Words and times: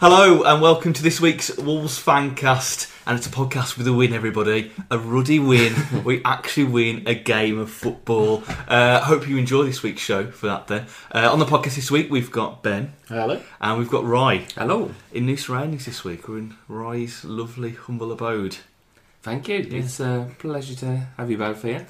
Hello 0.00 0.42
and 0.44 0.62
welcome 0.62 0.94
to 0.94 1.02
this 1.02 1.20
week's 1.20 1.54
Wolves 1.58 2.02
Fancast, 2.02 2.90
and 3.06 3.18
it's 3.18 3.26
a 3.26 3.30
podcast 3.30 3.76
with 3.76 3.86
a 3.86 3.92
win, 3.92 4.14
everybody. 4.14 4.72
A 4.90 4.98
ruddy 4.98 5.38
win. 5.38 5.74
we 6.04 6.22
actually 6.24 6.64
win 6.64 7.02
a 7.06 7.14
game 7.14 7.58
of 7.58 7.70
football. 7.70 8.42
Uh, 8.66 9.00
hope 9.02 9.28
you 9.28 9.36
enjoy 9.36 9.64
this 9.64 9.82
week's 9.82 10.00
show 10.00 10.30
for 10.30 10.46
that. 10.46 10.68
Then 10.68 10.86
uh, 11.12 11.30
on 11.30 11.38
the 11.38 11.44
podcast 11.44 11.74
this 11.76 11.90
week 11.90 12.10
we've 12.10 12.30
got 12.30 12.62
Ben 12.62 12.94
Hello. 13.08 13.42
and 13.60 13.78
we've 13.78 13.90
got 13.90 14.04
Rye 14.04 14.46
Hello. 14.56 14.90
in 15.12 15.26
new 15.26 15.36
surroundings 15.36 15.84
this 15.84 16.02
week. 16.02 16.26
We're 16.28 16.38
in 16.38 16.56
Rye's 16.66 17.22
lovely 17.26 17.72
humble 17.72 18.10
abode. 18.10 18.56
Thank 19.22 19.48
you. 19.48 19.66
It's 19.70 20.00
a 20.00 20.30
pleasure 20.38 20.74
to 20.76 20.96
have 21.18 21.30
you 21.30 21.36
both 21.36 21.62
here. 21.62 21.86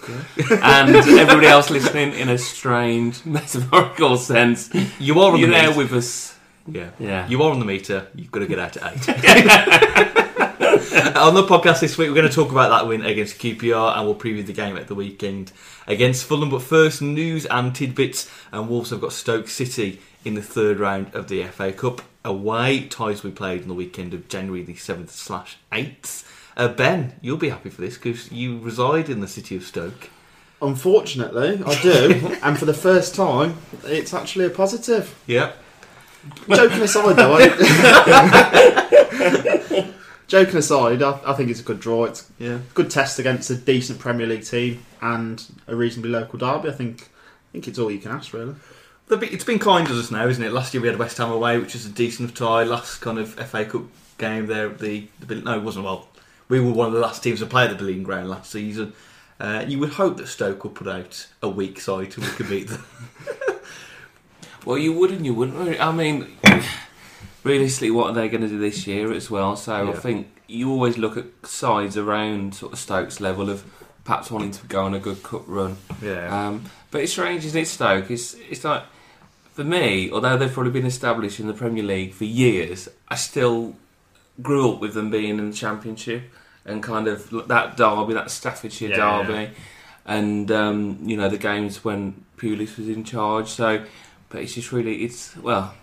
and 0.50 0.96
everybody 0.96 1.46
else 1.46 1.70
listening 1.70 2.14
in 2.14 2.28
a 2.28 2.38
strange 2.38 3.24
metaphorical 3.24 4.16
sense. 4.16 4.68
You 4.98 5.20
are 5.20 5.34
on 5.34 5.38
You're 5.38 5.48
the 5.50 5.54
there 5.54 5.76
with 5.76 5.92
us. 5.92 6.36
Yeah. 6.72 6.90
Yeah. 6.98 7.28
You 7.28 7.42
are 7.42 7.50
on 7.50 7.58
the 7.58 7.64
meter. 7.64 8.06
You've 8.14 8.30
got 8.30 8.40
to 8.40 8.46
get 8.46 8.58
out 8.58 8.76
at 8.76 9.08
eight. 9.08 10.16
on 11.16 11.34
the 11.34 11.42
podcast 11.42 11.80
this 11.80 11.98
week, 11.98 12.08
we're 12.08 12.14
going 12.14 12.28
to 12.28 12.34
talk 12.34 12.50
about 12.50 12.70
that 12.70 12.86
win 12.86 13.04
against 13.04 13.38
QPR 13.38 13.96
and 13.96 14.06
we'll 14.06 14.14
preview 14.14 14.44
the 14.44 14.52
game 14.52 14.76
at 14.76 14.86
the 14.86 14.94
weekend 14.94 15.52
against 15.86 16.24
Fulham. 16.24 16.48
But 16.48 16.62
first, 16.62 17.02
news 17.02 17.44
and 17.46 17.74
tidbits. 17.74 18.30
And 18.52 18.68
Wolves 18.68 18.90
have 18.90 19.00
got 19.00 19.12
Stoke 19.12 19.48
City 19.48 20.00
in 20.24 20.34
the 20.34 20.42
third 20.42 20.78
round 20.78 21.14
of 21.14 21.28
the 21.28 21.44
FA 21.44 21.72
Cup 21.72 22.02
away. 22.24 22.86
Ties 22.86 23.22
we 23.22 23.30
played 23.30 23.62
on 23.62 23.68
the 23.68 23.74
weekend 23.74 24.14
of 24.14 24.28
January 24.28 24.62
the 24.62 24.74
7th 24.74 25.10
slash 25.10 25.58
8th. 25.72 26.24
Uh, 26.56 26.68
ben, 26.68 27.14
you'll 27.20 27.36
be 27.36 27.48
happy 27.48 27.70
for 27.70 27.80
this 27.80 27.96
because 27.96 28.30
you 28.32 28.58
reside 28.58 29.08
in 29.08 29.20
the 29.20 29.28
city 29.28 29.56
of 29.56 29.64
Stoke. 29.64 30.10
Unfortunately, 30.62 31.62
I 31.64 31.82
do, 31.82 32.36
and 32.42 32.58
for 32.58 32.66
the 32.66 32.74
first 32.74 33.14
time, 33.14 33.56
it's 33.84 34.12
actually 34.12 34.44
a 34.44 34.50
positive. 34.50 35.18
Yeah. 35.26 35.52
Joking 36.48 36.82
aside, 36.82 37.16
though, 37.16 37.34
I, 37.38 37.48
joking 40.26 40.56
aside, 40.56 41.02
I, 41.02 41.18
I 41.26 41.32
think 41.34 41.50
it's 41.50 41.60
a 41.60 41.64
good 41.64 41.80
draw. 41.80 42.04
It's 42.04 42.30
Yeah. 42.38 42.58
good 42.74 42.90
test 42.90 43.18
against 43.18 43.50
a 43.50 43.54
decent 43.56 43.98
Premier 43.98 44.26
League 44.26 44.44
team 44.44 44.84
and 45.00 45.42
a 45.66 45.74
reasonably 45.74 46.10
local 46.10 46.38
derby. 46.38 46.68
I 46.68 46.72
think, 46.72 47.02
I 47.02 47.52
think 47.52 47.68
it's 47.68 47.78
all 47.78 47.90
you 47.90 47.98
can 47.98 48.10
ask, 48.12 48.32
really. 48.32 48.54
It's 49.10 49.44
been 49.44 49.58
kind 49.58 49.86
to 49.88 49.98
us 49.98 50.10
now, 50.10 50.26
isn't 50.28 50.42
it? 50.44 50.52
Last 50.52 50.72
year 50.72 50.80
we 50.82 50.88
had 50.88 50.98
West 50.98 51.18
Ham 51.18 51.30
away, 51.32 51.58
which 51.58 51.72
was 51.74 51.84
a 51.86 51.88
decent 51.90 52.36
tie. 52.36 52.62
Last 52.62 53.00
kind 53.00 53.18
of 53.18 53.30
FA 53.34 53.64
Cup 53.64 53.82
game 54.18 54.46
there, 54.46 54.68
the, 54.68 55.08
the 55.20 55.36
no, 55.36 55.56
it 55.56 55.62
wasn't. 55.64 55.84
Well, 55.86 56.06
we 56.48 56.60
were 56.60 56.70
one 56.72 56.86
of 56.88 56.92
the 56.92 57.00
last 57.00 57.22
teams 57.22 57.40
to 57.40 57.46
play 57.46 57.64
at 57.64 57.70
the 57.70 57.76
Boleyn 57.76 58.02
Ground 58.04 58.28
last 58.30 58.52
season. 58.52 58.92
Uh, 59.40 59.64
you 59.66 59.78
would 59.80 59.90
hope 59.94 60.16
that 60.18 60.28
Stoke 60.28 60.62
would 60.64 60.74
put 60.74 60.86
out 60.86 61.26
a 61.42 61.48
weak 61.48 61.80
side 61.80 62.14
and 62.16 62.24
we 62.24 62.30
could 62.32 62.48
beat 62.48 62.68
them. 62.68 62.84
Well, 64.64 64.78
you 64.78 64.92
would 64.92 65.10
and 65.10 65.24
you 65.24 65.34
wouldn't. 65.34 65.80
I 65.80 65.92
mean, 65.92 66.36
realistically, 67.44 67.90
what 67.90 68.10
are 68.10 68.12
they 68.14 68.28
going 68.28 68.42
to 68.42 68.48
do 68.48 68.58
this 68.58 68.86
year 68.86 69.12
as 69.12 69.30
well? 69.30 69.56
So 69.56 69.90
I 69.90 69.92
think 69.94 70.28
you 70.46 70.70
always 70.70 70.98
look 70.98 71.16
at 71.16 71.24
sides 71.44 71.96
around 71.96 72.54
sort 72.54 72.72
of 72.72 72.78
Stoke's 72.78 73.20
level 73.20 73.48
of 73.48 73.64
perhaps 74.04 74.30
wanting 74.30 74.50
to 74.50 74.66
go 74.66 74.84
on 74.84 74.94
a 74.94 74.98
good 74.98 75.22
cup 75.22 75.42
run. 75.46 75.76
yeah, 76.02 76.48
Um, 76.48 76.64
but 76.90 77.02
it's 77.02 77.12
strange, 77.12 77.44
isn't 77.44 77.60
it, 77.60 77.66
Stoke? 77.68 78.10
It's, 78.10 78.34
it's 78.34 78.64
like, 78.64 78.82
for 79.52 79.62
me, 79.62 80.10
although 80.10 80.36
they've 80.36 80.50
probably 80.52 80.72
been 80.72 80.86
established 80.86 81.38
in 81.38 81.46
the 81.46 81.52
Premier 81.52 81.84
League 81.84 82.12
for 82.14 82.24
years, 82.24 82.88
I 83.08 83.14
still 83.14 83.76
grew 84.42 84.72
up 84.72 84.80
with 84.80 84.94
them 84.94 85.10
being 85.10 85.38
in 85.38 85.50
the 85.50 85.56
Championship 85.56 86.22
and 86.64 86.82
kind 86.82 87.06
of 87.06 87.30
that 87.48 87.76
derby, 87.76 88.14
that 88.14 88.30
Staffordshire 88.30 88.90
Yeah, 88.90 89.22
derby, 89.22 89.50
and, 90.06 90.50
um, 90.50 90.98
you 91.02 91.16
know, 91.16 91.28
the 91.28 91.38
games 91.38 91.84
when 91.84 92.24
Pulis 92.36 92.76
was 92.78 92.88
in 92.88 93.04
charge. 93.04 93.48
So, 93.48 93.84
but 94.30 94.40
it's 94.42 94.54
just 94.54 94.72
really, 94.72 95.02
it's, 95.04 95.36
well, 95.36 95.74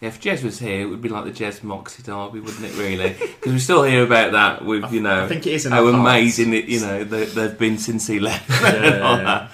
yeah, 0.00 0.08
if 0.08 0.20
Jez 0.20 0.42
was 0.44 0.58
here, 0.58 0.82
it 0.82 0.86
would 0.86 1.00
be 1.00 1.08
like 1.08 1.24
the 1.24 1.30
Jez 1.30 1.62
Moxey 1.62 2.02
derby, 2.02 2.40
wouldn't 2.40 2.64
it, 2.64 2.76
really? 2.76 3.16
Because 3.36 3.52
we 3.52 3.58
still 3.60 3.82
hear 3.84 4.02
about 4.04 4.32
that 4.32 4.64
with, 4.64 4.92
you 4.92 5.00
know, 5.00 5.24
I 5.24 5.28
think 5.28 5.46
it 5.46 5.52
is 5.54 5.64
in 5.66 5.72
how 5.72 5.86
our 5.86 5.92
amazing 5.94 6.52
it, 6.52 6.64
you 6.66 6.80
know, 6.80 7.02
they, 7.04 7.24
they've 7.26 7.56
been 7.58 7.78
since 7.78 8.06
he 8.08 8.18
left. 8.20 8.50
Yeah, 8.50 8.66
and 9.14 9.22
yeah. 9.22 9.48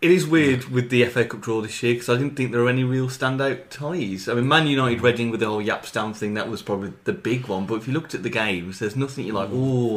it 0.00 0.10
is 0.12 0.26
weird 0.28 0.66
with 0.66 0.90
the 0.90 1.04
FA 1.06 1.24
Cup 1.24 1.40
draw 1.40 1.60
this 1.60 1.82
year 1.82 1.94
because 1.94 2.08
I 2.08 2.16
didn't 2.16 2.36
think 2.36 2.52
there 2.52 2.62
were 2.62 2.68
any 2.70 2.84
real 2.84 3.08
standout 3.08 3.68
ties. 3.70 4.28
I 4.28 4.34
mean, 4.34 4.46
Man 4.46 4.68
United 4.68 5.00
Reading 5.02 5.30
with 5.30 5.40
the 5.40 5.46
whole 5.46 5.60
Jaap 5.62 5.84
Stam 5.86 6.14
thing 6.14 6.34
that 6.34 6.48
was 6.48 6.62
probably 6.62 6.92
the 7.02 7.12
big 7.12 7.48
one. 7.48 7.66
But 7.66 7.74
if 7.76 7.88
you 7.88 7.92
looked 7.94 8.14
at 8.14 8.22
the 8.22 8.30
games, 8.30 8.78
there's 8.78 8.94
nothing 8.96 9.26
you're 9.26 9.34
like, 9.34 9.50
oh, 9.50 9.56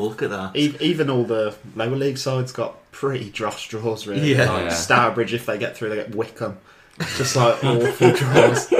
look 0.10 0.24
at 0.24 0.32
that. 0.32 0.56
E- 0.56 0.76
Even 0.80 1.10
all 1.12 1.24
the 1.24 1.56
lower 1.76 1.96
league 1.96 2.18
sides 2.18 2.52
got 2.52 2.92
pretty 2.92 3.30
dross 3.30 3.64
draws, 3.68 4.08
really. 4.08 4.34
Yeah. 4.34 4.52
Like 4.52 4.64
Yeah. 4.66 4.70
Stourbridge, 4.74 5.36
if 5.36 5.46
they 5.46 5.60
get 5.60 5.78
through, 5.78 5.90
they 5.90 5.96
get 5.98 6.16
Wycombe. 6.16 6.58
It's 7.02 7.18
just 7.18 7.36
like 7.36 7.64
awful 7.64 8.12
draws. 8.16 8.72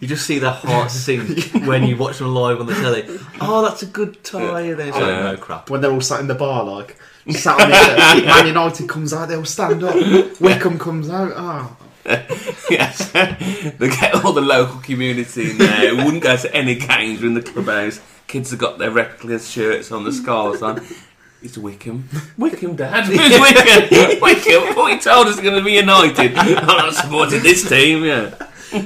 You 0.00 0.08
just 0.08 0.26
see 0.26 0.38
their 0.38 0.50
heart 0.50 0.90
sink 1.04 1.52
when 1.66 1.84
you 1.84 1.96
watch 1.96 2.18
them 2.18 2.34
live 2.34 2.60
on 2.60 2.66
the 2.66 2.74
telly. 2.74 3.04
Oh, 3.40 3.62
that's 3.62 3.82
a 3.82 3.86
good 3.86 4.22
tie. 4.22 4.60
And 4.60 4.78
then 4.78 4.88
it's 4.88 4.96
like, 4.96 5.06
Yeah. 5.06 5.22
no 5.32 5.36
crap. 5.36 5.70
when 5.70 5.80
they're 5.80 5.90
all 5.92 6.00
sat 6.00 6.20
in 6.20 6.26
the 6.26 6.34
bar, 6.34 6.64
like 6.64 6.96
sat 7.30 7.58
on 7.60 7.70
it. 7.72 8.24
Man 8.26 8.46
United 8.46 8.88
comes 8.88 9.12
out, 9.14 9.28
they 9.28 9.36
all 9.36 9.44
stand 9.44 9.82
up. 9.82 9.94
Wycombe 10.40 10.78
comes 10.78 11.08
out. 11.08 11.32
Oh, 11.34 11.76
yes, 12.70 13.10
they 13.12 13.88
get 13.88 14.14
all 14.24 14.32
the 14.34 14.42
local 14.42 14.80
community 14.80 15.52
in 15.52 15.58
there. 15.58 15.96
who 15.96 16.04
wouldn't 16.04 16.22
go 16.22 16.36
to 16.36 16.54
any 16.54 16.74
games 16.74 17.22
in 17.22 17.32
the 17.34 17.40
clubhouse. 17.42 18.00
Kids 18.26 18.50
have 18.50 18.58
got 18.58 18.78
their 18.78 18.90
replica 18.90 19.38
shirts 19.38 19.90
on, 19.90 20.04
the 20.04 20.12
scarves 20.12 20.60
on. 20.60 20.84
It's 21.44 21.58
Wycombe. 21.58 22.08
Wycombe, 22.38 22.74
Dad. 22.74 23.06
Wycombe? 23.06 24.20
Wycombe. 24.22 24.74
Thought 24.74 24.92
you 24.92 24.98
told 24.98 25.26
us 25.26 25.34
is 25.34 25.40
going 25.40 25.58
to 25.58 25.62
be 25.62 25.72
United. 25.72 26.34
I'm 26.38 26.66
not 26.66 26.94
supporting 26.94 27.42
this 27.42 27.68
team. 27.68 28.02
Yeah. 28.02 28.34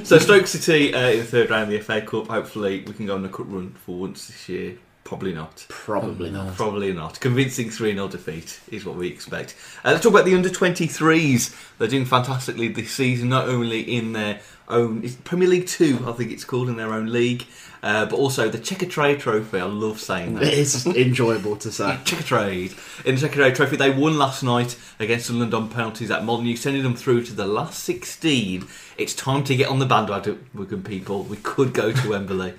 So 0.03 0.19
Stoke 0.19 0.45
City 0.45 0.93
uh, 0.93 1.09
in 1.09 1.19
the 1.19 1.23
third 1.23 1.49
round 1.49 1.63
of 1.63 1.69
the 1.69 1.79
FA 1.79 2.01
Cup. 2.01 2.27
Hopefully, 2.27 2.83
we 2.85 2.93
can 2.93 3.05
go 3.05 3.15
on 3.15 3.23
a 3.23 3.29
cup 3.29 3.45
run 3.47 3.71
for 3.85 3.95
once 3.95 4.27
this 4.27 4.49
year. 4.49 4.77
Probably 5.09 5.33
not. 5.33 5.65
probably 5.69 6.29
not. 6.29 6.55
Probably 6.55 6.93
not. 6.93 7.19
Convincing 7.19 7.71
3 7.71 7.93
0 7.93 8.09
defeat 8.09 8.59
is 8.69 8.85
what 8.85 8.95
we 8.95 9.07
expect. 9.07 9.55
Uh, 9.83 9.89
let's 9.89 10.03
talk 10.03 10.13
about 10.13 10.25
the 10.25 10.35
under 10.35 10.49
23s. 10.49 11.77
They're 11.79 11.87
doing 11.87 12.05
fantastically 12.05 12.67
this 12.67 12.91
season, 12.91 13.29
not 13.29 13.49
only 13.49 13.81
in 13.81 14.13
their 14.13 14.39
own 14.67 15.03
it's 15.03 15.15
Premier 15.15 15.47
League 15.47 15.65
2, 15.65 16.07
I 16.07 16.11
think 16.11 16.31
it's 16.31 16.45
called, 16.45 16.69
in 16.69 16.77
their 16.77 16.93
own 16.93 17.11
league, 17.11 17.47
uh, 17.81 18.05
but 18.05 18.17
also 18.17 18.49
the 18.49 18.59
Checkatrade 18.59 19.17
Trophy. 19.17 19.59
I 19.59 19.63
love 19.63 19.99
saying 19.99 20.35
that. 20.35 20.43
It 20.43 20.53
is 20.53 20.85
enjoyable 20.95 21.55
to 21.55 21.71
say. 21.71 21.85
Checkatrade. 22.03 23.03
In 23.03 23.15
the 23.15 23.27
Checkatrade 23.27 23.55
Trophy, 23.55 23.77
they 23.77 23.89
won 23.89 24.19
last 24.19 24.43
night 24.43 24.77
against 24.99 25.25
Sunderland 25.25 25.55
on 25.55 25.69
penalties 25.69 26.11
at 26.11 26.23
Molineux, 26.23 26.55
sending 26.55 26.83
them 26.83 26.95
through 26.95 27.23
to 27.25 27.33
the 27.33 27.47
last 27.47 27.83
16. 27.83 28.67
It's 28.99 29.15
time 29.15 29.43
to 29.45 29.55
get 29.55 29.69
on 29.69 29.79
the 29.79 29.87
bandwagon, 29.87 30.83
people. 30.83 31.23
We 31.23 31.37
could 31.37 31.73
go 31.73 31.91
to 31.91 32.09
Wembley. 32.11 32.53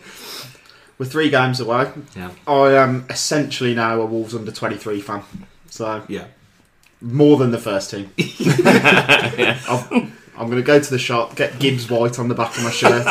We're 1.00 1.06
three 1.06 1.30
games 1.30 1.60
away. 1.60 1.90
Yeah. 2.14 2.30
I 2.46 2.74
am 2.74 3.06
essentially 3.08 3.74
now 3.74 4.02
a 4.02 4.04
Wolves 4.04 4.34
under 4.34 4.52
23 4.52 5.00
fan. 5.00 5.22
So, 5.70 6.02
Yeah. 6.08 6.26
more 7.00 7.38
than 7.38 7.52
the 7.52 7.58
first 7.58 7.90
team. 7.90 8.10
I've, 8.18 9.90
I'm 10.36 10.46
going 10.46 10.56
to 10.56 10.62
go 10.62 10.78
to 10.78 10.90
the 10.90 10.98
shop, 10.98 11.36
get 11.36 11.58
Gibbs 11.58 11.88
White 11.88 12.18
on 12.18 12.28
the 12.28 12.34
back 12.34 12.54
of 12.54 12.64
my 12.64 12.70
shirt. 12.70 13.06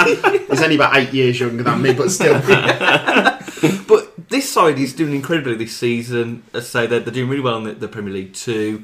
He's 0.49 0.61
only 0.61 0.75
about 0.75 0.97
eight 0.97 1.11
years 1.13 1.39
younger 1.39 1.63
than 1.63 1.81
me, 1.81 1.93
but 1.93 2.11
still. 2.11 2.39
But 3.87 4.29
this 4.29 4.47
side 4.49 4.77
is 4.77 4.93
doing 4.93 5.13
incredibly 5.15 5.55
this 5.55 5.75
season. 5.75 6.43
As 6.53 6.65
I 6.65 6.81
say, 6.83 6.87
they're, 6.87 6.99
they're 6.99 7.13
doing 7.13 7.27
really 7.27 7.41
well 7.41 7.57
in 7.57 7.63
the, 7.63 7.73
the 7.73 7.87
Premier 7.87 8.13
League 8.13 8.33
too. 8.33 8.83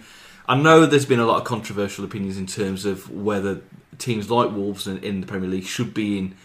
I 0.50 0.56
know 0.60 0.88
there's 0.88 1.06
been 1.06 1.20
a 1.20 1.26
lot 1.28 1.38
of 1.38 1.44
controversial 1.44 2.04
opinions 2.04 2.38
in 2.40 2.48
terms 2.48 2.86
of 2.86 3.10
whether 3.12 3.62
teams 4.00 4.32
like 4.32 4.52
Wolves 4.52 4.88
in, 4.88 4.98
in 4.98 5.22
the 5.22 5.28
Premier 5.28 5.48
League 5.48 5.66
should 5.66 5.94
be 5.94 6.18
in 6.18 6.36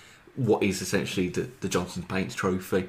what 0.46 0.62
is 0.62 0.80
essentially 0.80 1.28
the, 1.28 1.48
the 1.60 1.68
Johnstone's 1.68 2.06
Paint 2.06 2.34
Trophy. 2.34 2.88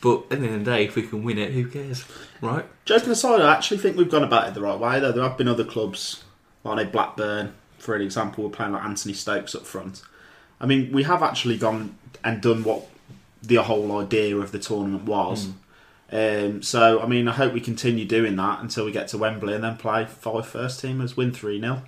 But 0.00 0.24
at 0.30 0.40
the 0.40 0.46
end 0.46 0.46
of 0.46 0.64
the 0.64 0.70
day, 0.70 0.84
if 0.84 0.96
we 0.96 1.02
can 1.02 1.22
win 1.22 1.38
it, 1.38 1.52
who 1.52 1.66
cares, 1.66 2.04
right? 2.40 2.66
Joking 2.84 3.10
aside, 3.10 3.40
I 3.40 3.52
actually 3.52 3.78
think 3.78 3.96
we've 3.96 4.10
gone 4.10 4.24
about 4.24 4.48
it 4.48 4.54
the 4.54 4.60
right 4.60 4.78
way, 4.78 4.98
though. 5.00 5.12
There 5.12 5.22
have 5.22 5.36
been 5.36 5.48
other 5.48 5.64
clubs, 5.64 6.24
like 6.64 6.92
Blackburn, 6.92 7.54
for 7.78 7.94
an 7.94 8.02
example, 8.02 8.44
were 8.44 8.50
playing 8.50 8.72
like 8.72 8.84
Anthony 8.84 9.14
Stokes 9.14 9.54
up 9.54 9.66
front. 9.66 10.02
I 10.60 10.66
mean, 10.66 10.92
we 10.92 11.02
have 11.04 11.22
actually 11.22 11.56
gone 11.56 11.96
and 12.24 12.40
done 12.40 12.64
what 12.64 12.86
the 13.42 13.56
whole 13.56 13.98
idea 13.98 14.36
of 14.36 14.52
the 14.52 14.58
tournament 14.58 15.04
was. 15.04 15.46
Hmm. 15.46 15.52
Um, 16.12 16.60
so, 16.62 17.00
I 17.00 17.06
mean, 17.06 17.28
I 17.28 17.32
hope 17.32 17.52
we 17.52 17.60
continue 17.60 18.04
doing 18.04 18.34
that 18.36 18.60
until 18.60 18.84
we 18.84 18.90
get 18.90 19.06
to 19.08 19.18
Wembley 19.18 19.54
and 19.54 19.62
then 19.62 19.76
play 19.76 20.06
five 20.06 20.44
first 20.46 20.82
teamers, 20.82 21.16
win 21.16 21.30
3 21.32 21.60
0. 21.60 21.82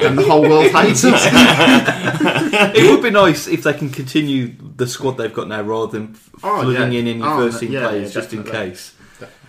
and 0.00 0.16
the 0.16 0.22
whole 0.24 0.42
world 0.42 0.70
hates 0.70 1.04
us. 1.04 1.26
it 2.76 2.90
would 2.90 3.02
be 3.02 3.10
nice 3.10 3.48
if 3.48 3.64
they 3.64 3.72
can 3.72 3.90
continue 3.90 4.54
the 4.76 4.86
squad 4.86 5.12
they've 5.12 5.34
got 5.34 5.48
now 5.48 5.62
rather 5.62 5.90
than 5.92 6.16
Oh, 6.44 6.62
flooding 6.62 6.92
yeah. 6.92 6.98
in 7.00 7.06
any 7.08 7.22
Oh, 7.22 7.36
first 7.38 7.60
team 7.60 7.72
yeah, 7.72 7.88
players 7.88 8.14
yeah, 8.14 8.20
just 8.20 8.32
in 8.32 8.44
case. 8.44 8.94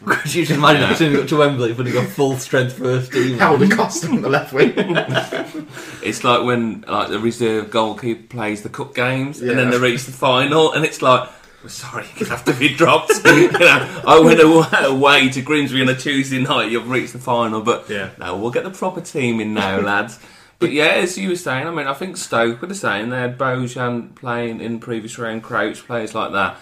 Could 0.05 0.35
you 0.35 0.45
just 0.45 0.57
imagine 0.57 0.83
as 0.83 0.97
soon 0.97 1.07
as 1.09 1.13
we 1.13 1.19
got 1.21 1.29
to 1.29 1.37
Wembley, 1.37 1.73
putting 1.73 1.95
a 1.95 2.03
full 2.03 2.35
strength 2.37 2.73
first 2.77 3.11
team? 3.13 3.37
Helder 3.37 3.73
Costa 3.75 4.07
on 4.09 4.21
the 4.21 4.29
left 4.29 4.53
wing. 4.53 4.73
It's 6.03 6.23
like 6.23 6.43
when 6.43 6.81
like 6.87 7.07
the 7.09 7.19
reserve 7.19 7.71
goalkeeper 7.71 8.27
plays 8.27 8.61
the 8.63 8.69
cup 8.69 8.93
games 8.93 9.41
and 9.41 9.57
then 9.57 9.69
they 9.69 9.77
reach 9.79 10.03
the 10.03 10.11
final 10.11 10.73
and 10.73 10.83
it's 10.83 11.01
like, 11.01 11.21
"We're 11.29 11.29
sorry, 11.67 12.05
you 12.17 12.25
have 12.27 12.43
to 12.45 12.53
be 12.53 12.73
dropped. 12.73 13.11
you 13.25 13.51
know, 13.51 14.01
I 14.05 14.19
went 14.19 14.39
away, 14.41 15.29
to 15.29 15.41
Grimsby 15.41 15.81
on 15.81 15.89
a 15.89 15.95
Tuesday 15.95 16.41
night. 16.41 16.71
You've 16.71 16.89
reached 16.89 17.13
the 17.13 17.19
final, 17.19 17.61
but 17.61 17.89
Yeah. 17.89 18.11
no, 18.17 18.37
we'll 18.37 18.51
get 18.51 18.63
the 18.63 18.71
proper 18.71 19.01
team 19.01 19.39
in 19.39 19.53
now, 19.53 19.79
lads. 19.81 20.19
But 20.59 20.71
yeah, 20.71 20.87
as 20.87 21.17
you 21.17 21.29
were 21.29 21.35
saying, 21.35 21.67
I 21.67 21.71
mean, 21.71 21.87
I 21.87 21.93
think 21.93 22.15
Stoke 22.17 22.61
were 22.61 22.67
the 22.67 22.75
same. 22.75 23.09
They 23.09 23.19
had 23.19 23.37
Bojan 23.37 24.15
playing 24.15 24.61
in 24.61 24.79
previous 24.79 25.17
round, 25.17 25.43
Crouch 25.43 25.85
players 25.85 26.15
like 26.15 26.31
that. 26.31 26.57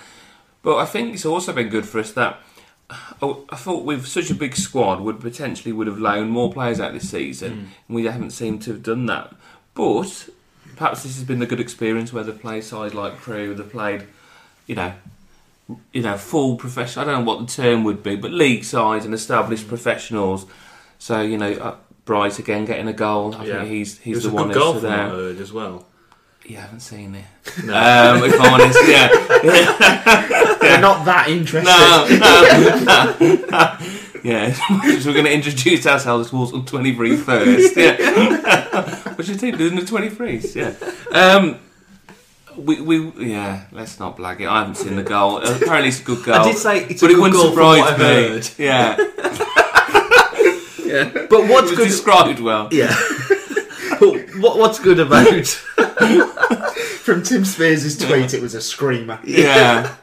But 0.63 0.77
I 0.77 0.85
think 0.85 1.13
it's 1.13 1.25
also 1.25 1.53
been 1.53 1.69
good 1.69 1.85
for 1.85 1.99
us 1.99 2.11
that 2.13 2.39
oh, 3.21 3.45
I 3.49 3.55
thought 3.55 3.85
with 3.85 4.07
such 4.07 4.29
a 4.29 4.35
big 4.35 4.55
squad 4.55 5.01
would 5.01 5.19
potentially 5.19 5.71
would 5.71 5.87
have 5.87 5.99
loaned 5.99 6.31
more 6.31 6.51
players 6.51 6.79
out 6.79 6.93
this 6.93 7.09
season, 7.09 7.51
mm. 7.51 7.59
and 7.87 7.95
we 7.95 8.05
haven't 8.05 8.31
seemed 8.31 8.61
to 8.63 8.71
have 8.71 8.83
done 8.83 9.05
that. 9.07 9.33
But 9.73 10.29
perhaps 10.75 11.03
this 11.03 11.15
has 11.15 11.23
been 11.23 11.41
a 11.41 11.45
good 11.45 11.59
experience 11.59 12.11
where 12.11 12.23
they've 12.23 12.39
played 12.39 12.63
sides 12.63 12.93
like 12.93 13.17
Crewe, 13.17 13.55
they've 13.55 13.69
played, 13.69 14.07
you 14.71 14.75
know, 14.77 14.93
you 15.91 16.01
know, 16.01 16.15
full 16.17 16.55
professional. 16.55 17.03
I 17.03 17.11
don't 17.11 17.25
know 17.25 17.29
what 17.29 17.45
the 17.45 17.51
term 17.61 17.83
would 17.83 18.01
be, 18.01 18.15
but 18.15 18.31
league 18.31 18.63
sides 18.63 19.03
and 19.03 19.13
established 19.13 19.67
professionals. 19.67 20.45
So 20.97 21.19
you 21.21 21.37
know, 21.37 21.51
uh, 21.53 21.75
Bright 22.05 22.39
again 22.39 22.63
getting 22.65 22.87
a 22.87 22.93
goal. 22.93 23.35
I 23.35 23.43
Yeah. 23.45 23.59
think 23.59 23.69
he's 23.69 23.99
he's 23.99 24.15
was 24.15 24.23
the 24.23 24.29
a 24.29 24.33
one 24.33 24.47
good 24.47 24.53
goal 24.55 24.73
that's 24.73 24.85
from 24.85 24.91
what 24.91 24.97
there. 24.97 25.09
heard 25.09 25.41
as 25.41 25.51
well. 25.51 25.85
You 26.45 26.55
haven't 26.55 26.79
seen 26.79 27.15
it, 27.15 27.25
No. 27.65 27.73
um, 27.75 28.23
if 28.23 28.39
I'm 28.39 28.53
honest. 28.53 28.79
Yeah, 28.87 29.07
They're 30.61 30.81
not 30.81 31.03
that 31.05 31.25
interested. 31.27 31.69
no, 31.69 32.07
no, 33.27 33.45
no. 33.49 33.77
Yeah, 34.23 34.53
so 34.53 35.07
we're 35.09 35.13
going 35.13 35.25
to 35.25 35.33
introduce 35.33 35.87
ourselves 35.87 36.29
towards 36.29 36.53
on 36.53 36.63
23 36.65 37.15
first. 37.17 37.75
Yeah. 37.75 37.95
What's 39.15 39.27
your 39.29 39.37
team 39.39 39.57
doing 39.57 39.75
the 39.75 39.81
23s? 39.81 40.53
Yeah. 40.55 40.73
Um, 41.11 41.57
we, 42.57 42.81
we, 42.81 43.09
yeah, 43.31 43.65
let's 43.71 43.99
not 43.99 44.17
blag 44.17 44.39
it. 44.41 44.47
I 44.47 44.59
haven't 44.59 44.75
seen 44.75 44.95
the 44.95 45.03
goal. 45.03 45.37
Apparently, 45.37 45.89
it's 45.89 45.99
a 46.01 46.03
good 46.03 46.23
goal. 46.23 46.35
I 46.35 46.43
did 46.43 46.57
say 46.57 46.83
it's 46.85 47.01
a 47.01 47.05
but 47.05 47.11
it 47.11 47.15
good 47.15 47.21
wouldn't 47.21 47.33
goal 47.33 47.51
from 47.51 47.53
surprise 47.53 47.79
what 47.79 47.93
I've 47.93 47.99
me. 47.99 48.05
heard. 48.05 48.49
Yeah. 48.57 48.97
yeah. 50.85 51.25
But 51.29 51.47
what's 51.47 51.71
it 51.71 51.71
was 51.71 51.77
good? 51.77 51.87
described 51.87 52.39
well. 52.39 52.67
Yeah. 52.71 52.89
but 53.99 54.13
what, 54.39 54.57
what's 54.57 54.79
good 54.79 54.99
about? 54.99 55.45
From 57.01 57.23
Tim 57.23 57.45
Spiers' 57.45 57.97
tweet, 57.97 58.33
it 58.33 58.41
was 58.41 58.53
a 58.53 58.61
screamer. 58.61 59.19
Yeah. 59.23 59.95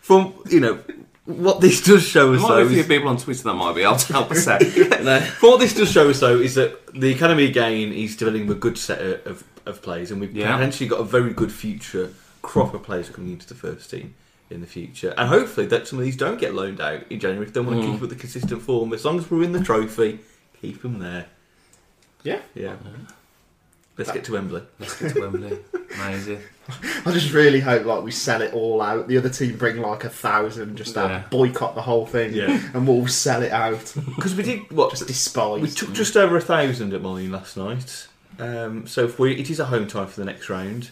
From 0.00 0.34
you 0.50 0.60
know, 0.60 0.78
what 1.24 1.60
this 1.60 1.80
does 1.80 2.06
show 2.06 2.26
There 2.32 2.36
us 2.36 2.42
might 2.42 2.48
though 2.48 2.60
be 2.60 2.66
a 2.66 2.68
few 2.70 2.80
is, 2.80 2.86
people 2.86 3.08
on 3.08 3.16
Twitter 3.16 3.42
that 3.44 3.54
might 3.54 3.74
be 3.74 3.82
able 3.82 3.96
to 3.96 4.12
help 4.12 4.30
us 4.30 4.46
out. 4.46 4.60
No. 4.60 5.20
from 5.20 5.50
what 5.50 5.60
this 5.60 5.74
does 5.74 5.90
show 5.90 6.10
us 6.10 6.20
though 6.20 6.38
is 6.38 6.54
that 6.56 6.86
the 6.94 7.12
academy 7.14 7.44
again 7.46 7.92
is 7.92 8.14
developing 8.16 8.50
a 8.50 8.54
good 8.54 8.76
set 8.76 9.00
of, 9.26 9.42
of, 9.66 9.74
of 9.76 9.82
players, 9.82 10.10
and 10.10 10.20
we've 10.20 10.34
Yeah. 10.36 10.52
potentially 10.56 10.88
got 10.88 11.00
a 11.00 11.04
very 11.04 11.32
good 11.32 11.52
future 11.52 12.10
crop 12.42 12.74
of 12.74 12.82
players 12.82 13.08
coming 13.08 13.32
into 13.32 13.46
the 13.46 13.54
first 13.54 13.90
team 13.90 14.14
in 14.50 14.60
the 14.60 14.66
future, 14.66 15.14
and 15.16 15.28
hopefully 15.28 15.66
that 15.66 15.88
some 15.88 15.98
of 15.98 16.04
these 16.04 16.16
don't 16.16 16.38
get 16.38 16.54
loaned 16.54 16.80
out 16.80 17.00
in 17.10 17.18
January 17.18 17.46
if 17.46 17.52
they 17.54 17.60
want 17.60 17.80
to 17.80 17.86
Mm. 17.88 17.92
keep 17.94 18.02
up 18.02 18.08
the 18.10 18.14
consistent 18.14 18.62
form. 18.62 18.92
As 18.92 19.04
long 19.04 19.18
as 19.18 19.30
we're 19.30 19.42
in 19.42 19.52
the 19.52 19.62
trophy, 19.62 20.20
keep 20.60 20.82
them 20.82 20.98
there. 20.98 21.26
Yeah. 22.22 22.40
Yeah. 22.54 22.76
Let's 23.96 24.10
get 24.10 24.24
to 24.24 24.32
Wembley. 24.32 24.62
Let's 24.80 25.00
get 25.00 25.14
to 25.14 25.20
Wembley. 25.20 25.56
Amazing. 25.94 26.40
I 27.06 27.12
just 27.12 27.32
really 27.32 27.60
hope 27.60 27.84
like 27.86 28.02
we 28.02 28.10
sell 28.10 28.42
it 28.42 28.52
all 28.52 28.82
out. 28.82 29.06
The 29.06 29.16
other 29.18 29.28
team 29.28 29.56
bring 29.56 29.80
like 29.80 30.02
a 30.04 30.08
thousand, 30.10 30.76
just 30.76 30.96
Yeah. 30.96 31.06
that 31.08 31.30
boycott 31.30 31.76
the 31.76 31.82
whole 31.82 32.04
thing, 32.04 32.34
Yeah. 32.34 32.60
and 32.74 32.88
we'll 32.88 33.06
sell 33.06 33.42
it 33.42 33.52
out. 33.52 33.94
Because 34.16 34.34
we 34.34 34.42
did 34.42 34.70
what 34.72 34.90
Just 34.90 35.06
despise. 35.06 35.62
We 35.62 35.70
took 35.70 35.92
just 35.92 36.16
over 36.16 36.36
a 36.36 36.40
thousand 36.40 36.92
at 36.92 37.02
Molineux 37.02 37.30
last 37.32 37.56
night. 37.56 38.08
Um, 38.38 38.86
so 38.86 39.04
if 39.04 39.18
we, 39.18 39.34
it 39.34 39.50
is 39.50 39.60
a 39.60 39.66
home 39.66 39.86
time 39.86 40.06
for 40.06 40.18
the 40.20 40.26
next 40.26 40.48
round. 40.48 40.90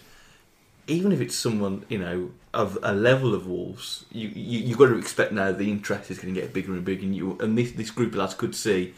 Even 0.88 1.12
if 1.12 1.20
it's 1.20 1.36
someone 1.36 1.84
you 1.88 1.98
know 1.98 2.30
of 2.52 2.76
a 2.82 2.92
level 2.92 3.34
of 3.34 3.46
Wolves, 3.46 4.04
you 4.10 4.28
you 4.34 4.58
you've 4.60 4.78
got 4.78 4.86
to 4.88 4.98
expect 4.98 5.32
now 5.32 5.52
the 5.52 5.70
interest 5.70 6.10
is 6.10 6.18
going 6.18 6.34
to 6.34 6.40
get 6.40 6.52
bigger 6.52 6.72
and 6.72 6.84
bigger. 6.84 7.02
And 7.04 7.14
you 7.14 7.38
and 7.40 7.56
this 7.56 7.70
this 7.72 7.90
group 7.92 8.10
of 8.12 8.16
lads 8.16 8.34
could 8.34 8.54
see 8.56 8.92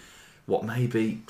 what 0.46 0.64
maybe 0.64 1.20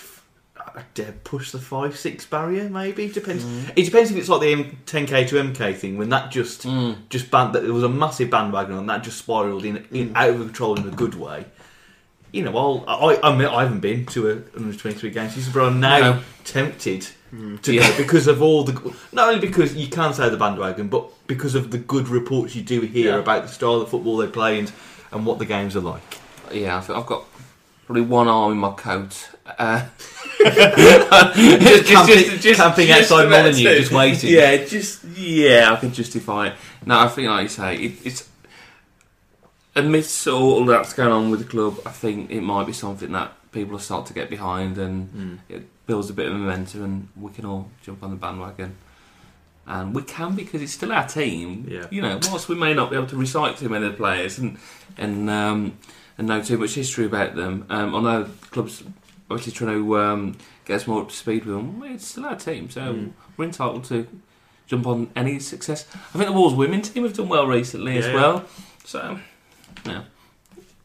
I 0.56 0.82
dare 0.94 1.12
push 1.24 1.50
the 1.50 1.58
five 1.58 1.96
six 1.98 2.24
barrier. 2.24 2.68
Maybe 2.68 3.08
depends. 3.08 3.44
It 3.74 3.84
depends 3.84 4.12
if 4.12 4.16
it's 4.16 4.28
like 4.28 4.42
the 4.42 4.52
M- 4.52 4.78
10k 4.86 5.26
to 5.28 5.34
MK 5.42 5.76
thing 5.76 5.98
when 5.98 6.08
that 6.10 6.30
just 6.30 6.62
Mm. 6.62 6.98
just 7.10 7.32
band 7.32 7.52
that 7.56 7.64
there 7.64 7.72
was 7.72 7.82
a 7.82 7.88
massive 7.88 8.30
bandwagon 8.30 8.76
and 8.78 8.88
that 8.88 9.02
just 9.02 9.18
spiraled 9.18 9.64
in, 9.64 9.84
in 9.90 10.12
out 10.14 10.30
of 10.30 10.36
control 10.38 10.78
in 10.78 10.86
a 10.86 10.92
good 10.92 11.16
way. 11.16 11.46
You 12.34 12.42
know, 12.42 12.56
I'll, 12.56 12.84
I 12.88 13.18
I 13.22 13.36
mean, 13.36 13.46
I 13.46 13.62
haven't 13.62 13.78
been 13.78 14.06
to 14.06 14.28
a 14.28 14.32
under 14.56 14.76
twenty 14.76 14.96
three 14.98 15.10
games, 15.10 15.34
season, 15.34 15.52
but 15.52 15.62
I'm 15.64 15.78
now 15.78 15.98
No. 16.00 16.20
tempted 16.44 17.06
to 17.62 17.72
Yeah. 17.72 17.88
go 17.90 17.96
because 17.96 18.26
of 18.26 18.42
all 18.42 18.64
the 18.64 18.72
not 19.12 19.28
only 19.28 19.40
because 19.46 19.74
you 19.76 19.86
can 19.88 20.12
say 20.14 20.28
the 20.28 20.36
bandwagon, 20.36 20.88
but 20.88 21.04
because 21.28 21.54
of 21.54 21.70
the 21.70 21.78
good 21.78 22.08
reports 22.08 22.56
you 22.56 22.62
do 22.62 22.80
hear 22.80 23.12
Yeah. 23.14 23.18
about 23.20 23.42
the 23.44 23.48
style 23.48 23.80
of 23.80 23.88
football 23.88 24.16
they 24.16 24.26
play 24.26 24.58
and 24.58 24.72
and 25.12 25.24
what 25.24 25.38
the 25.38 25.44
games 25.44 25.76
are 25.76 25.80
like. 25.80 26.02
Yeah, 26.52 26.76
I 26.76 26.80
think 26.80 26.98
I've 26.98 27.06
got 27.06 27.24
probably 27.86 28.02
one 28.02 28.26
arm 28.26 28.50
in 28.52 28.58
my 28.58 28.72
coat. 28.72 29.28
Uh, 29.58 29.82
just, 30.44 31.86
camping- 31.86 32.54
camping 32.54 32.90
outside 32.90 33.28
Molineux, 33.28 33.78
just 33.78 33.92
waiting. 33.92 34.30
Yeah, 34.30 34.56
just 34.64 35.04
yeah, 35.04 35.72
I 35.72 35.76
can 35.76 35.92
justify 35.92 36.48
it. 36.48 36.54
No, 36.84 36.98
I 36.98 37.08
think 37.08 37.28
like 37.28 37.42
you 37.44 37.48
say, 37.48 37.76
it, 37.76 37.92
it's 38.04 38.28
amidst 39.76 40.26
all 40.28 40.64
that's 40.66 40.92
going 40.92 41.12
on 41.12 41.30
with 41.30 41.40
the 41.40 41.46
club. 41.46 41.80
I 41.86 41.90
think 41.90 42.30
it 42.30 42.40
might 42.42 42.66
be 42.66 42.72
something 42.72 43.12
that 43.12 43.32
people 43.52 43.72
will 43.72 43.78
start 43.80 44.06
to 44.06 44.12
get 44.14 44.30
behind, 44.30 44.78
and 44.78 45.40
it 45.48 45.66
builds 45.86 46.10
a 46.10 46.12
bit 46.12 46.26
of 46.26 46.32
momentum, 46.32 46.84
and 46.84 47.08
we 47.16 47.30
can 47.32 47.44
all 47.44 47.70
jump 47.82 48.02
on 48.02 48.10
the 48.10 48.16
bandwagon. 48.16 48.76
And 49.66 49.94
we 49.94 50.02
can 50.02 50.34
because 50.34 50.60
it's 50.60 50.72
still 50.72 50.92
our 50.92 51.08
team. 51.08 51.66
Yeah. 51.70 51.86
You 51.90 52.02
know, 52.02 52.18
whilst 52.28 52.48
we 52.50 52.54
may 52.54 52.74
not 52.74 52.90
be 52.90 52.96
able 52.96 53.06
to 53.08 53.16
recite 53.16 53.56
too 53.56 53.70
many 53.70 53.86
of 53.86 53.92
the 53.92 53.96
players 53.96 54.38
and 54.38 54.58
and 54.98 55.30
um, 55.30 55.78
and 56.18 56.28
know 56.28 56.42
too 56.42 56.58
much 56.58 56.74
history 56.74 57.06
about 57.06 57.34
them, 57.34 57.64
um, 57.70 57.92
know 57.92 58.24
the 58.24 58.46
club's 58.48 58.84
obviously 59.30 59.52
trying 59.52 59.72
to 59.72 59.98
um, 59.98 60.36
get 60.66 60.76
us 60.76 60.86
more 60.86 61.00
up 61.00 61.08
to 61.08 61.14
speed 61.16 61.46
with 61.46 61.56
them. 61.56 61.82
It's 61.86 62.06
still 62.06 62.26
our 62.26 62.36
team, 62.36 62.68
so 62.68 62.80
Mm. 62.82 63.12
we're 63.38 63.46
entitled 63.46 63.84
to 63.84 64.06
jump 64.66 64.86
on 64.86 65.10
any 65.16 65.38
success. 65.38 65.86
I 66.14 66.18
think 66.18 66.26
the 66.26 66.32
Wolves 66.32 66.54
women 66.54 66.82
team 66.82 67.02
have 67.04 67.14
done 67.14 67.28
well 67.30 67.46
recently 67.46 67.96
as 67.96 68.06
Yeah. 68.06 68.14
well. 68.14 68.44
So, 68.84 69.18
yeah. 69.84 70.04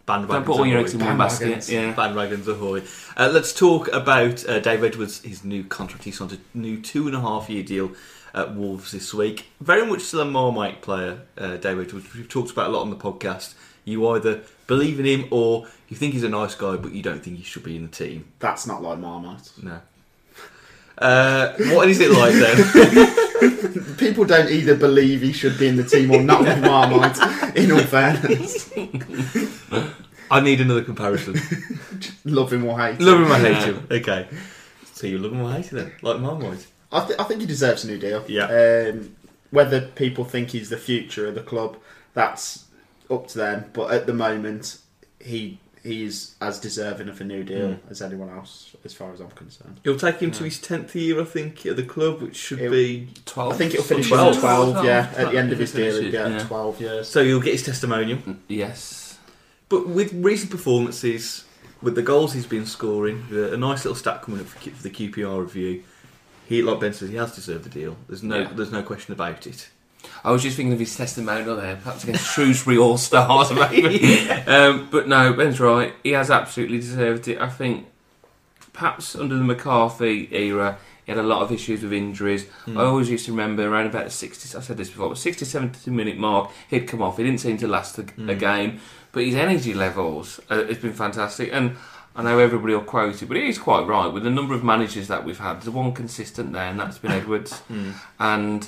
Bandwagons 0.07 0.27
Don't 0.27 0.45
put 0.45 0.57
all 0.57 0.65
your 0.65 0.79
eggs 0.79 0.93
in 0.95 1.05
one 1.05 1.17
basket. 1.17 1.69
Yeah. 1.69 1.93
Bandwagons 1.93 2.47
ahoy. 2.47 2.81
Uh, 3.15 3.29
let's 3.31 3.53
talk 3.53 3.87
about 3.89 4.47
uh, 4.49 4.59
Dave 4.59 4.83
Edwards, 4.83 5.21
his 5.21 5.43
new 5.43 5.63
contract. 5.63 6.03
He 6.03 6.11
signed 6.11 6.33
a 6.33 6.57
new 6.57 6.81
two 6.81 7.05
and 7.05 7.15
a 7.15 7.21
half 7.21 7.47
year 7.47 7.61
deal 7.61 7.91
at 8.33 8.55
Wolves 8.55 8.91
this 8.91 9.13
week. 9.13 9.45
Very 9.61 9.85
much 9.85 10.01
still 10.01 10.21
a 10.21 10.25
Marmite 10.25 10.81
player, 10.81 11.21
uh, 11.37 11.57
Dave 11.57 11.79
Edwards, 11.79 12.13
we've 12.15 12.27
talked 12.27 12.51
about 12.51 12.67
a 12.67 12.71
lot 12.71 12.81
on 12.81 12.89
the 12.89 12.95
podcast. 12.95 13.53
You 13.85 14.07
either 14.09 14.41
believe 14.67 14.99
in 14.99 15.05
him 15.05 15.27
or 15.31 15.67
you 15.87 15.97
think 15.97 16.13
he's 16.13 16.23
a 16.23 16.29
nice 16.29 16.55
guy, 16.55 16.75
but 16.75 16.91
you 16.91 17.01
don't 17.01 17.23
think 17.23 17.37
he 17.37 17.43
should 17.43 17.63
be 17.63 17.75
in 17.75 17.83
the 17.83 17.89
team. 17.89 18.25
That's 18.39 18.67
not 18.67 18.81
like 18.81 18.99
Marmite. 18.99 19.51
No. 19.61 19.79
Uh, 20.99 21.53
what 21.73 21.87
is 21.89 21.99
it 22.01 22.11
like 22.11 22.33
then? 22.33 23.95
People 23.97 24.25
don't 24.25 24.49
either 24.49 24.75
believe 24.75 25.21
he 25.21 25.31
should 25.31 25.57
be 25.57 25.67
in 25.67 25.77
the 25.77 25.83
team 25.83 26.11
or 26.11 26.21
not 26.21 26.41
with 26.41 26.61
Marmite. 26.61 27.17
In 27.55 27.71
all 27.71 27.79
fairness, 27.79 28.69
I 30.29 30.41
need 30.41 30.61
another 30.61 30.83
comparison. 30.83 31.35
love 32.25 32.51
him 32.51 32.65
or 32.65 32.77
hate. 32.79 32.99
him. 32.99 33.05
love 33.05 33.21
him 33.21 33.31
or 33.31 33.37
hate 33.37 33.63
him. 33.63 33.87
Okay. 33.89 34.27
So 34.93 35.07
you 35.07 35.17
love 35.19 35.31
him 35.31 35.41
or 35.41 35.51
hate 35.51 35.67
him 35.67 35.77
then? 35.79 35.91
Like 36.01 36.19
Marmite? 36.19 36.67
I, 36.91 37.05
th- 37.05 37.19
I 37.19 37.23
think 37.23 37.41
he 37.41 37.47
deserves 37.47 37.85
a 37.85 37.87
new 37.87 37.97
deal. 37.97 38.25
Yeah. 38.27 38.89
Um, 38.91 39.15
whether 39.51 39.81
people 39.81 40.25
think 40.25 40.49
he's 40.49 40.69
the 40.69 40.77
future 40.77 41.27
of 41.27 41.35
the 41.35 41.41
club, 41.41 41.77
that's 42.13 42.65
up 43.09 43.27
to 43.27 43.37
them. 43.37 43.65
But 43.73 43.91
at 43.91 44.05
the 44.05 44.13
moment, 44.13 44.79
he 45.19 45.59
he's 45.83 46.35
as 46.41 46.59
deserving 46.59 47.07
of 47.09 47.19
a 47.21 47.23
new 47.23 47.43
deal 47.43 47.69
Mm. 47.69 47.79
as 47.89 48.01
anyone 48.01 48.29
else, 48.29 48.75
as 48.83 48.93
far 48.93 49.11
as 49.13 49.19
I'm 49.19 49.29
concerned. 49.31 49.79
It'll 49.83 49.97
take 49.99 50.19
him 50.19 50.31
to 50.31 50.43
his 50.43 50.59
10th 50.59 50.93
year, 50.95 51.21
I 51.21 51.23
think, 51.23 51.65
at 51.65 51.75
the 51.75 51.83
club, 51.83 52.21
which 52.21 52.35
should 52.35 52.59
It'll- 52.59 52.71
be 52.71 53.07
12. 53.25 53.53
I 53.53 53.57
think 53.57 53.73
it'll 53.73 53.85
finish 53.85 54.07
12. 54.09 54.35
at 54.35 54.39
12, 54.41 54.85
yeah. 54.85 55.11
At 55.15 55.31
the 55.31 55.37
end 55.37 55.51
of 55.51 55.59
his 55.59 55.71
deal, 55.71 55.85
finish 55.91 55.95
he'll 55.99 56.07
it, 56.07 56.11
get 56.11 56.31
yeah. 56.31 56.43
12 56.47 56.81
years. 56.81 57.07
So 57.07 57.21
you'll 57.21 57.41
get 57.41 57.53
his 57.53 57.63
testimonial. 57.63 58.19
Yes. 58.47 59.17
But 59.69 59.87
with 59.87 60.11
recent 60.13 60.51
performances, 60.51 61.45
with 61.81 61.95
the 61.95 62.01
goals 62.01 62.33
he's 62.33 62.45
been 62.45 62.65
scoring, 62.65 63.25
a 63.31 63.55
nice 63.57 63.85
little 63.85 63.95
stat 63.95 64.21
coming 64.21 64.41
up 64.41 64.47
for, 64.47 64.69
for 64.69 64.83
the 64.83 64.89
QPR 64.89 65.39
review, 65.41 65.83
he, 66.47 66.61
like 66.61 66.79
Ben 66.79 66.93
says, 66.93 67.09
he 67.09 67.15
has 67.15 67.33
deserved 67.35 67.63
the 67.65 67.69
deal. 67.69 67.95
There's 68.07 68.23
no, 68.23 68.39
Yeah. 68.39 68.51
there's 68.53 68.71
no 68.71 68.81
question 68.83 69.13
about 69.13 69.45
it. 69.47 69.69
I 70.23 70.31
was 70.31 70.43
just 70.43 70.57
thinking 70.57 70.73
of 70.73 70.79
his 70.79 70.95
testimonial 70.95 71.55
there, 71.55 71.75
perhaps 71.77 72.03
against 72.03 72.33
Shrewsbury 72.33 72.77
All 72.77 72.97
Stars, 72.97 73.51
maybe. 73.71 74.29
um, 74.29 74.89
but 74.91 75.07
no, 75.07 75.33
Ben's 75.33 75.59
right. 75.59 75.93
He 76.03 76.11
has 76.11 76.29
absolutely 76.29 76.79
deserved 76.79 77.27
it. 77.27 77.39
I 77.39 77.49
think 77.49 77.87
perhaps 78.73 79.15
under 79.15 79.35
the 79.35 79.43
McCarthy 79.43 80.29
era, 80.31 80.77
he 81.05 81.11
had 81.11 81.19
a 81.19 81.27
lot 81.27 81.41
of 81.41 81.51
issues 81.51 81.81
with 81.81 81.93
injuries. 81.93 82.47
Hmm. 82.65 82.77
I 82.77 82.83
always 82.83 83.09
used 83.09 83.25
to 83.25 83.31
remember 83.31 83.67
around 83.67 83.87
about 83.87 84.05
the 84.05 84.11
60, 84.11 84.57
I 84.57 84.61
said 84.61 84.77
this 84.77 84.89
before, 84.89 85.09
but 85.09 85.17
60, 85.17 85.45
70 85.45 85.91
minute 85.91 86.17
mark, 86.17 86.51
he'd 86.69 86.87
come 86.87 87.01
off. 87.01 87.17
He 87.17 87.23
didn't 87.23 87.39
seem 87.39 87.57
to 87.57 87.67
last 87.67 87.97
a, 87.97 88.05
a 88.27 88.35
game, 88.35 88.79
but 89.11 89.23
his 89.23 89.35
energy 89.35 89.73
levels, 89.73 90.39
uh, 90.51 90.65
it's 90.67 90.81
been 90.81 90.93
fantastic. 90.93 91.49
And 91.51 91.77
I 92.15 92.23
know 92.23 92.39
everybody 92.39 92.73
will 92.73 92.81
quote 92.81 93.21
it, 93.21 93.25
but 93.25 93.37
he 93.37 93.47
is 93.47 93.57
quite 93.57 93.87
right. 93.87 94.07
With 94.07 94.23
the 94.23 94.29
number 94.29 94.53
of 94.53 94.63
managers 94.63 95.07
that 95.07 95.23
we've 95.23 95.39
had, 95.39 95.61
there's 95.61 95.69
one 95.69 95.93
consistent 95.93 96.53
there, 96.53 96.69
and 96.69 96.79
that's 96.79 96.97
been 96.97 97.11
Edwards. 97.19 97.61
And 98.19 98.67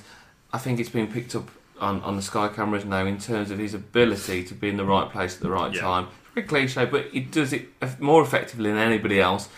I 0.54 0.58
think 0.58 0.80
it's 0.80 0.90
been 0.90 1.08
picked 1.08 1.36
up 1.36 1.50
on, 1.80 2.02
on 2.02 2.16
the 2.16 2.22
Sky 2.22 2.48
cameras 2.50 2.86
now 2.86 3.06
in 3.06 3.18
terms 3.18 3.52
of 3.52 3.58
his 3.60 3.74
ability 3.74 4.44
to 4.46 4.54
be 4.54 4.70
in 4.70 4.78
the 4.78 4.86
right 4.86 5.10
place 5.10 5.36
at 5.36 5.42
the 5.42 5.50
right 5.50 5.74
Yeah. 5.74 5.82
time. 5.82 6.08
Very 6.36 6.48
cliche, 6.48 6.86
but 6.86 7.08
he 7.12 7.22
does 7.22 7.52
it 7.54 7.70
more 8.00 8.22
effectively 8.22 8.70
than 8.70 8.80
anybody 8.80 9.20
else. 9.20 9.50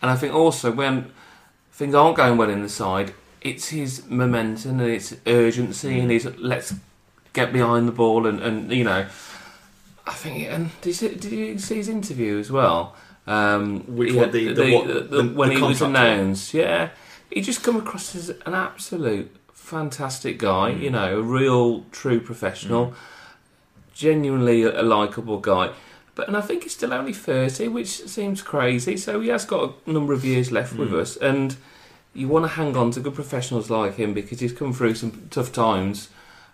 And 0.00 0.10
I 0.10 0.16
think 0.16 0.34
also 0.34 0.70
when 0.70 1.10
things 1.72 1.94
aren't 1.94 2.16
going 2.16 2.36
well 2.38 2.50
in 2.50 2.62
the 2.62 2.68
side, 2.68 3.12
it's 3.40 3.68
his 3.68 4.06
momentum 4.08 4.80
and 4.80 4.90
its 4.90 5.14
urgency 5.26 5.98
and 5.98 6.10
his 6.10 6.26
let's 6.38 6.74
get 7.32 7.52
behind 7.52 7.88
the 7.88 7.92
ball 7.92 8.26
and, 8.26 8.40
and 8.40 8.72
you 8.72 8.84
know. 8.84 9.06
I 10.06 10.12
think 10.14 10.48
and 10.48 10.70
did 10.80 10.88
you, 10.90 10.94
see, 10.94 11.08
did 11.14 11.32
you 11.32 11.58
see 11.58 11.76
his 11.76 11.88
interview 11.88 12.38
as 12.38 12.50
well? 12.50 12.94
Um, 13.26 13.80
Which 13.86 14.14
one? 14.14 14.30
The- 14.30 14.52
the 14.52 14.72
what? 14.74 15.10
The- 15.10 15.24
when 15.34 15.48
the 15.50 15.56
he 15.56 15.62
was 15.62 15.82
announced, 15.82 16.54
yeah, 16.54 16.90
he 17.30 17.40
just 17.40 17.62
come 17.62 17.76
across 17.76 18.14
as 18.16 18.30
an 18.30 18.54
absolute 18.54 19.34
fantastic 19.76 20.34
guy. 20.38 20.66
Mm. 20.72 20.80
You 20.84 20.90
know, 20.96 21.18
a 21.18 21.22
real 21.22 21.84
true 22.00 22.20
professional, 22.20 22.84
genuinely 23.94 24.62
a, 24.62 24.80
a 24.80 24.84
likable 24.96 25.38
guy. 25.38 25.70
But 26.14 26.28
and 26.28 26.36
I 26.36 26.42
think 26.42 26.62
he's 26.64 26.74
still 26.74 26.92
only 26.92 27.12
thirty, 27.14 27.68
which 27.68 27.88
seems 28.16 28.42
crazy. 28.42 28.96
So 28.96 29.20
he 29.20 29.28
has 29.28 29.44
got 29.44 29.74
a 29.86 29.90
number 29.90 30.12
of 30.12 30.24
years 30.24 30.52
left 30.52 30.74
with 30.76 30.90
Mm. 30.90 31.00
us, 31.00 31.16
and 31.16 31.56
you 32.14 32.28
want 32.28 32.44
to 32.44 32.48
hang 32.60 32.76
on 32.76 32.90
to 32.92 33.00
good 33.00 33.14
professionals 33.14 33.70
like 33.70 33.94
him 33.96 34.12
because 34.12 34.40
he's 34.40 34.52
come 34.52 34.72
through 34.74 34.94
some 34.94 35.12
tough 35.30 35.50
times 35.52 36.08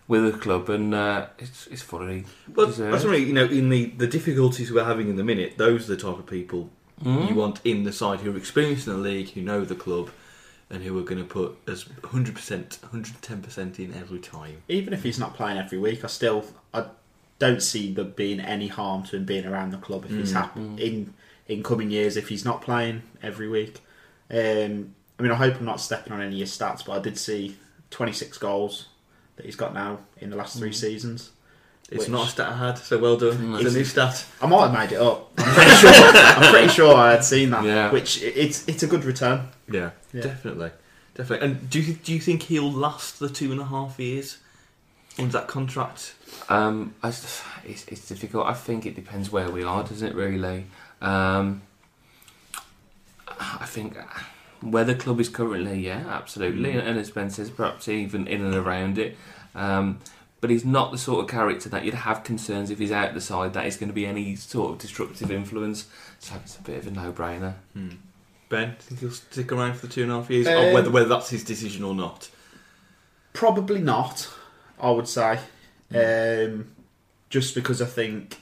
with 0.06 0.22
the 0.32 0.38
club, 0.38 0.68
and 0.70 0.94
uh, 0.94 1.26
it's 1.38 1.66
it's 1.72 1.82
fully 1.82 2.24
But 2.48 2.66
deserved. 2.66 2.94
that's 2.94 3.04
really, 3.04 3.24
you 3.24 3.32
know, 3.32 3.44
in 3.46 3.68
the, 3.68 3.86
the 4.02 4.06
difficulties 4.06 4.70
we're 4.72 4.84
having 4.84 5.08
in 5.10 5.16
the 5.16 5.24
minute, 5.24 5.58
those 5.58 5.80
are 5.90 5.96
the 5.96 6.02
type 6.02 6.18
of 6.18 6.26
people 6.26 6.70
Mm. 7.04 7.28
you 7.28 7.34
want 7.36 7.60
in 7.64 7.84
the 7.84 7.92
side 7.92 8.18
who 8.22 8.32
are 8.34 8.36
experienced 8.36 8.88
in 8.88 8.92
the 8.94 8.98
league, 9.10 9.28
who 9.34 9.40
know 9.40 9.64
the 9.64 9.76
club, 9.76 10.10
and 10.70 10.82
who 10.82 10.98
are 10.98 11.02
going 11.02 11.18
to 11.18 11.24
put 11.24 11.56
as 11.66 11.84
100%, 11.84 12.78
110% 12.78 13.78
in 13.78 13.94
every 13.94 14.18
time. 14.18 14.62
Even 14.68 14.92
if 14.92 15.02
he's 15.02 15.18
not 15.18 15.34
playing 15.34 15.58
every 15.58 15.78
week, 15.78 16.04
I 16.04 16.08
still 16.08 16.44
I 16.74 16.86
don't 17.38 17.62
see 17.62 17.92
there 17.94 18.04
being 18.04 18.40
any 18.40 18.68
harm 18.68 19.04
to 19.04 19.16
him 19.16 19.24
being 19.24 19.46
around 19.46 19.70
the 19.70 19.78
club 19.78 20.04
if 20.04 20.10
he's 20.10 20.32
Mm. 20.32 20.34
happy 20.34 20.60
in 20.84 21.14
in 21.46 21.62
coming 21.62 21.90
years 21.90 22.16
if 22.18 22.28
he's 22.28 22.44
not 22.44 22.60
playing 22.60 23.02
every 23.22 23.48
week. 23.48 23.78
Um, 24.30 24.94
I 25.18 25.22
mean, 25.22 25.32
I 25.32 25.36
hope 25.36 25.56
I'm 25.56 25.64
not 25.64 25.80
stepping 25.80 26.12
on 26.12 26.20
any 26.20 26.34
of 26.34 26.40
his 26.48 26.56
stats, 26.58 26.84
but 26.84 26.92
I 26.92 26.98
did 26.98 27.16
see 27.16 27.56
26 27.90 28.36
goals 28.38 28.86
that 29.36 29.46
he's 29.46 29.56
got 29.56 29.72
now 29.72 30.00
in 30.18 30.28
the 30.30 30.36
last 30.36 30.58
three 30.58 30.72
seasons. 30.72 31.30
It's 31.90 32.00
Which- 32.00 32.08
not 32.10 32.26
a 32.26 32.30
stat 32.30 32.48
I 32.52 32.56
had, 32.58 32.78
so 32.78 32.98
well 32.98 33.16
done. 33.16 33.38
Mm. 33.38 33.60
It's 33.62 33.74
a 33.74 33.78
new 33.78 33.84
stat. 33.84 34.26
I 34.42 34.46
might 34.46 34.68
have 34.68 34.72
made 34.74 34.92
it 34.94 35.00
up. 35.00 35.30
I'm 35.38 35.54
pretty 35.54 35.70
sure. 35.76 35.90
I'm 35.94 36.52
pretty 36.52 36.68
sure 36.68 36.94
I 36.94 37.10
had 37.12 37.24
seen 37.24 37.50
that. 37.50 37.64
Yeah. 37.64 37.90
Which 37.90 38.22
it's 38.22 38.68
it's 38.68 38.82
a 38.82 38.86
good 38.86 39.04
return. 39.04 39.48
Yeah, 39.70 39.90
Yeah. 40.12 40.22
definitely. 40.22 40.70
Definitely. 41.14 41.46
And 41.48 41.70
do 41.70 41.80
you, 41.80 41.94
do 41.94 42.12
you 42.12 42.20
think 42.20 42.42
he'll 42.42 42.70
last 42.70 43.18
the 43.18 43.28
two 43.28 43.50
and 43.52 43.60
a 43.60 43.64
half 43.64 43.98
years 43.98 44.36
on 45.18 45.30
that 45.30 45.48
contract? 45.48 46.14
Um, 46.48 46.94
it's, 47.02 47.42
it's 47.66 48.06
difficult. 48.06 48.46
I 48.46 48.54
think 48.54 48.86
it 48.86 48.94
depends 48.94 49.32
where 49.32 49.50
we 49.50 49.64
are, 49.64 49.82
doesn't 49.82 50.06
it? 50.08 50.14
Really. 50.14 50.66
Um, 51.00 51.62
I 53.26 53.66
think 53.66 53.96
where 54.60 54.84
the 54.84 54.94
club 54.94 55.20
is 55.20 55.28
currently, 55.28 55.80
yeah, 55.80 56.04
absolutely, 56.08 56.72
Mm. 56.74 56.86
and 56.86 56.98
as 56.98 57.10
Ben 57.10 57.30
says, 57.30 57.50
perhaps 57.50 57.88
even 57.88 58.26
in 58.26 58.44
and 58.44 58.54
around 58.54 58.98
it. 58.98 59.16
Um, 59.54 60.00
but 60.40 60.50
he's 60.50 60.64
not 60.64 60.92
the 60.92 60.98
sort 60.98 61.24
of 61.24 61.30
character 61.30 61.68
that 61.68 61.84
you'd 61.84 61.94
have 61.94 62.24
concerns 62.24 62.70
if 62.70 62.78
he's 62.78 62.92
out 62.92 63.14
the 63.14 63.20
side 63.20 63.52
that 63.54 63.64
he's 63.64 63.76
going 63.76 63.88
to 63.88 63.94
be 63.94 64.06
any 64.06 64.36
sort 64.36 64.72
of 64.72 64.78
disruptive 64.78 65.30
influence. 65.30 65.86
So 66.20 66.36
it's 66.36 66.56
a 66.56 66.62
bit 66.62 66.78
of 66.78 66.86
a 66.86 66.90
no-brainer. 66.90 67.54
Hmm. 67.72 67.90
Ben, 68.48 68.76
think 68.78 69.00
he'll 69.00 69.10
stick 69.10 69.52
around 69.52 69.74
for 69.74 69.86
the 69.86 69.92
two 69.92 70.02
and 70.02 70.12
a 70.12 70.14
half 70.14 70.30
years? 70.30 70.46
Um, 70.46 70.54
or 70.54 70.72
whether, 70.74 70.90
whether 70.90 71.08
that's 71.08 71.30
his 71.30 71.44
decision 71.44 71.84
or 71.84 71.94
not? 71.94 72.30
Probably 73.32 73.80
not. 73.80 74.28
I 74.80 74.90
would 74.90 75.08
say, 75.08 75.40
um, 75.94 76.70
just 77.30 77.54
because 77.54 77.82
I 77.82 77.86
think 77.86 78.40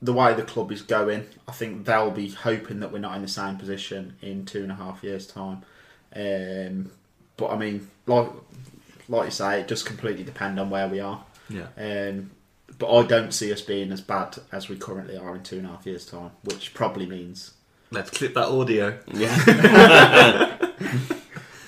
the 0.00 0.12
way 0.12 0.34
the 0.34 0.42
club 0.42 0.72
is 0.72 0.82
going, 0.82 1.26
I 1.46 1.52
think 1.52 1.84
they'll 1.84 2.10
be 2.10 2.30
hoping 2.30 2.80
that 2.80 2.92
we're 2.92 3.00
not 3.00 3.16
in 3.16 3.22
the 3.22 3.28
same 3.28 3.56
position 3.56 4.16
in 4.22 4.46
two 4.46 4.62
and 4.62 4.72
a 4.72 4.76
half 4.76 5.02
years' 5.02 5.26
time. 5.26 5.62
Um, 6.14 6.90
but 7.36 7.50
I 7.50 7.56
mean, 7.56 7.90
like 8.06 8.28
like 9.10 9.26
you 9.26 9.30
say, 9.30 9.60
it 9.60 9.68
does 9.68 9.82
completely 9.82 10.24
depend 10.24 10.58
on 10.58 10.70
where 10.70 10.88
we 10.88 11.00
are. 11.00 11.22
Yeah. 11.50 11.66
Um, 11.76 12.30
but 12.78 12.90
I 12.90 13.06
don't 13.06 13.32
see 13.32 13.52
us 13.52 13.60
being 13.60 13.92
as 13.92 14.00
bad 14.00 14.38
as 14.52 14.68
we 14.70 14.76
currently 14.76 15.16
are 15.18 15.34
in 15.36 15.42
two 15.42 15.58
and 15.58 15.66
a 15.66 15.70
half 15.70 15.84
years' 15.84 16.06
time, 16.06 16.30
which 16.44 16.72
probably 16.72 17.04
means. 17.06 17.52
Let's 17.90 18.10
clip 18.10 18.32
that 18.34 18.46
audio. 18.48 18.98
Yeah. 19.12 20.56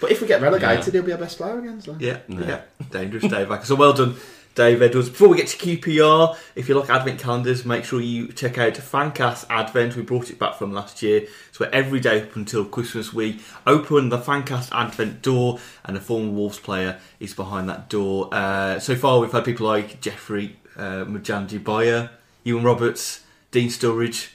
But 0.01 0.11
if 0.11 0.21
we 0.21 0.27
get 0.27 0.43
relegated, 0.43 0.87
Yeah. 0.87 0.93
he'll 0.93 1.03
be 1.05 1.13
our 1.13 1.19
best 1.19 1.37
player 1.39 1.61
again. 1.61 1.81
So. 1.81 1.97
Yeah, 2.01 2.19
Yeah. 2.27 2.41
yeah. 2.41 2.61
Dangerous 2.91 3.23
Dave 3.23 3.49
Acker. 3.53 3.65
So 3.65 3.77
well 3.77 3.93
done, 3.93 4.17
Dave 4.55 4.83
Edwards. 4.83 5.09
Before 5.09 5.29
we 5.29 5.37
get 5.37 5.49
to 5.49 5.57
QPR, 5.57 6.37
if 6.55 6.69
you 6.69 6.79
like 6.79 6.91
advent 6.91 7.21
calendars, 7.21 7.65
make 7.65 7.85
sure 7.85 8.01
you 8.01 8.29
check 8.29 8.59
out 8.59 8.75
Fancast 8.75 9.47
Advent. 9.49 9.97
We 9.97 10.03
brought 10.03 10.31
it 10.31 10.39
back 10.39 10.57
from 10.57 10.73
last 10.73 11.03
year. 11.03 11.27
Where 11.59 11.73
every 11.73 12.01
day 12.01 12.23
up 12.23 12.35
until 12.35 12.65
Christmas 12.65 13.13
we 13.13 13.39
open 13.69 14.09
the 14.09 14.19
Fancast 14.19 14.71
Advent 14.73 15.23
door 15.23 15.61
and 15.85 15.97
a 15.97 16.01
former 16.01 16.33
Wolves 16.33 16.59
player 16.59 16.99
is 17.21 17.35
behind 17.35 17.69
that 17.69 17.89
door. 17.89 18.29
Uh, 18.33 18.81
so 18.81 18.97
far 18.97 19.21
we've 19.21 19.31
had 19.31 19.45
people 19.45 19.67
like 19.67 20.01
Jeffrey 20.01 20.57
uh, 20.77 21.05
Majanji 21.05 21.63
Bayer, 21.63 22.11
Iwan 22.45 22.65
Roberts, 22.65 23.25
Dean 23.53 23.69
Sturridge, 23.69 24.31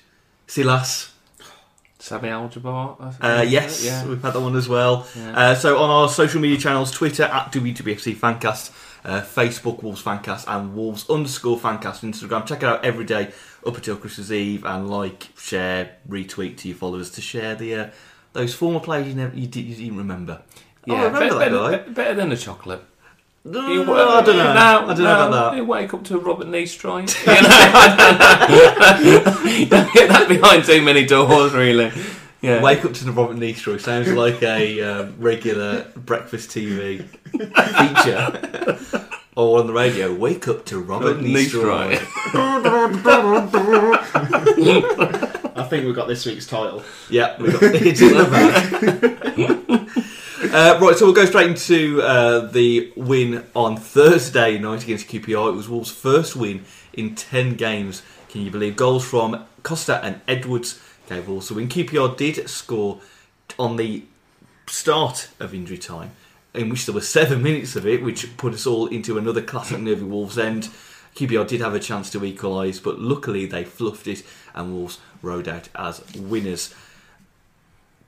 Silas. 0.48 1.14
Sammy 2.08 2.30
Aljabar. 2.30 2.96
I 3.00 3.10
think. 3.12 3.24
Uh, 3.24 3.46
yes, 3.48 3.84
Yeah. 3.84 4.06
we've 4.06 4.22
had 4.22 4.34
that 4.34 4.40
one 4.42 4.56
as 4.56 4.68
well. 4.70 5.06
Yeah. 5.16 5.38
Uh, 5.38 5.56
so 5.56 5.78
on 5.78 5.90
our 5.90 6.10
social 6.10 6.40
media 6.42 6.58
channels, 6.58 6.92
Twitter 6.92 7.24
at 7.24 7.52
WWFC 7.52 8.16
Fancast, 8.16 8.72
uh, 9.06 9.22
Facebook 9.22 9.84
Wolves 9.84 10.02
Fancast, 10.02 10.46
and 10.48 10.76
Wolves 10.76 11.10
underscore 11.10 11.58
Fancast 11.58 12.02
Instagram. 12.02 12.46
Check 12.46 12.64
it 12.64 12.66
out 12.70 12.84
every 12.86 13.06
day 13.06 13.32
up 13.66 13.76
until 13.76 13.96
Christmas 13.98 14.32
Eve, 14.32 14.66
and 14.66 14.90
like, 14.90 15.28
share, 15.38 15.98
retweet 16.10 16.58
to 16.58 16.68
your 16.70 16.78
followers 16.78 17.10
to 17.12 17.22
share 17.22 17.56
the 17.56 17.76
uh, 17.76 17.90
those 18.34 18.54
former 18.54 18.80
players 18.80 19.08
you 19.08 19.14
never 19.16 19.36
you, 19.36 19.48
did, 19.48 19.66
you 19.66 19.76
didn't 19.76 19.98
remember. 19.98 20.42
oh, 20.90 20.96
I 20.96 21.04
remember 21.06 21.20
better, 21.20 21.40
that 21.40 21.52
better, 21.52 21.84
guy. 21.86 21.92
better 21.94 22.14
than 22.14 22.32
a 22.32 22.38
chocolate. 22.38 22.84
No, 23.48 23.72
You- 23.72 23.84
I 23.94 24.22
don't 24.22 24.38
know. 24.38 24.54
No, 24.54 24.60
I 24.60 24.86
don't 24.88 24.98
know 25.00 25.04
no, 25.04 25.27
about 25.27 25.56
You 25.56 25.63
wake 25.63 25.94
up 25.94 26.04
to 26.06 26.20
Robert 26.20 26.48
Niestroj. 26.48 27.08
You 28.48 29.12
know, 29.20 29.51
you 29.58 29.66
don't 29.66 29.94
get 29.94 30.10
that 30.10 30.27
behind 30.27 30.66
too 30.66 30.82
many 30.82 31.06
doors, 31.06 31.54
really. 31.54 31.92
Yeah. 32.42 32.62
Wake 32.62 32.86
up 32.86 32.94
to 32.94 33.06
the 33.06 33.12
Robert 33.12 33.38
Niestroj 33.38 33.82
sounds 33.82 34.12
like 34.12 34.42
a 34.44 34.82
um, 34.82 35.16
regular 35.18 35.86
breakfast 35.96 36.50
TV 36.50 37.04
feature. 37.32 39.08
or 39.36 39.60
on 39.60 39.68
the 39.68 39.74
radio, 39.74 40.13
wake 40.13 40.48
up 40.48 40.66
to 40.66 40.80
Robert 40.80 41.18
Robert 41.18 41.24
Niestroj. 41.24 42.00
I 45.56 45.63
think 45.63 45.86
we've 45.86 45.96
got 45.96 46.08
this 46.08 46.25
week's 46.25 46.46
title. 46.46 46.84
Yeah, 47.10 47.36
we've 47.42 47.54
got 47.54 47.63
it's 47.75 48.01
in 48.01 48.18
the 48.18 48.24
bag. 48.25 49.54
uh, 50.51 50.80
right, 50.82 50.96
so 50.96 51.06
we'll 51.06 51.13
go 51.13 51.25
straight 51.25 51.50
into 51.50 52.01
uh, 52.01 52.39
the 52.51 52.92
win 52.96 53.46
on 53.56 53.77
Thursday 53.77 54.58
night 54.58 54.84
against 54.84 55.08
QPR. 55.08 55.50
It 55.50 55.56
was 55.56 55.70
Wolves' 55.70 55.92
first 55.92 56.36
win 56.36 56.66
in 56.94 57.16
10 57.16 57.56
games. 57.56 58.01
Can 58.30 58.42
you 58.42 58.51
believe? 58.51 58.75
Goals 58.75 59.06
from 59.06 59.46
Costa 59.63 60.04
and 60.04 60.22
Edwards 60.27 60.82
gave 61.10 61.27
Wolves 61.27 61.50
a 61.51 61.54
win. 61.54 61.68
QPR 61.68 62.16
did 62.18 62.50
score 62.50 63.00
on 63.58 63.77
the 63.77 64.04
start 64.68 65.30
of 65.39 65.54
injury 65.54 65.77
time, 65.77 66.12
in 66.54 66.70
which 66.70 66.86
there 66.86 66.96
were 66.96 67.01
seven 67.01 67.42
minutes 67.44 67.75
of 67.75 67.88
it, 67.88 68.04
which 68.04 68.38
put 68.38 68.54
us 68.54 68.68
all 68.68 68.88
into 68.88 69.18
another 69.18 69.42
classic 69.42 69.80
nervy 69.80 70.04
Wolves 70.04 70.38
end. 70.38 70.70
QPR 71.16 71.48
did 71.48 71.62
have 71.62 71.74
a 71.74 71.80
chance 71.80 72.10
to 72.12 72.24
equalise, 72.24 72.80
but 72.80 73.00
luckily 73.00 73.46
they 73.46 73.63
fluffed 73.63 74.08
it 74.08 74.24
and 74.54 74.74
Wolves 74.74 75.00
rode 75.22 75.48
out 75.48 75.70
as 75.75 76.04
winners. 76.16 76.75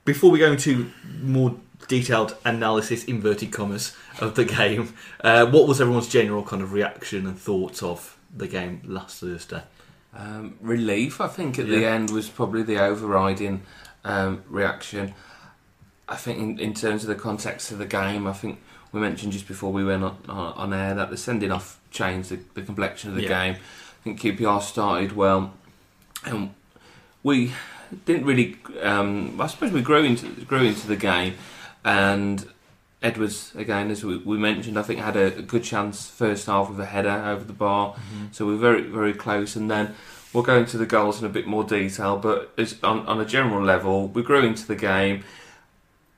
Before 0.06 0.32
we 0.32 0.40
go 0.40 0.52
into 0.52 0.92
more 1.22 1.56
detailed 1.88 2.36
analysis, 2.46 3.04
inverted 3.06 3.52
commas, 3.52 3.96
of 4.20 4.36
the 4.36 4.46
game, 4.46 4.94
uh, 5.24 5.46
what 5.46 5.68
was 5.68 5.80
everyone's 5.80 6.08
general 6.10 6.44
kind 6.44 6.62
of 6.62 6.74
reaction 6.74 7.26
and 7.26 7.38
thoughts 7.40 7.82
of 7.82 8.18
the 8.36 8.48
game 8.48 8.82
last 8.86 9.22
Thursday? 9.22 9.64
Um, 10.16 10.56
relief, 10.62 11.22
I 11.22 11.28
think, 11.28 11.58
at 11.60 11.68
the 11.68 11.86
end 11.86 12.10
was 12.10 12.28
probably 12.30 12.64
the 12.64 12.80
overriding 12.84 13.62
um, 14.04 14.44
reaction. 14.50 15.14
I 16.08 16.16
think, 16.16 16.40
in, 16.40 16.60
in 16.60 16.74
terms 16.74 17.04
of 17.04 17.10
the 17.10 17.16
context 17.16 17.72
of 17.72 17.78
the 17.78 17.86
game, 17.86 18.26
I 18.28 18.34
think 18.34 18.60
we 18.92 19.00
mentioned 19.00 19.32
just 19.34 19.48
before 19.48 19.72
we 19.72 19.86
went 19.86 20.04
on, 20.04 20.18
on, 20.28 20.54
on 20.54 20.74
air 20.74 20.96
that 20.96 21.12
the 21.12 21.18
sending 21.18 21.52
off 21.52 21.80
changed 21.92 22.30
the, 22.30 22.40
the 22.56 22.62
complexion 22.64 23.12
of 23.12 23.16
the 23.16 23.24
Yeah. 23.24 23.28
game. 23.54 23.56
I 23.56 24.04
think 24.04 24.20
QPR 24.22 24.62
started 24.62 25.16
well, 25.16 25.54
and 26.26 26.54
we 27.22 27.52
didn't 28.06 28.26
really. 28.26 28.58
Um, 28.82 29.40
I 29.40 29.48
suppose 29.48 29.72
we 29.72 29.82
grew 29.82 30.04
into 30.04 30.28
grew 30.46 30.64
into 30.64 30.88
the 30.88 30.96
game, 30.96 31.36
and 31.84 32.46
Edwards 33.02 33.54
again, 33.56 33.92
as 33.92 34.04
we, 34.04 34.18
we 34.18 34.38
mentioned, 34.38 34.78
I 34.78 34.82
think 34.82 35.00
had 35.00 35.16
a, 35.16 35.38
a 35.38 35.42
good 35.42 35.64
chance 35.64 36.10
first 36.10 36.48
half 36.48 36.70
with 36.70 36.80
a 36.80 36.86
header 36.86 37.24
over 37.26 37.44
the 37.46 37.54
bar. 37.54 37.96
So 38.32 38.46
we 38.46 38.54
were 38.54 38.58
very 38.60 38.82
very 38.84 39.14
close, 39.14 39.56
and 39.56 39.72
then 39.72 39.96
we'll 40.34 40.44
go 40.44 40.58
into 40.58 40.78
the 40.78 40.86
goals 40.86 41.20
in 41.20 41.26
a 41.26 41.30
bit 41.30 41.48
more 41.48 41.64
detail. 41.64 42.18
But 42.18 42.52
as, 42.58 42.76
on 42.84 43.06
on 43.08 43.22
a 43.22 43.26
general 43.26 43.64
level, 43.64 44.10
we 44.10 44.22
grew 44.22 44.46
into 44.46 44.68
the 44.68 44.76
game. 44.76 45.24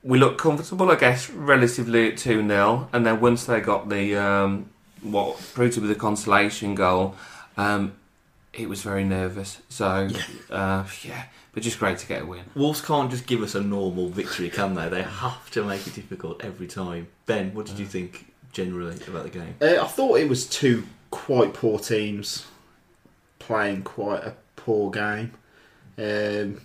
We 0.03 0.17
looked 0.17 0.39
comfortable, 0.41 0.89
I 0.89 0.95
guess, 0.95 1.29
relatively 1.29 2.11
at 2.11 2.17
two 2.17 2.47
0 2.47 2.89
and 2.91 3.05
then 3.05 3.21
once 3.21 3.45
they 3.45 3.61
got 3.61 3.89
the 3.89 4.15
um, 4.15 4.71
what 5.03 5.37
proved 5.53 5.75
to 5.75 5.81
be 5.81 5.87
the 5.87 5.95
consolation 5.95 6.73
goal, 6.73 7.15
um, 7.57 7.93
it 8.53 8.67
was 8.67 8.81
very 8.81 9.03
nervous. 9.03 9.61
So 9.69 10.09
uh, 10.49 10.85
yeah, 11.03 11.25
but 11.53 11.63
just 11.63 11.79
great 11.79 11.97
to 11.99 12.07
get 12.07 12.21
a 12.21 12.25
win. 12.25 12.43
Wolves 12.55 12.81
can't 12.81 13.11
just 13.11 13.25
give 13.27 13.41
us 13.41 13.55
a 13.55 13.61
normal 13.61 14.09
victory, 14.09 14.49
can 14.49 14.73
they? 14.75 14.87
They 14.89 15.03
have 15.03 15.49
to 15.51 15.63
make 15.63 15.85
it 15.87 15.93
difficult 15.95 16.43
every 16.43 16.67
time. 16.67 17.07
Ben, 17.25 17.53
what 17.53 17.65
did 17.65 17.77
you 17.79 17.85
think 17.85 18.33
generally 18.53 18.95
about 19.07 19.23
the 19.23 19.29
game? 19.29 19.55
Uh, 19.61 19.81
I 19.81 19.87
thought 19.87 20.17
it 20.19 20.29
was 20.29 20.47
two 20.47 20.85
quite 21.09 21.53
poor 21.53 21.77
teams 21.79 22.45
playing 23.39 23.83
quite 23.83 24.23
a 24.23 24.33
poor 24.55 24.91
game. 24.91 25.31
Um, 25.97 26.61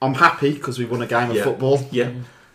I'm 0.00 0.14
happy 0.14 0.52
because 0.52 0.78
we 0.78 0.84
won 0.84 1.02
a 1.02 1.06
game 1.06 1.30
of 1.30 1.36
Yeah. 1.36 1.44
football. 1.44 1.86
Yeah, 1.90 2.10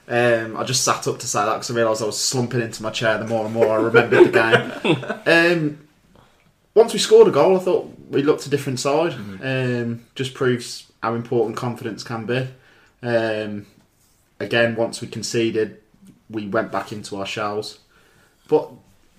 Um, 0.08 0.58
I 0.58 0.64
just 0.64 0.84
sat 0.84 1.08
up 1.08 1.20
to 1.20 1.28
say 1.28 1.46
that 1.46 1.54
because 1.54 1.70
I 1.70 1.76
realised 1.76 2.02
I 2.02 2.06
was 2.08 2.18
slumping 2.20 2.62
into 2.62 2.82
my 2.82 2.90
chair 2.90 3.18
the 3.20 3.28
more 3.28 3.46
and 3.46 3.54
more 3.54 3.68
I 3.72 3.76
remembered 3.82 4.32
the 4.32 4.32
game. 4.32 5.06
Um, 5.28 5.80
once 6.74 6.94
we 6.94 7.00
scored 7.00 7.28
a 7.28 7.32
goal, 7.32 7.56
I 7.58 7.60
thought 7.60 7.92
we 8.10 8.24
looked 8.24 8.46
a 8.46 8.50
different 8.50 8.80
side. 8.80 9.14
Um, 9.44 10.06
just 10.16 10.34
proves 10.34 10.89
how 11.02 11.16
important 11.16 11.58
confidence 11.58 12.04
can 12.04 12.26
be. 12.26 12.48
Um, 13.02 13.66
again, 14.40 14.76
once 14.76 15.02
we 15.02 15.08
conceded, 15.08 15.82
we 16.30 16.48
went 16.48 16.72
back 16.72 16.92
into 16.92 17.18
our 17.18 17.26
shells. 17.26 17.80
But 18.48 18.72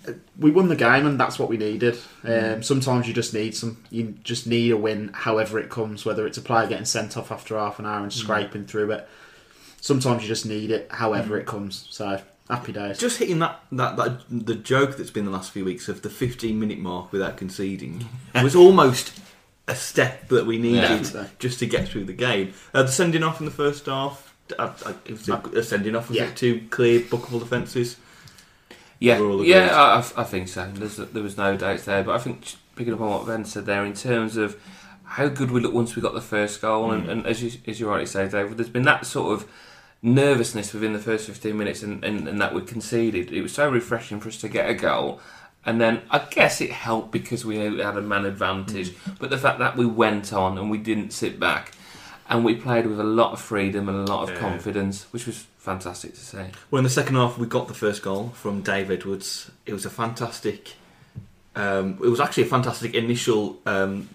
uh, 0.07 0.13
we 0.39 0.51
won 0.51 0.69
the 0.69 0.77
game, 0.77 1.07
and 1.07 1.19
that's 1.19 1.39
what 1.39 1.49
we 1.49 1.57
needed. 1.57 1.99
Um, 2.25 2.63
sometimes 2.63 3.07
you 3.07 3.15
just 3.15 3.35
need 3.35 3.55
some. 3.55 3.83
You 3.91 4.15
just 4.25 4.47
need 4.47 4.73
a 4.73 4.77
win, 4.77 5.11
however 5.13 5.59
it 5.59 5.71
comes. 5.71 6.05
Whether 6.05 6.27
it's 6.27 6.39
a 6.39 6.43
player 6.43 6.67
getting 6.67 6.85
sent 6.85 7.17
off 7.17 7.31
after 7.31 7.57
half 7.59 7.79
an 7.79 7.87
hour 7.87 8.03
and 8.03 8.13
scraping 8.13 8.67
through 8.67 8.93
it. 8.93 9.09
Sometimes 9.81 10.23
you 10.23 10.29
just 10.29 10.45
need 10.45 10.71
it, 10.71 10.89
however 10.91 11.39
it 11.39 11.47
comes. 11.47 11.87
So 11.91 12.21
happy 12.51 12.73
days. 12.73 12.99
just 12.99 13.19
hitting 13.19 13.39
that, 13.39 13.61
that 13.73 13.97
that 13.97 14.21
the 14.29 14.55
joke 14.55 14.97
that's 14.97 15.11
been 15.11 15.25
the 15.25 15.31
last 15.31 15.53
few 15.53 15.65
weeks 15.65 15.89
of 15.89 16.03
the 16.03 16.11
15 16.11 16.59
minute 16.59 16.79
mark 16.79 17.13
without 17.13 17.37
conceding 17.37 18.07
was 18.43 18.55
almost 18.55 19.19
a 19.71 19.75
step 19.77 20.29
that 20.29 20.47
we 20.47 20.59
needed 20.59 21.09
Yeah. 21.15 21.27
just 21.39 21.59
to 21.61 21.67
get 21.67 21.89
through 21.89 22.05
the 22.05 22.13
game. 22.13 22.53
Uh, 22.75 22.83
the 22.83 22.93
sending 22.93 23.23
off 23.23 23.39
in 23.41 23.45
the 23.47 23.53
first 23.53 23.87
half, 23.87 24.35
uh, 24.59 24.73
uh, 24.85 24.93
it 25.05 25.13
was 25.13 25.29
a, 25.29 25.35
a 25.55 25.63
sending 25.63 25.95
off. 25.97 26.09
Was 26.09 26.19
Yeah. 26.19 26.25
it 26.25 26.37
two 26.37 26.63
clear 26.71 27.01
bookable 27.01 27.39
defences? 27.41 27.97
Yeah, 28.99 29.21
We're 29.21 29.31
all 29.31 29.45
yeah. 29.45 29.69
I, 29.75 29.99
I- 30.01 30.21
I 30.23 30.25
think 30.25 30.49
so. 30.49 30.71
There's, 30.75 30.97
there 30.97 31.23
was 31.23 31.37
no 31.39 31.57
doubts 31.57 31.85
there, 31.85 32.03
but 32.05 32.15
I 32.15 32.19
think 32.19 32.55
picking 32.77 32.93
up 32.93 33.01
on 33.01 33.11
what 33.11 33.27
Ben 33.27 33.45
said 33.45 33.65
there 33.67 33.85
in 33.85 33.95
terms 33.95 34.37
of 34.37 34.57
how 35.05 35.29
good 35.29 35.51
we 35.51 35.61
looked 35.61 35.75
once 35.75 35.97
we 35.97 36.03
got 36.03 36.15
the 36.15 36.21
first 36.21 36.61
goal, 36.61 36.91
and, 36.93 37.09
and 37.09 37.27
as 37.27 37.43
you 37.43 37.51
as 37.67 37.81
you 37.81 37.89
rightly 37.89 38.07
say, 38.07 38.29
David, 38.29 38.57
there's 38.59 38.69
been 38.69 38.83
that 38.85 39.07
sort 39.07 39.33
of 39.33 39.49
nervousness 40.03 40.73
within 40.73 40.93
the 40.93 40.99
first 40.99 41.27
15 41.27 41.57
minutes, 41.57 41.83
and, 41.83 42.05
and, 42.05 42.27
and 42.29 42.41
that 42.41 42.55
we 42.55 42.63
conceded. 42.63 43.33
It 43.33 43.43
was 43.43 43.53
so 43.53 43.69
refreshing 43.71 44.21
for 44.21 44.29
us 44.29 44.37
to 44.39 44.49
get 44.49 44.69
a 44.69 44.75
goal. 44.75 45.21
And 45.67 45.81
then 45.81 46.03
I 46.11 46.19
guess 46.31 46.61
it 46.61 46.71
helped 46.73 47.11
because 47.13 47.45
we 47.45 47.57
had 47.57 47.97
a 47.97 48.01
man 48.01 48.25
advantage, 48.25 48.95
but 49.19 49.29
the 49.31 49.37
fact 49.39 49.59
that 49.59 49.77
we 49.77 49.85
went 49.85 50.33
on 50.33 50.57
and 50.57 50.71
we 50.71 50.79
didn't 50.79 51.13
sit 51.13 51.39
back, 51.39 51.73
and 52.29 52.45
we 52.45 52.55
played 52.55 52.87
with 52.87 52.99
a 52.99 53.05
lot 53.05 53.33
of 53.33 53.41
freedom 53.41 53.89
and 53.89 54.09
a 54.09 54.11
lot 54.13 54.23
of 54.23 54.31
Yeah. 54.31 54.41
confidence, 54.41 55.07
which 55.11 55.27
was 55.27 55.45
fantastic 55.59 56.15
to 56.15 56.21
see. 56.21 56.45
Well, 56.71 56.79
in 56.79 56.85
the 56.85 56.89
second 56.91 57.17
half, 57.17 57.37
we 57.37 57.47
got 57.47 57.69
the 57.69 57.75
first 57.75 58.03
goal 58.03 58.33
from 58.35 58.63
Dave 58.63 58.91
Edwards. 58.91 59.51
It 59.67 59.73
was 59.75 59.85
a 59.85 59.91
fantastic. 59.91 60.75
Um, 61.57 61.99
it 62.03 62.09
was 62.09 62.21
actually 62.21 62.45
a 62.45 62.47
fantastic 62.47 62.95
initial 62.95 63.59
um, 63.67 64.09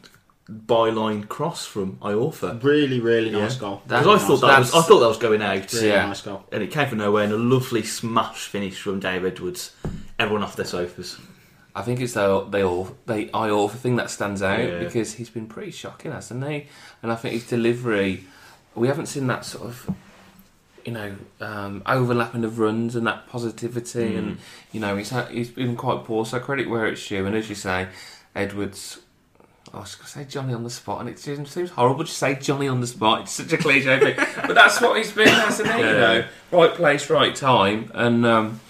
byline 0.49 1.27
cross 1.27 1.65
from 1.65 1.97
Iorfa. 1.97 2.63
Really, 2.63 2.99
really 2.99 3.29
Yeah. 3.31 3.39
nice 3.39 3.57
goal. 3.57 3.81
Because 3.87 4.07
I 4.07 4.17
thought 4.17 4.41
that 4.41 4.59
was, 4.59 4.73
I 4.73 4.81
thought 4.81 4.99
that 4.99 5.07
was 5.07 5.17
going 5.17 5.41
out, 5.41 5.71
really 5.73 5.87
Yeah. 5.89 6.05
nice 6.07 6.21
goal. 6.21 6.45
and 6.51 6.63
it 6.63 6.71
came 6.71 6.87
from 6.87 6.99
nowhere. 6.99 7.23
And 7.25 7.33
a 7.33 7.37
lovely 7.37 7.83
smash 7.83 8.47
finish 8.47 8.79
from 8.81 8.99
Dave 8.99 9.25
Edwards. 9.25 9.71
Everyone 10.17 10.43
off 10.43 10.55
their 10.55 10.65
sofas. 10.65 11.17
I 11.75 11.81
think 11.81 11.99
it's 11.99 12.13
the 12.13 12.45
they 12.49 12.63
all 12.63 12.95
they 13.05 13.29
I 13.31 13.49
all 13.49 13.67
the 13.67 13.77
thing 13.77 13.97
that 13.97 14.09
stands 14.09 14.41
out 14.41 14.59
Yeah. 14.59 14.79
because 14.79 15.13
he's 15.15 15.29
been 15.29 15.47
pretty 15.47 15.71
shocking, 15.71 16.11
hasn't 16.13 16.47
he? 16.47 16.67
And 17.03 17.11
I 17.11 17.15
think 17.15 17.33
his 17.33 17.47
delivery, 17.47 18.23
we 18.75 18.87
haven't 18.87 19.07
seen 19.07 19.27
that 19.27 19.43
sort 19.43 19.65
of, 19.65 19.89
you 20.85 20.93
know, 20.93 21.15
um, 21.41 21.83
overlapping 21.85 22.43
of 22.45 22.59
runs 22.59 22.95
and 22.95 23.05
that 23.07 23.27
positivity, 23.27 24.11
Mm. 24.13 24.17
and 24.17 24.37
you 24.71 24.79
know 24.79 24.95
he's 24.95 25.11
he's 25.29 25.49
been 25.49 25.75
quite 25.75 26.05
poor. 26.05 26.25
So 26.25 26.39
credit 26.39 26.69
where 26.69 26.85
it's 26.87 27.05
due, 27.07 27.25
and 27.25 27.35
as 27.35 27.49
you 27.49 27.55
say, 27.55 27.87
Edwards. 28.35 28.99
I 29.73 29.79
was 29.79 29.95
going 29.95 30.05
to 30.05 30.11
say 30.11 30.23
Johnny 30.25 30.53
on 30.53 30.63
the 30.63 30.69
spot, 30.69 31.01
and 31.01 31.09
it 31.09 31.19
seems, 31.19 31.49
seems 31.51 31.71
horrible 31.71 32.05
to 32.05 32.11
say 32.11 32.35
Johnny 32.35 32.67
on 32.69 32.79
the 32.79 32.87
spot. 32.87 33.21
It's 33.21 33.33
such 33.33 33.51
a 33.51 33.57
cliche 33.57 33.99
thing, 33.99 34.15
but 34.45 34.53
that's 34.53 34.79
what 34.79 34.95
he's 34.95 35.11
been, 35.11 35.27
hasn't 35.27 35.69
he? 35.69 35.79
You 35.79 35.83
know, 35.85 36.25
right 36.51 36.73
place, 36.73 37.09
right 37.09 37.35
time, 37.35 37.91
and 37.93 38.25
um, 38.25 38.61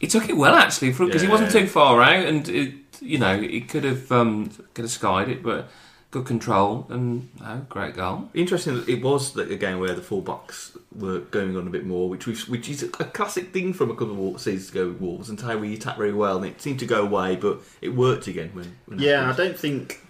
he 0.00 0.06
took 0.06 0.28
it 0.28 0.36
well 0.36 0.54
actually 0.54 0.92
because 0.92 1.22
he 1.22 1.28
wasn't 1.28 1.52
Yeah. 1.54 1.60
too 1.62 1.66
far 1.68 2.02
out, 2.02 2.24
and 2.26 2.48
it, 2.48 2.74
you 3.00 3.18
know 3.18 3.40
he 3.40 3.60
could 3.60 3.84
have 3.84 4.10
um, 4.12 4.50
could 4.74 4.84
have 4.84 4.90
skied 4.90 5.28
it, 5.28 5.42
but 5.42 5.68
good 6.12 6.24
control 6.24 6.86
and 6.88 7.28
no, 7.40 7.66
great 7.68 7.94
goal. 7.94 8.30
Interesting 8.32 8.74
that 8.76 8.88
it 8.88 9.02
was 9.02 9.32
that 9.34 9.50
again 9.50 9.78
where 9.80 9.92
the 9.94 10.00
fullbacks 10.00 10.76
were 10.94 11.18
going 11.20 11.56
on 11.56 11.66
a 11.66 11.70
bit 11.70 11.84
more, 11.84 12.08
which 12.08 12.26
we've, 12.26 12.40
which 12.48 12.68
is 12.70 12.82
a 12.82 12.88
classic 12.88 13.52
thing 13.52 13.72
from 13.74 13.90
a 13.90 13.94
couple 13.94 14.34
of 14.34 14.40
seasons 14.40 14.70
ago 14.70 14.88
with 14.88 15.00
Wolves, 15.00 15.28
and 15.28 15.38
how 15.40 15.58
we 15.58 15.74
attacked 15.74 15.98
very 15.98 16.12
well, 16.14 16.36
and 16.38 16.46
it 16.46 16.60
seemed 16.62 16.78
to 16.78 16.86
go 16.86 17.02
away, 17.02 17.36
but 17.36 17.60
it 17.82 17.90
worked 17.90 18.26
again 18.28 18.50
when. 18.54 18.76
when 18.86 18.98
Yeah, 18.98 19.28
I 19.30 19.36
don't 19.36 19.58
think. 19.58 20.00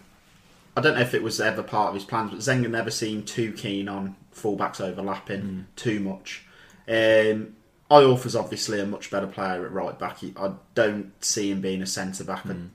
I 0.76 0.82
don't 0.82 0.94
know 0.94 1.00
if 1.00 1.14
it 1.14 1.22
was 1.22 1.40
ever 1.40 1.62
part 1.62 1.88
of 1.88 1.94
his 1.94 2.04
plans, 2.04 2.30
but 2.32 2.40
Zenga 2.40 2.68
never 2.70 2.90
seemed 2.90 3.26
too 3.26 3.50
keen 3.52 3.88
on 3.88 4.14
fullbacks 4.34 4.78
overlapping 4.80 5.40
Mm. 5.42 5.64
too 5.74 5.98
much. 6.00 6.44
Um, 6.86 7.55
Iorfa's 7.90 8.34
obviously 8.34 8.80
a 8.80 8.86
much 8.86 9.10
better 9.10 9.26
player 9.26 9.64
at 9.64 9.72
right 9.72 9.98
back. 9.98 10.18
He- 10.18 10.34
I 10.36 10.52
don't 10.74 11.12
see 11.24 11.50
him 11.50 11.60
being 11.60 11.82
a 11.82 11.86
centre 11.86 12.24
back. 12.24 12.42
Mm. 12.44 12.68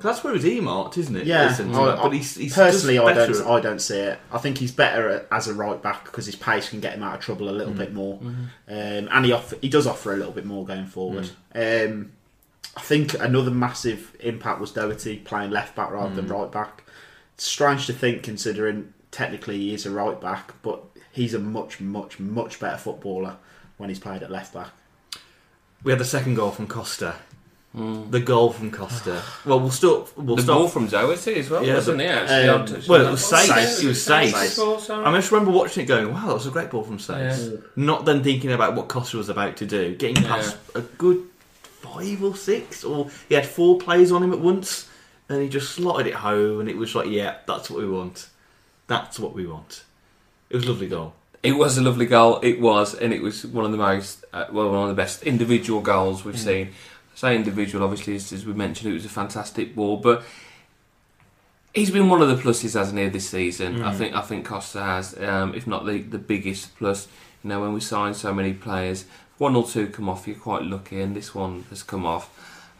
That's 0.00 0.22
where 0.22 0.34
he's 0.34 0.44
earmarked, 0.44 0.98
isn't 0.98 1.16
it? 1.16 1.26
Yeah, 1.26 1.48
I- 1.58 1.96
but 2.02 2.10
he's, 2.12 2.36
he's 2.36 2.54
Personally, 2.54 2.98
I 2.98 3.12
don't. 3.12 3.34
at- 3.36 3.46
I 3.46 3.58
don't 3.60 3.80
see 3.80 3.98
it. 3.98 4.18
I 4.30 4.38
think 4.38 4.58
he's 4.58 4.70
better 4.70 5.08
at, 5.08 5.26
as 5.32 5.48
a 5.48 5.54
right 5.54 5.82
back 5.82 6.04
because 6.04 6.26
his 6.26 6.36
pace 6.36 6.68
can 6.68 6.78
get 6.80 6.94
him 6.94 7.02
out 7.02 7.14
of 7.16 7.20
trouble 7.20 7.48
a 7.48 7.52
Mm. 7.52 7.56
little 7.56 7.74
bit 7.74 7.92
more, 7.92 8.18
Mm-hmm. 8.18 8.42
um, 8.68 9.08
and 9.10 9.24
he 9.24 9.32
offer, 9.32 9.56
he 9.60 9.68
does 9.68 9.86
offer 9.88 10.12
a 10.12 10.16
little 10.16 10.32
bit 10.32 10.44
more 10.46 10.64
going 10.64 10.86
forward. 10.86 11.30
Um, 11.54 12.12
I 12.76 12.80
think 12.82 13.14
another 13.14 13.50
massive 13.50 14.14
impact 14.20 14.60
was 14.60 14.70
Doherty 14.70 15.16
playing 15.16 15.50
left 15.50 15.74
back 15.74 15.90
rather 15.90 16.10
Mm. 16.12 16.16
than 16.16 16.28
right 16.28 16.52
back. 16.52 16.84
It's 17.34 17.46
strange 17.46 17.86
to 17.86 17.92
think, 17.92 18.22
considering 18.22 18.92
technically 19.10 19.58
he 19.58 19.74
is 19.74 19.86
a 19.86 19.90
right 19.90 20.20
back, 20.20 20.52
but 20.62 20.84
he's 21.10 21.34
a 21.34 21.40
much, 21.40 21.80
much, 21.80 22.20
much 22.20 22.60
better 22.60 22.76
footballer 22.76 23.38
when 23.80 23.88
he's 23.88 23.98
played 23.98 24.22
at 24.22 24.30
left 24.30 24.52
back. 24.52 24.68
We 25.82 25.90
had 25.90 25.98
the 25.98 26.04
second 26.04 26.34
goal 26.34 26.50
from 26.50 26.66
Costa. 26.68 27.14
The 27.72 28.20
goal 28.20 28.52
from 28.52 28.70
Costa. 28.72 29.22
Well, 29.46 29.60
we'll 29.60 29.70
still 29.70 30.08
we'll 30.16 30.36
the 30.36 30.42
stop. 30.42 30.58
ball 30.58 30.68
from 30.68 30.88
Doherty 30.88 31.36
as 31.36 31.48
well, 31.48 31.64
Yeah, 31.64 31.74
wasn't 31.74 31.98
but- 31.98 32.04
it? 32.06 32.08
Actually, 32.10 32.48
um, 32.48 32.60
on 32.62 32.82
well, 32.88 33.06
it 33.06 33.10
was 33.12 33.22
Saiss. 33.22 33.46
Saiss. 33.46 33.84
It 33.84 33.86
was 33.86 33.98
Saiss. 34.06 34.32
Saiss. 34.32 35.06
I 35.06 35.16
just 35.16 35.30
remember 35.32 35.52
watching 35.52 35.84
it 35.84 35.86
going, 35.86 36.12
wow, 36.12 36.26
that 36.26 36.34
was 36.34 36.46
a 36.46 36.50
great 36.50 36.70
ball 36.70 36.82
from 36.82 36.98
Saiss. 36.98 37.52
Yeah. 37.52 37.56
Not 37.76 38.04
then 38.04 38.22
thinking 38.24 38.52
about 38.52 38.74
what 38.74 38.88
Costa 38.88 39.16
was 39.16 39.28
about 39.28 39.56
to 39.58 39.66
do. 39.66 39.94
Getting 39.94 40.22
past 40.24 40.56
a 40.74 40.80
good 40.82 41.22
five 41.62 42.22
or 42.24 42.34
six, 42.36 42.82
or 42.84 43.08
he 43.28 43.34
had 43.36 43.46
four 43.46 43.78
players 43.78 44.10
on 44.12 44.22
him 44.22 44.32
at 44.32 44.40
once, 44.40 44.88
and 45.28 45.40
he 45.40 45.48
just 45.48 45.70
slotted 45.72 46.08
it 46.08 46.14
home, 46.14 46.58
and 46.60 46.68
it 46.68 46.76
was 46.76 46.94
like, 46.96 47.08
yeah, 47.08 47.36
that's 47.46 47.70
what 47.70 47.78
we 47.80 47.88
want. 47.88 48.28
That's 48.88 49.18
what 49.18 49.32
we 49.32 49.46
want. 49.46 49.84
It 50.50 50.56
was 50.56 50.66
a 50.66 50.70
lovely 50.70 50.88
goal. 50.88 51.14
It 51.42 51.52
was 51.52 51.78
a 51.78 51.82
lovely 51.82 52.06
goal. 52.06 52.38
It 52.42 52.60
was, 52.60 52.94
and 52.94 53.12
it 53.14 53.22
was 53.22 53.46
one 53.46 53.64
of 53.64 53.72
the 53.72 53.78
most, 53.78 54.24
uh, 54.32 54.46
well, 54.52 54.70
one 54.70 54.82
of 54.82 54.88
the 54.88 55.02
best 55.02 55.22
individual 55.22 55.80
goals 55.80 56.24
we've 56.24 56.38
seen. 56.38 56.70
Say 57.14 57.34
individual, 57.34 57.84
obviously, 57.84 58.14
as, 58.16 58.32
as 58.32 58.44
we 58.44 58.52
mentioned, 58.52 58.90
it 58.90 58.94
was 58.94 59.04
a 59.04 59.10
fantastic 59.10 59.74
ball, 59.74 59.96
but 59.96 60.22
he's 61.74 61.90
been 61.90 62.08
one 62.08 62.20
of 62.22 62.28
the 62.28 62.36
pluses, 62.36 62.74
hasn't 62.74 62.98
he, 62.98 63.08
this 63.08 63.28
season? 63.28 63.82
I 63.82 63.92
think 63.92 64.14
I 64.14 64.20
think 64.20 64.46
Costa 64.46 64.82
has, 64.82 65.18
um, 65.18 65.54
if 65.54 65.66
not 65.66 65.86
the 65.86 66.02
the 66.02 66.18
biggest 66.18 66.76
plus. 66.76 67.08
You 67.42 67.48
know, 67.48 67.60
when 67.60 67.72
we 67.72 67.80
sign 67.80 68.12
so 68.14 68.34
many 68.34 68.52
players, 68.52 69.06
one 69.38 69.56
or 69.56 69.66
two 69.66 69.86
come 69.88 70.08
off, 70.08 70.26
you're 70.26 70.36
quite 70.36 70.62
lucky, 70.62 71.00
and 71.00 71.16
this 71.16 71.34
one 71.34 71.64
has 71.70 71.82
come 71.82 72.04
off, 72.04 72.28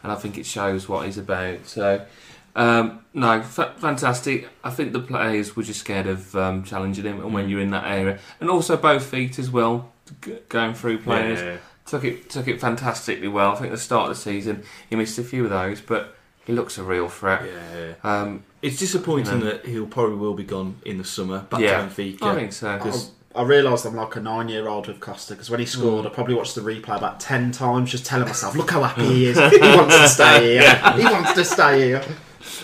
and 0.03 0.11
I 0.11 0.15
think 0.15 0.37
it 0.37 0.45
shows 0.45 0.87
what 0.87 1.05
he's 1.05 1.17
about. 1.17 1.65
So. 1.65 2.05
Um, 2.55 2.99
no, 3.13 3.31
f- 3.39 3.77
fantastic. 3.77 4.49
I 4.63 4.69
think 4.69 4.93
the 4.93 4.99
players 4.99 5.55
were 5.55 5.63
just 5.63 5.79
scared 5.79 6.07
of 6.07 6.35
um, 6.35 6.63
challenging 6.63 7.05
him, 7.05 7.19
and 7.21 7.33
when 7.33 7.47
Mm. 7.47 7.49
you're 7.49 7.59
in 7.61 7.71
that 7.71 7.85
area, 7.85 8.19
and 8.39 8.49
also 8.49 8.75
both 8.77 9.05
feet 9.05 9.39
as 9.39 9.49
well, 9.49 9.91
g- 10.21 10.37
going 10.49 10.73
through 10.73 10.99
players 10.99 11.59
took 11.85 12.03
it 12.03 12.29
took 12.29 12.47
it 12.47 12.59
fantastically 12.61 13.27
well. 13.27 13.51
I 13.51 13.55
think 13.55 13.67
at 13.67 13.71
the 13.71 13.77
start 13.77 14.09
of 14.09 14.15
the 14.15 14.21
season 14.21 14.63
he 14.89 14.95
missed 14.95 15.17
a 15.17 15.23
few 15.23 15.43
of 15.45 15.49
those, 15.49 15.81
but 15.81 16.15
he 16.45 16.53
looks 16.53 16.77
a 16.77 16.83
real 16.83 17.07
threat. 17.09 17.43
Yeah. 17.45 17.93
Um, 18.03 18.43
It's 18.61 18.77
disappointing 18.77 19.39
You 19.39 19.45
know. 19.45 19.51
that 19.51 19.65
he'll 19.65 19.87
probably 19.87 20.15
will 20.17 20.33
be 20.35 20.43
gone 20.43 20.75
in 20.85 20.97
the 20.99 21.03
summer. 21.03 21.39
Back 21.49 21.61
Yeah. 21.61 21.81
to 21.81 21.87
Benfica. 21.87 22.21
I 22.23 22.35
think 22.35 22.53
so. 22.53 22.69
I, 22.69 22.77
Because- 22.77 23.11
I 23.33 23.43
realised 23.43 23.85
I'm 23.85 23.95
like 23.95 24.15
a 24.17 24.19
nine-year-old 24.19 24.87
with 24.87 24.99
Costa 24.99 25.33
because 25.33 25.49
when 25.49 25.59
he 25.61 25.65
scored, 25.65 26.05
I 26.05 26.09
probably 26.09 26.35
watched 26.35 26.53
the 26.55 26.61
replay 26.61 26.97
about 26.97 27.19
ten 27.21 27.51
times, 27.53 27.89
just 27.89 28.05
telling 28.05 28.27
myself, 28.27 28.55
"Look 28.55 28.71
how 28.71 28.83
happy 28.83 29.05
he 29.05 29.25
is. 29.27 29.37
He 29.51 29.57
wants 29.59 29.97
to 29.97 30.07
stay 30.09 30.59
here. 30.59 30.75
He 30.97 31.03
wants 31.05 31.31
to 31.33 31.45
stay 31.45 31.79
here." 31.87 32.03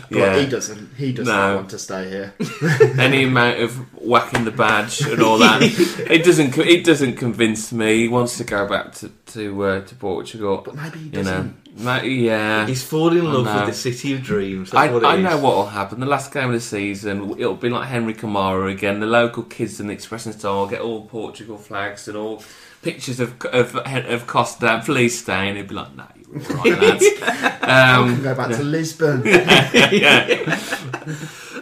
But 0.10 0.18
Yeah. 0.18 0.40
he 0.40 0.46
doesn't. 0.46 0.90
He 0.98 1.12
does 1.14 1.28
No. 1.28 1.34
not 1.34 1.56
want 1.56 1.70
to 1.72 1.80
stay 1.80 2.10
here. 2.10 2.34
any 2.98 3.24
amount 3.26 3.60
of 3.60 3.76
whacking 4.02 4.46
the 4.46 4.52
badge 4.52 5.02
and 5.02 5.22
all 5.22 5.38
that, 5.40 5.62
it 6.10 6.24
doesn't 6.24 6.52
co- 6.52 6.62
it 6.62 6.84
doesn't 6.84 7.16
convince 7.18 7.72
me. 7.72 7.98
He 8.04 8.08
wants 8.08 8.38
to 8.38 8.44
go 8.44 8.68
back 8.68 8.94
to 8.96 9.10
to, 9.34 9.64
uh, 9.64 9.82
to 9.82 9.96
Portugal. 9.96 10.62
But 10.64 10.76
maybe 10.76 11.00
he 11.00 11.06
You 11.06 11.12
doesn't. 11.12 11.46
know, 11.48 11.54
Ma- 11.84 12.02
yeah. 12.02 12.66
He's 12.66 12.84
fallen 12.84 13.18
in 13.18 13.28
I 13.28 13.32
love 13.32 13.46
know. 13.46 13.56
with 13.66 13.66
the 13.68 13.74
city 13.74 14.14
of 14.14 14.24
dreams. 14.24 14.72
That's 14.72 14.90
I, 14.90 14.94
what 14.94 15.04
it 15.04 15.06
I 15.06 15.16
is. 15.18 15.24
know 15.24 15.38
what 15.38 15.56
will 15.58 15.66
happen. 15.68 16.00
The 16.00 16.06
last 16.06 16.34
game 16.34 16.46
of 16.48 16.54
the 16.54 16.60
season, 16.62 17.36
it'll 17.38 17.56
be 17.56 17.70
like 17.70 17.88
Henri 17.90 18.14
Camara 18.14 18.68
again. 18.68 19.00
The 19.00 19.06
local 19.06 19.44
kids 19.44 19.80
and 19.80 19.90
the 19.90 19.94
Express 19.94 20.26
and 20.26 20.34
Star 20.34 20.56
will 20.56 20.68
get 20.68 20.82
all 20.82 21.06
Portugal 21.06 21.58
flags 21.58 22.08
and 22.08 22.18
all 22.18 22.42
pictures 22.82 23.20
of 23.20 23.40
of, 23.48 23.76
of 23.76 24.28
Costa. 24.28 24.82
Please 24.86 25.20
stay. 25.20 25.50
And 25.50 25.58
he'll 25.58 25.68
be 25.68 25.76
like, 25.76 25.96
"No, 25.96 26.06
you're 26.32 26.58
all 26.58 26.64
right, 26.64 26.82
lads." 26.82 27.06
I 27.22 27.54
Um, 27.68 28.14
can 28.16 28.24
go 28.24 28.36
back 28.36 28.52
to 28.52 28.64
Lisbon. 28.64 29.24
yeah. 29.26 30.58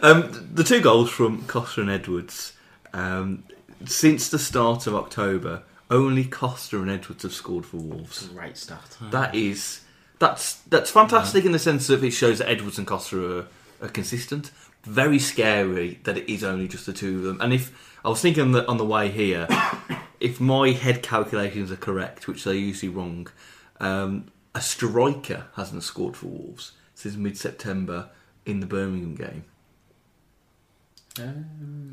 Um, 0.03 0.49
the 0.53 0.63
two 0.63 0.81
goals 0.81 1.09
from 1.09 1.45
Costa 1.47 1.81
and 1.81 1.89
Edwards. 1.89 2.53
Um, 2.93 3.43
since 3.85 4.29
the 4.29 4.37
start 4.39 4.85
of 4.87 4.93
October, 4.95 5.63
only 5.89 6.23
Costa 6.25 6.79
and 6.79 6.89
Edwards 6.89 7.23
have 7.23 7.33
scored 7.33 7.65
for 7.65 7.77
Wolves. 7.77 8.27
Great 8.27 8.57
start. 8.57 8.97
That 9.11 9.33
is 9.35 9.81
that's 10.19 10.55
that's 10.61 10.89
fantastic 10.89 11.45
in 11.45 11.51
the 11.51 11.59
sense 11.59 11.87
that 11.87 12.03
it 12.03 12.11
shows 12.11 12.39
that 12.39 12.49
Edwards 12.49 12.77
and 12.77 12.87
Costa 12.87 13.39
are, 13.39 13.47
are 13.85 13.89
consistent. 13.89 14.51
Very 14.83 15.19
scary 15.19 15.99
that 16.03 16.17
it 16.17 16.31
is 16.31 16.43
only 16.43 16.67
just 16.67 16.85
the 16.85 16.93
two 16.93 17.17
of 17.17 17.23
them. 17.23 17.41
And 17.41 17.53
if 17.53 17.97
I 18.05 18.09
was 18.09 18.21
thinking 18.21 18.43
on 18.43 18.51
the, 18.51 18.67
on 18.67 18.77
the 18.77 18.85
way 18.85 19.09
here, 19.09 19.47
if 20.19 20.39
my 20.39 20.71
head 20.71 21.01
calculations 21.01 21.71
are 21.71 21.75
correct, 21.75 22.27
which 22.27 22.43
they're 22.43 22.53
usually 22.53 22.89
wrong, 22.89 23.27
um, 23.79 24.27
a 24.55 24.61
striker 24.61 25.45
hasn't 25.55 25.83
scored 25.83 26.17
for 26.17 26.25
Wolves 26.27 26.71
since 26.95 27.15
mid-September 27.15 28.09
in 28.45 28.59
the 28.61 28.65
Birmingham 28.65 29.13
game. 29.15 29.43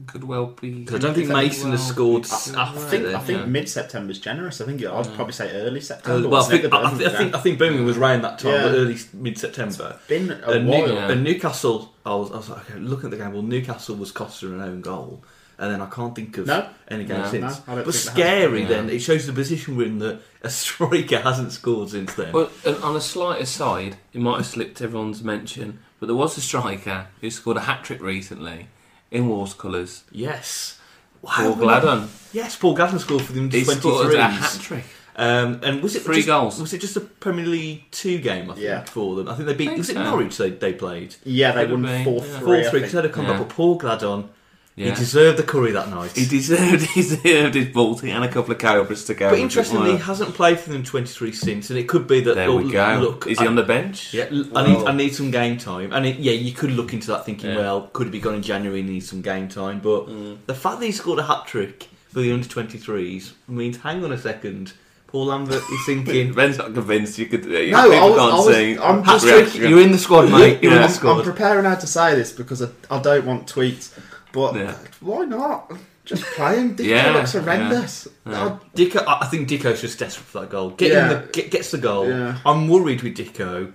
Could 0.09 0.25
well 0.25 0.47
be. 0.47 0.85
'Cause 0.85 0.97
I 0.97 0.99
don't 0.99 1.15
think 1.15 1.29
could 1.29 1.37
Mason 1.37 1.71
has 1.71 1.87
scored. 1.87 2.25
be 2.25 2.31
I 2.57 2.73
think 2.73 3.07
I 3.07 3.11
Yeah. 3.13 3.19
think 3.21 3.47
mid 3.47 3.69
September's 3.69 4.19
generous. 4.19 4.61
I 4.61 4.65
think 4.65 4.85
I'd 4.85 5.15
probably 5.15 5.33
say 5.33 5.53
early 5.53 5.81
September. 5.81 6.27
Uh, 6.27 6.31
well, 6.31 6.43
I 6.43 6.49
think, 6.49 6.73
I, 6.73 6.83
I 6.83 6.91
think, 6.91 7.03
I 7.03 7.09
Birmingham 7.11 7.19
think 7.19 7.35
I 7.37 7.39
think 7.41 7.59
Birmingham 7.61 7.87
was 7.87 7.97
around 7.99 8.23
that 8.23 8.41
time, 8.41 8.53
Yeah. 8.53 8.63
but 8.65 8.75
early 8.75 8.99
mid 9.13 9.39
September. 9.39 9.97
game? 10.09 10.27
been 10.27 10.41
a 10.43 10.51
And, 10.51 10.67
while. 10.69 10.87
New, 10.89 10.93
Yeah. 10.95 11.11
and 11.13 11.23
Newcastle, 11.23 11.95
I 12.05 12.15
was, 12.17 12.33
I 12.33 12.37
was 12.39 12.49
like, 12.49 12.69
okay, 12.71 12.81
looking 12.81 13.07
at 13.07 13.11
the 13.13 13.17
game. 13.19 13.33
Well, 13.33 13.43
Newcastle 13.43 13.95
was 13.95 14.11
costing 14.11 14.55
an 14.55 14.61
own 14.61 14.81
goal, 14.81 15.23
and 15.63 15.73
then 15.73 15.81
I 15.81 15.87
can't 15.87 16.15
think 16.15 16.37
of 16.39 16.47
No. 16.47 16.67
any 16.89 17.05
game 17.05 17.21
No. 17.23 17.31
since. 17.31 17.43
No, 17.43 17.49
I 17.49 17.55
but 17.55 17.67
think 17.67 17.77
there 17.77 17.85
has 17.85 18.03
scary 18.03 18.61
been. 18.65 18.69
then. 18.69 18.91
It 18.91 18.99
shows 19.01 19.27
the 19.27 19.33
position 19.33 19.77
we're 19.77 19.87
in 19.87 19.99
that 20.01 20.21
a 20.43 20.51
striker 20.51 21.21
hasn't 21.21 21.53
scored 21.53 21.91
since 21.91 22.13
then. 22.15 22.33
Well, 22.33 22.51
on 22.83 22.97
a 22.97 23.01
slight 23.01 23.41
aside, 23.41 23.97
it 24.13 24.21
might 24.21 24.37
have 24.39 24.47
slipped 24.47 24.83
everyone's 24.83 25.23
mention, 25.23 25.79
but 26.01 26.07
there 26.07 26.17
was 26.17 26.37
a 26.37 26.41
striker 26.41 27.07
who 27.21 27.31
scored 27.31 27.57
a 27.57 27.61
hat 27.61 27.85
trick 27.85 28.03
recently 28.03 28.67
in 29.11 29.29
Wolves 29.29 29.55
colours. 29.55 30.05
yes, 30.11 30.79
Paul 31.23 31.53
Wow. 31.55 31.81
Gladon. 31.81 32.09
Yes, 32.33 32.57
Paul 32.57 32.77
Gladon 32.77 32.99
scored 32.99 33.23
for 33.23 33.33
them 33.33 33.49
He 33.49 33.63
twenty 33.65 33.81
scored 33.81 34.13
a 34.15 34.27
hat 34.29 34.59
trick. 34.61 34.85
Um, 35.15 35.61
and 35.63 35.83
was 35.83 35.95
it 35.95 36.03
Three 36.03 36.17
just, 36.17 36.27
goals. 36.27 36.59
Was 36.61 36.73
it 36.73 36.81
just 36.81 36.97
a 36.97 37.01
Premier 37.01 37.45
League 37.47 37.85
two 37.91 38.19
game? 38.19 38.51
I 38.51 38.55
think 38.55 38.65
Yeah. 38.67 38.83
for 38.85 39.15
them. 39.15 39.29
I 39.29 39.35
think 39.35 39.47
they 39.47 39.55
beat. 39.55 39.67
think 39.67 39.79
was 39.79 39.91
it 39.91 39.95
so. 39.95 40.03
Norwich? 40.03 40.37
They, 40.39 40.51
they 40.51 40.73
played 40.73 41.15
yeah, 41.25 41.53
they 41.53 41.67
Could 41.67 41.83
won 41.83 41.83
four 42.03 42.15
yeah. 42.15 42.39
three. 42.39 42.41
four 42.41 42.55
I 42.57 42.63
three. 42.63 42.63
think. 42.63 42.73
Because 42.73 42.93
they'd 42.93 43.05
have 43.05 43.13
come 43.13 43.27
Yeah. 43.27 43.33
back. 43.33 43.41
But 43.41 43.49
Paul 43.51 43.79
Gladon, 43.79 44.29
Yeah. 44.75 44.91
he 44.91 44.95
deserved 44.95 45.39
the 45.39 45.43
curry 45.43 45.73
that 45.73 45.91
night. 45.91 46.13
He 46.17 46.25
deserved, 46.25 46.83
he 46.95 47.03
deserved 47.03 47.55
his 47.55 47.69
Baltic 47.69 48.09
and 48.09 48.25
a 48.25 48.29
couple 48.29 48.53
of 48.53 48.59
cobras 48.59 49.05
to 49.05 49.15
go. 49.15 49.29
But 49.31 49.39
interestingly, 49.39 49.93
he 49.93 49.97
hasn't 49.99 50.35
played 50.35 50.59
for 50.59 50.71
them 50.71 50.83
23 50.83 51.31
since, 51.33 51.69
and 51.69 51.79
it 51.79 51.89
could 51.89 52.07
be 52.07 52.21
that. 52.23 52.37
there 52.37 52.49
oh, 52.49 52.57
we 52.57 52.71
go. 52.73 52.99
Look, 53.03 53.27
Is 53.27 53.39
he 53.39 53.45
I, 53.45 53.49
on 53.49 53.55
the 53.57 53.65
bench? 53.65 54.15
Yeah, 54.15 54.29
l- 54.31 54.57
I 54.57 54.67
need. 54.67 54.87
I 54.87 54.93
need 54.93 55.15
some 55.15 55.31
game 55.31 55.59
time, 55.59 55.93
and 55.93 56.07
it, 56.07 56.17
yeah, 56.19 56.33
you 56.33 56.53
could 56.53 56.71
look 56.71 56.95
into 56.95 57.09
that 57.09 57.27
thinking, 57.27 57.51
Yeah. 57.51 57.59
well, 57.59 57.91
could 57.93 58.07
he 58.07 58.11
be 58.13 58.21
gone 58.21 58.35
in 58.37 58.43
January 58.43 58.81
and 58.81 58.89
need 58.89 59.01
some 59.05 59.21
game 59.21 59.49
time? 59.49 59.81
But 59.81 60.07
Mm. 60.09 60.39
the 60.47 60.55
fact 60.55 60.81
that 60.81 60.87
he 60.87 60.93
scored 60.93 61.19
a 61.19 61.25
hat 61.25 61.47
trick 61.47 61.89
for 62.09 62.21
the 62.21 62.33
under 62.33 62.49
23s 62.49 63.33
means, 63.49 63.77
hang 63.79 64.03
on 64.05 64.11
a 64.13 64.17
second, 64.19 64.73
Paul 65.07 65.27
Lambert 65.27 65.63
is 65.71 65.81
thinking. 65.87 66.33
Ben's 66.33 66.57
not 66.57 66.73
convinced. 66.73 67.19
You 67.19 67.27
could. 67.27 67.45
You 67.45 67.73
No, 67.73 67.83
people 67.91 67.99
I 67.99 68.07
was- 68.07 68.17
can't 68.17 68.33
I 68.33 68.37
was- 68.39 68.79
I'm 68.99 69.05
just 69.05 69.27
trick, 69.27 69.55
you're 69.69 69.83
in 69.83 69.93
the 69.93 69.99
squad, 69.99 70.31
mate. 70.31 70.63
You're 70.63 70.73
in 70.73 70.79
Yeah. 70.79 70.79
the 70.79 70.85
I'm, 70.85 70.91
squad. 70.91 71.19
I'm 71.19 71.25
preparing 71.25 71.67
how 71.67 71.75
to 71.75 71.87
say 71.87 72.15
this 72.15 72.33
because 72.33 72.63
I, 72.63 72.69
I 72.91 72.99
don't 73.03 73.27
want 73.27 73.47
tweets, 73.47 73.91
but 74.33 74.55
Yeah. 74.57 74.75
why 75.01 75.25
not? 75.25 75.73
Just 76.05 76.25
play 76.25 76.57
him. 76.59 76.75
Dicko 76.77 76.85
Yeah, 76.87 77.11
looks 77.13 77.33
horrendous. 77.33 78.09
yeah. 78.27 78.45
I- 78.59 78.77
Dicko, 78.77 79.05
I 79.07 79.19
I 79.23 79.27
think 79.27 79.49
Dicko's 79.49 79.81
just 79.81 79.99
desperate 80.01 80.25
for 80.27 80.41
that 80.41 80.51
goal. 80.51 80.71
Get 80.71 80.91
Yeah. 80.93 81.09
him 81.09 81.23
the, 81.27 81.33
get, 81.33 81.51
gets 81.51 81.71
the 81.71 81.79
goal. 81.79 82.09
Yeah. 82.09 82.39
I'm 82.45 82.67
worried 82.69 83.03
with 83.03 83.17
Dicko, 83.17 83.73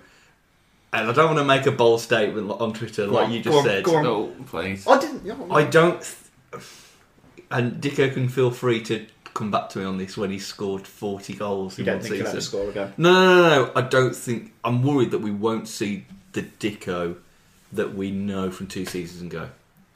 and 0.92 1.08
I 1.08 1.12
don't 1.12 1.26
want 1.26 1.38
to 1.38 1.44
make 1.44 1.66
a 1.66 1.72
bold 1.72 2.00
statement 2.02 2.50
on 2.50 2.72
Twitter 2.74 3.06
Go 3.06 3.12
like 3.12 3.26
on, 3.28 3.32
you 3.32 3.42
go 3.42 3.50
just 3.50 3.58
on, 3.58 3.64
said. 3.64 3.84
go 3.84 3.96
on. 3.96 4.06
Oh, 4.06 4.32
please. 4.46 4.86
I 4.86 4.98
didn't. 5.00 5.24
yeah, 5.24 5.36
I 5.50 5.62
don't. 5.64 6.00
Th- 6.02 6.62
and 7.50 7.80
Dicko 7.82 8.12
can 8.12 8.28
feel 8.28 8.50
free 8.50 8.82
to 8.84 9.06
come 9.32 9.50
back 9.50 9.70
to 9.70 9.78
me 9.78 9.84
on 9.86 9.96
this 9.96 10.16
when 10.16 10.30
he's 10.30 10.46
scored 10.46 10.86
40 10.86 11.32
goals 11.34 11.78
You 11.78 11.82
in 11.82 11.86
don't 11.86 12.00
one 12.00 12.08
think 12.10 12.26
season. 12.26 12.40
score 12.42 12.68
again? 12.68 12.92
No, 12.98 13.12
no, 13.12 13.24
no, 13.48 13.48
no. 13.66 13.72
I 13.74 13.80
don't 13.82 14.14
think. 14.14 14.52
I'm 14.64 14.82
worried 14.82 15.12
that 15.12 15.20
we 15.20 15.30
won't 15.30 15.66
see 15.68 16.04
the 16.32 16.42
Dicko 16.42 17.16
that 17.72 17.94
we 17.94 18.10
know 18.10 18.50
from 18.50 18.66
two 18.66 18.84
seasons 18.84 19.22
ago. 19.22 19.48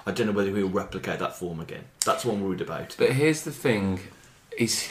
I 0.07 0.11
don't 0.13 0.27
know 0.27 0.33
whether 0.33 0.55
he'll 0.55 0.69
replicate 0.69 1.19
that 1.21 1.37
form 1.37 1.61
again. 1.61 1.85
That's 2.05 2.25
what 2.25 2.35
I'm 2.35 2.43
worried 2.45 2.61
about. 2.61 2.95
But 2.99 3.13
here's 3.13 3.43
the 3.43 3.53
thing: 3.53 4.01
he's 4.59 4.89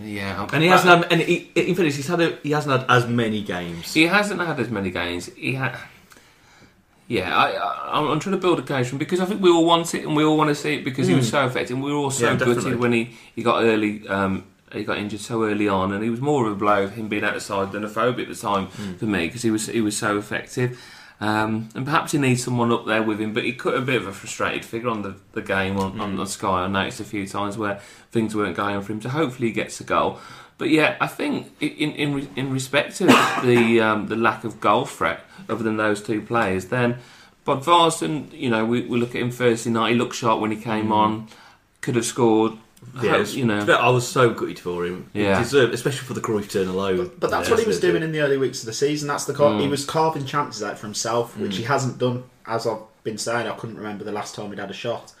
yeah, 0.00 0.46
And 0.52 0.62
he 0.62 0.68
hasn't 0.68 1.02
had, 1.04 1.12
and 1.12 1.20
he, 1.22 1.50
in 1.54 1.74
fairness, 1.74 1.96
he's 1.96 2.06
had 2.08 2.20
a, 2.20 2.36
he 2.42 2.50
hasn't 2.52 2.80
had 2.80 2.90
as 2.90 3.06
many 3.06 3.42
games. 3.42 3.92
He 3.94 4.06
hasn't 4.06 4.40
had 4.40 4.58
as 4.60 4.70
many 4.70 4.90
games. 4.90 5.26
He 5.34 5.54
had. 5.54 5.76
Yeah, 7.08 7.36
I, 7.36 7.50
I, 7.52 7.88
I'm- 7.98 8.08
I'm 8.10 8.20
trying 8.20 8.36
to 8.36 8.40
build 8.40 8.58
a 8.58 8.62
case 8.62 8.88
from 8.88 8.98
because 8.98 9.20
I 9.20 9.26
think 9.26 9.42
we 9.42 9.50
all 9.50 9.64
want 9.66 9.94
it 9.94 10.04
and 10.06 10.16
we 10.16 10.24
all 10.24 10.36
want 10.38 10.48
to 10.48 10.54
see 10.54 10.76
it 10.76 10.84
because 10.84 11.08
he 11.08 11.14
was 11.14 11.28
so 11.28 11.44
effective. 11.46 11.76
And 11.76 11.84
we 11.84 11.92
were 11.92 11.98
all 11.98 12.10
so 12.10 12.26
Hmm. 12.26 12.32
Yeah, 12.32 12.38
gutted 12.38 12.54
definitely. 12.56 12.78
when 12.80 12.92
he, 12.92 13.10
he 13.36 13.42
got 13.42 13.62
early. 13.64 14.06
Um, 14.08 14.44
he 14.72 14.84
got 14.84 14.96
injured 14.96 15.20
so 15.20 15.44
early 15.44 15.68
on, 15.68 15.92
and 15.92 16.02
he 16.02 16.08
was 16.08 16.22
more 16.22 16.46
of 16.46 16.52
a 16.52 16.56
blow 16.56 16.84
of 16.84 16.94
him 16.94 17.08
being 17.08 17.24
out 17.24 17.34
the 17.34 17.40
side 17.40 17.72
than 17.72 17.84
a 17.84 17.88
phobia 17.90 18.24
at 18.24 18.32
the 18.34 18.40
time 18.40 18.66
Hmm. 18.68 18.94
for 18.94 19.04
me 19.04 19.26
because 19.26 19.42
he 19.42 19.50
was 19.50 19.66
he 19.66 19.82
was 19.82 19.94
so 19.96 20.16
effective. 20.16 20.80
Um, 21.22 21.68
and 21.76 21.84
perhaps 21.84 22.10
he 22.10 22.18
needs 22.18 22.42
someone 22.42 22.72
up 22.72 22.84
there 22.84 23.02
with 23.02 23.20
him, 23.20 23.32
but 23.32 23.44
he 23.44 23.52
cut 23.52 23.74
a 23.74 23.80
bit 23.80 23.94
of 23.94 24.08
a 24.08 24.12
frustrated 24.12 24.64
figure 24.64 24.88
on 24.88 25.02
the, 25.02 25.14
the 25.34 25.40
game 25.40 25.76
on, 25.78 26.00
on, 26.00 26.14
Hmm. 26.14 26.20
on 26.20 26.26
Sky. 26.26 26.64
I 26.64 26.66
noticed 26.66 26.98
a 26.98 27.04
few 27.04 27.28
times 27.28 27.56
where 27.56 27.80
things 28.10 28.34
weren't 28.34 28.56
going 28.56 28.82
for 28.82 28.92
him, 28.92 29.00
so 29.00 29.08
hopefully 29.08 29.46
he 29.48 29.52
gets 29.54 29.80
a 29.80 29.84
goal. 29.84 30.18
But 30.58 30.70
yeah, 30.70 30.96
I 31.00 31.06
think 31.06 31.52
in 31.60 31.92
in, 31.92 32.28
in 32.34 32.52
respect 32.52 32.96
to 32.96 33.06
the 33.44 33.80
um, 33.80 34.08
the 34.08 34.16
lack 34.16 34.42
of 34.42 34.60
goal 34.60 34.84
threat 34.84 35.20
other 35.48 35.62
than 35.62 35.76
those 35.76 36.02
two 36.02 36.20
players, 36.22 36.66
then 36.66 36.98
Bob 37.44 37.62
Bodvarsson, 37.62 38.32
you 38.32 38.50
know, 38.50 38.64
we, 38.64 38.82
we 38.82 38.98
look 38.98 39.14
at 39.14 39.22
him 39.22 39.30
Thursday 39.30 39.70
night. 39.70 39.92
He 39.92 39.98
looked 39.98 40.16
sharp 40.16 40.40
when 40.40 40.50
he 40.50 40.56
came 40.56 40.90
on. 40.90 41.28
Could 41.82 41.94
have 41.94 42.04
scored. 42.04 42.54
Yeah, 43.02 43.10
Hope- 43.18 43.34
you 43.34 43.44
know. 43.44 43.64
but 43.64 43.80
I 43.80 43.88
was 43.90 44.06
so 44.06 44.30
gutted 44.30 44.58
for 44.58 44.84
him. 44.84 45.08
Yeah. 45.12 45.38
He 45.38 45.44
deserved, 45.44 45.72
especially 45.72 46.06
for 46.06 46.14
the 46.14 46.20
Cruyff 46.20 46.50
turn 46.50 46.68
alone. 46.68 47.10
But 47.18 47.30
that's 47.30 47.48
Yeah, 47.48 47.54
what 47.54 47.62
he 47.62 47.66
was 47.66 47.76
so- 47.80 47.90
doing 47.90 48.02
in 48.02 48.12
the 48.12 48.20
early 48.20 48.36
weeks 48.36 48.60
of 48.60 48.66
the 48.66 48.72
season. 48.72 49.08
That's 49.08 49.24
the 49.24 49.32
car- 49.34 49.52
Mm. 49.52 49.60
he 49.62 49.68
was 49.68 49.84
carving 49.84 50.26
chances 50.26 50.62
out 50.62 50.78
for 50.78 50.86
himself, 50.86 51.36
which 51.38 51.56
he 51.56 51.62
hasn't 51.64 51.98
done. 51.98 52.24
As 52.46 52.66
I've 52.66 52.78
been 53.04 53.18
saying, 53.18 53.46
I 53.48 53.52
couldn't 53.52 53.76
remember 53.76 54.04
the 54.04 54.12
last 54.12 54.34
time 54.34 54.50
he'd 54.50 54.58
had 54.58 54.70
a 54.70 54.74
shot. 54.74 55.12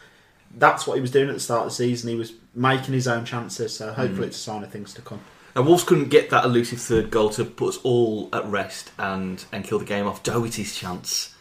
That's 0.58 0.86
what 0.86 0.94
he 0.96 1.00
was 1.00 1.10
doing 1.10 1.28
at 1.28 1.34
the 1.34 1.40
start 1.40 1.62
of 1.62 1.68
the 1.70 1.74
season. 1.76 2.10
He 2.10 2.16
was 2.16 2.32
making 2.54 2.92
his 2.94 3.08
own 3.08 3.24
chances. 3.24 3.74
So 3.76 3.92
hopefully, 3.92 4.26
it's 4.26 4.36
a 4.36 4.40
sign 4.40 4.62
of 4.62 4.70
things 4.70 4.92
to 4.94 5.00
come. 5.02 5.20
And 5.54 5.66
Wolves 5.66 5.84
couldn't 5.84 6.08
get 6.10 6.30
that 6.30 6.44
elusive 6.44 6.80
third 6.80 7.10
goal 7.10 7.30
to 7.30 7.44
put 7.44 7.70
us 7.70 7.78
all 7.82 8.28
at 8.32 8.44
rest 8.46 8.90
and, 8.98 9.42
and 9.52 9.64
kill 9.64 9.78
the 9.78 9.84
game 9.84 10.06
off. 10.06 10.22
Doherty's 10.22 10.74
chance. 10.74 11.34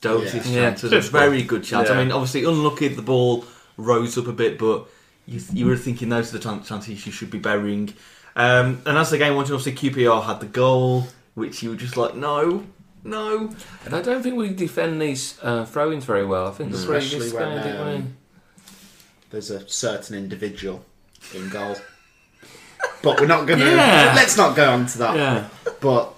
Doherty's 0.00 0.46
Yeah. 0.50 0.70
chance 0.70 0.82
was 0.82 0.92
a 0.92 1.00
very 1.00 1.42
good 1.42 1.64
chance. 1.64 1.88
I 1.90 1.96
mean, 2.02 2.12
obviously, 2.12 2.44
unlucky 2.44 2.88
the 2.88 3.02
ball 3.02 3.44
rose 3.76 4.16
up 4.18 4.26
a 4.26 4.32
bit, 4.32 4.58
but 4.58 4.86
you, 5.28 5.40
you 5.52 5.66
were 5.66 5.76
thinking 5.76 6.08
those 6.08 6.30
are 6.34 6.38
the 6.38 6.42
chan- 6.42 6.64
chances 6.64 7.04
you 7.06 7.12
should 7.12 7.30
be 7.30 7.38
burying. 7.38 7.92
Um, 8.34 8.80
and 8.86 8.96
as 8.96 9.10
the 9.10 9.18
game 9.18 9.36
went 9.36 9.48
on, 9.50 9.56
obviously, 9.56 9.90
QPR 9.90 10.24
had 10.24 10.40
the 10.40 10.46
goal, 10.46 11.06
which 11.34 11.62
you 11.62 11.70
were 11.70 11.76
just 11.76 11.96
like, 11.96 12.14
no, 12.14 12.64
no. 13.04 13.50
And 13.84 13.94
I 13.94 14.00
don't 14.00 14.22
think 14.22 14.36
we 14.36 14.50
defend 14.50 15.02
these 15.02 15.38
uh, 15.42 15.64
throw-ins 15.66 16.04
very 16.04 16.24
well. 16.24 16.46
I 16.46 16.52
think 16.52 16.70
that's 16.72 16.86
where 16.86 16.98
Especially 16.98 17.26
this 17.26 17.34
when, 17.34 17.56
guy 17.58 17.62
did 17.62 17.76
um, 17.76 17.86
win. 17.86 18.16
There's 19.30 19.50
a 19.50 19.68
certain 19.68 20.16
individual 20.16 20.84
in 21.34 21.48
goal, 21.50 21.76
but 23.02 23.20
we're 23.20 23.26
not 23.26 23.46
going 23.46 23.58
to. 23.60 23.66
Yeah. 23.66 24.12
Let's 24.16 24.36
not 24.38 24.56
go 24.56 24.70
on 24.70 24.86
to 24.86 24.98
that. 24.98 25.16
Yeah. 25.16 25.48
But 25.80 26.14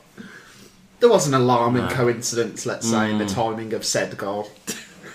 there 1.01 1.09
was 1.09 1.27
an 1.27 1.35
alarming 1.35 1.87
No. 1.87 1.91
coincidence, 1.91 2.67
let's 2.67 2.89
say, 2.89 3.11
in 3.11 3.19
the 3.19 3.25
Mm. 3.25 3.35
timing 3.35 3.73
of 3.73 3.85
said 3.85 4.17
goal. 4.17 4.49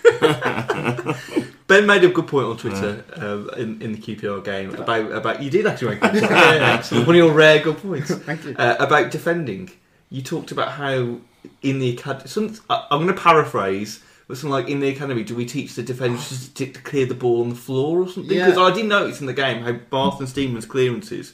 Ben 1.68 1.88
made 1.88 2.04
a 2.04 2.10
good 2.10 2.28
point 2.28 2.46
on 2.46 2.58
Twitter 2.58 3.04
um, 3.16 3.50
in, 3.58 3.82
in 3.82 3.92
the 3.94 3.98
QPR 3.98 4.44
game 4.44 4.76
about 4.76 5.12
about 5.12 5.42
you 5.42 5.50
did 5.50 5.66
actually 5.66 5.96
make 5.96 6.04
a 6.04 6.10
good 6.12 6.22
point. 6.30 6.32
yeah, 6.32 6.82
one 7.00 7.10
of 7.10 7.16
your 7.16 7.32
rare 7.34 7.60
good 7.60 7.78
points 7.78 8.12
Thank 8.16 8.46
you. 8.46 8.56
uh, 8.58 8.76
about 8.80 9.10
defending. 9.12 9.72
You 10.12 10.22
talked 10.22 10.52
about 10.52 10.74
how 10.74 11.18
in 11.64 11.80
the 11.80 11.90
academy. 11.90 12.28
Some, 12.28 12.56
I- 12.70 12.86
I'm 12.92 13.04
going 13.04 13.16
to 13.16 13.20
paraphrase, 13.22 14.04
but 14.28 14.38
something 14.38 14.52
like 14.52 14.68
in 14.70 14.80
the 14.80 14.90
academy, 14.90 15.24
do 15.24 15.34
we 15.36 15.46
teach 15.46 15.74
the 15.74 15.82
defenders 15.82 16.50
to, 16.50 16.66
to 16.68 16.82
clear 16.82 17.08
the 17.08 17.16
ball 17.16 17.42
on 17.42 17.50
the 17.50 17.56
floor 17.56 18.02
or 18.02 18.08
something? 18.10 18.38
Yeah. 18.38 18.46
Because 18.50 18.72
I 18.72 18.76
did 18.76 18.86
notice 18.86 19.20
in 19.20 19.26
the 19.26 19.34
game 19.34 19.64
how 19.64 19.72
Batth 19.74 20.20
and 20.20 20.30
Stevens' 20.30 20.68
clearances 20.68 21.34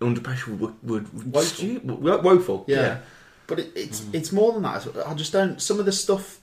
under 0.00 0.20
pressure 0.20 0.52
would, 0.52 0.74
would 0.84 1.32
Woeful. 1.32 1.42
stu- 1.42 1.80
wo- 1.80 2.18
woeful. 2.20 2.64
Yeah. 2.68 2.98
But 3.48 3.58
it, 3.58 3.72
it's 3.74 4.06
it's 4.12 4.30
more 4.32 4.52
than 4.52 4.62
that. 4.62 4.86
I 5.06 5.14
just 5.14 5.32
don't. 5.32 5.60
Some 5.60 5.80
of 5.80 5.84
the 5.86 5.92
stuff, 5.92 6.40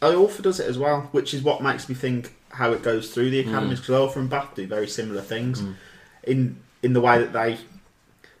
Iorfa 0.00 0.42
does 0.42 0.58
it 0.60 0.68
as 0.68 0.78
well, 0.78 1.02
which 1.12 1.34
is 1.34 1.42
what 1.42 1.62
makes 1.62 1.88
me 1.88 1.94
think 1.94 2.34
how 2.50 2.72
it 2.72 2.82
goes 2.82 3.12
through 3.12 3.30
the 3.30 3.42
hmm. 3.42 3.50
academies. 3.50 3.80
Because 3.80 3.94
Iorfa 3.94 4.16
and 4.16 4.30
Batth 4.30 4.54
do 4.54 4.66
very 4.66 4.88
similar 4.88 5.22
things 5.22 5.60
hmm. 5.60 5.72
in 6.24 6.58
in 6.82 6.92
the 6.92 7.00
way 7.00 7.18
that 7.18 7.32
they. 7.32 7.58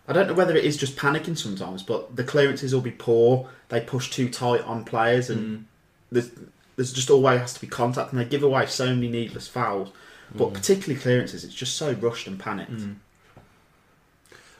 I 0.08 0.12
don't 0.12 0.28
know 0.28 0.34
whether 0.34 0.54
it 0.54 0.64
is 0.64 0.76
just 0.76 0.96
panicking 0.96 1.36
sometimes, 1.36 1.82
but 1.82 2.14
the 2.14 2.22
clearances 2.22 2.72
will 2.72 2.80
be 2.80 2.92
poor. 2.92 3.48
They 3.70 3.80
push 3.80 4.10
too 4.10 4.28
tight 4.28 4.62
on 4.62 4.84
players, 4.84 5.30
and 5.30 5.58
hmm. 5.58 5.64
there's 6.12 6.30
there's 6.76 6.92
just 6.92 7.10
always 7.10 7.40
has 7.40 7.54
to 7.54 7.60
be 7.60 7.66
contact, 7.66 8.12
and 8.12 8.20
they 8.20 8.24
give 8.24 8.42
away 8.42 8.66
so 8.66 8.86
many 8.94 9.08
needless 9.08 9.48
fouls. 9.48 9.90
But 10.34 10.52
particularly 10.52 11.00
clearances, 11.00 11.44
it's 11.44 11.54
just 11.54 11.76
so 11.76 11.92
rushed 11.92 12.26
and 12.26 12.38
panicked. 12.38 12.82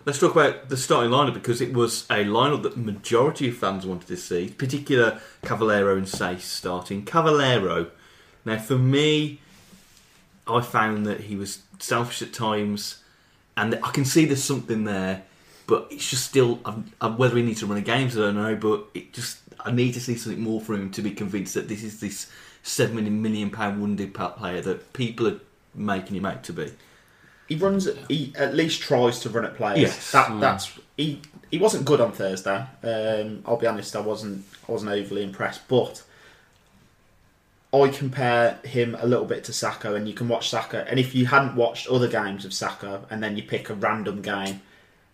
Let's 0.07 0.21
talk 0.21 0.31
about 0.31 0.69
the 0.69 0.77
starting 0.77 1.11
lineup 1.11 1.35
because 1.35 1.61
it 1.61 1.73
was 1.73 2.05
a 2.05 2.25
lineup 2.25 2.63
that 2.63 2.77
the 2.77 2.81
majority 2.81 3.49
of 3.49 3.57
fans 3.57 3.85
wanted 3.85 4.07
to 4.07 4.17
see, 4.17 4.51
particular 4.51 5.21
Cavaleiro 5.43 5.97
and 5.97 6.07
Saiss 6.07 6.43
starting. 6.43 7.05
Cavaleiro, 7.05 7.91
now 8.47 8.59
for 8.59 8.79
me, 8.79 9.41
I 10.47 10.63
found 10.63 11.05
that 11.07 11.23
he 11.23 11.37
was 11.37 11.63
selfish 11.81 12.23
at 12.23 12.33
times, 12.33 13.03
and 13.57 13.75
I 13.83 13.91
can 13.91 14.05
see 14.05 14.25
there's 14.25 14.43
something 14.43 14.85
there, 14.85 15.25
but 15.67 15.89
it's 15.91 16.09
just 16.09 16.25
still 16.25 16.61
um, 16.65 16.93
um, 17.01 17.19
whether 17.19 17.37
he 17.37 17.43
needs 17.43 17.61
to 17.61 17.67
run 17.67 17.77
a 17.77 17.83
games, 17.83 18.17
I 18.17 18.21
don't 18.21 18.37
know. 18.37 18.55
But 18.55 18.87
it 18.95 19.13
just 19.13 19.41
I 19.61 19.73
need 19.73 19.93
to 19.95 20.01
see 20.01 20.15
something 20.15 20.43
more 20.43 20.61
from 20.61 20.77
him 20.77 20.91
to 20.93 21.03
be 21.03 21.11
convinced 21.11 21.55
that 21.55 21.69
this 21.69 21.83
is 21.83 22.01
this 22.01 22.31
seven 22.63 23.21
million 23.21 23.51
pound 23.51 23.81
wounded 23.81 24.15
player 24.15 24.61
that 24.61 24.93
people 24.93 25.27
are 25.27 25.41
making 25.75 26.17
him 26.17 26.25
out 26.25 26.45
to 26.45 26.53
be. 26.53 26.73
He 27.49 27.57
runs. 27.57 27.89
He 28.09 28.33
at 28.37 28.55
least 28.55 28.81
tries 28.81 29.19
to 29.21 29.29
run 29.29 29.45
at 29.45 29.57
players. 29.57 29.81
Yes. 29.81 30.13
that 30.13 30.41
that's 30.41 30.79
he. 30.97 31.21
He 31.51 31.59
wasn't 31.59 31.85
good 31.85 32.01
on 32.01 32.13
Thursday. 32.13 32.65
Um, 32.83 33.43
I'll 33.45 33.57
be 33.57 33.67
honest. 33.67 33.97
I 33.97 34.01
wasn't. 34.01 34.45
I 34.69 34.73
wasn't 34.73 34.93
overly 34.93 35.25
impressed. 35.25 35.67
But 35.67 36.03
I 37.83 37.89
compare 37.89 38.59
him 38.65 38.97
a 39.01 39.07
little 39.07 39.25
bit 39.25 39.45
to 39.45 39.53
Sako, 39.53 39.95
and 39.95 40.07
you 40.07 40.15
can 40.15 40.29
watch 40.29 40.51
Sako. 40.51 40.79
And 40.89 40.99
if 40.99 41.15
you 41.15 41.27
hadn't 41.27 41.57
watched 41.57 41.89
other 41.89 42.09
games 42.09 42.45
of 42.45 42.53
Sako, 42.53 43.05
and 43.11 43.23
then 43.23 43.37
you 43.37 43.43
pick 43.43 43.71
a 43.71 43.75
random 43.75 44.23
game, 44.23 44.63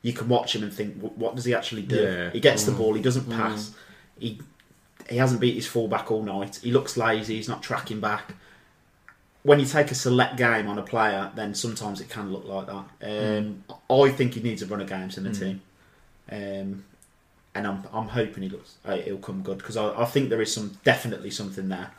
you 0.03 0.13
can 0.13 0.29
watch 0.29 0.55
him 0.55 0.63
and 0.63 0.73
think, 0.73 0.97
what 1.01 1.37
does 1.37 1.45
he 1.45 1.55
actually 1.55 1.83
do? 1.83 2.03
Yeah. 2.03 2.31
He 2.31 2.41
gets 2.41 2.65
the 2.65 2.73
ball. 2.73 2.95
He 2.95 3.03
doesn't 3.03 3.29
pass. 3.31 3.75
He 4.19 4.41
he 5.11 5.17
hasn't 5.17 5.41
beat 5.41 5.55
his 5.55 5.67
fullback 5.67 6.11
all 6.11 6.23
night. 6.23 6.61
He 6.63 6.71
looks 6.71 6.97
lazy. 6.97 7.37
He's 7.37 7.49
not 7.49 7.63
tracking 7.63 8.01
back 8.01 8.35
when 9.43 9.59
you 9.59 9.67
take 9.67 9.91
a 9.91 9.95
select 9.95 10.37
game 10.37 10.69
on 10.69 10.79
a 10.79 10.83
player, 10.83 11.31
then 11.35 11.55
sometimes 11.55 12.01
it 12.01 12.09
can 12.09 12.33
look 12.33 12.47
like 12.47 12.67
that. 12.67 13.37
Um, 13.37 13.65
I 13.91 14.11
think 14.11 14.35
he 14.35 14.41
needs 14.41 14.63
a 14.63 14.67
run 14.67 14.81
of 14.81 14.89
games 14.89 15.19
in 15.19 15.25
the 15.25 15.33
team, 15.33 15.61
um, 16.31 16.85
and 17.55 17.67
I'm 17.67 17.83
I'm 17.93 18.09
hoping 18.09 18.45
he 18.45 18.49
looks 18.49 18.77
uh, 18.85 18.97
he'll 18.97 19.19
come 19.19 19.43
good 19.43 19.59
because 19.59 19.77
I, 19.77 20.03
I 20.03 20.05
think 20.05 20.31
there 20.31 20.41
is 20.41 20.55
some 20.55 20.79
definitely 20.85 21.31
something 21.31 21.69
there, 21.69 21.91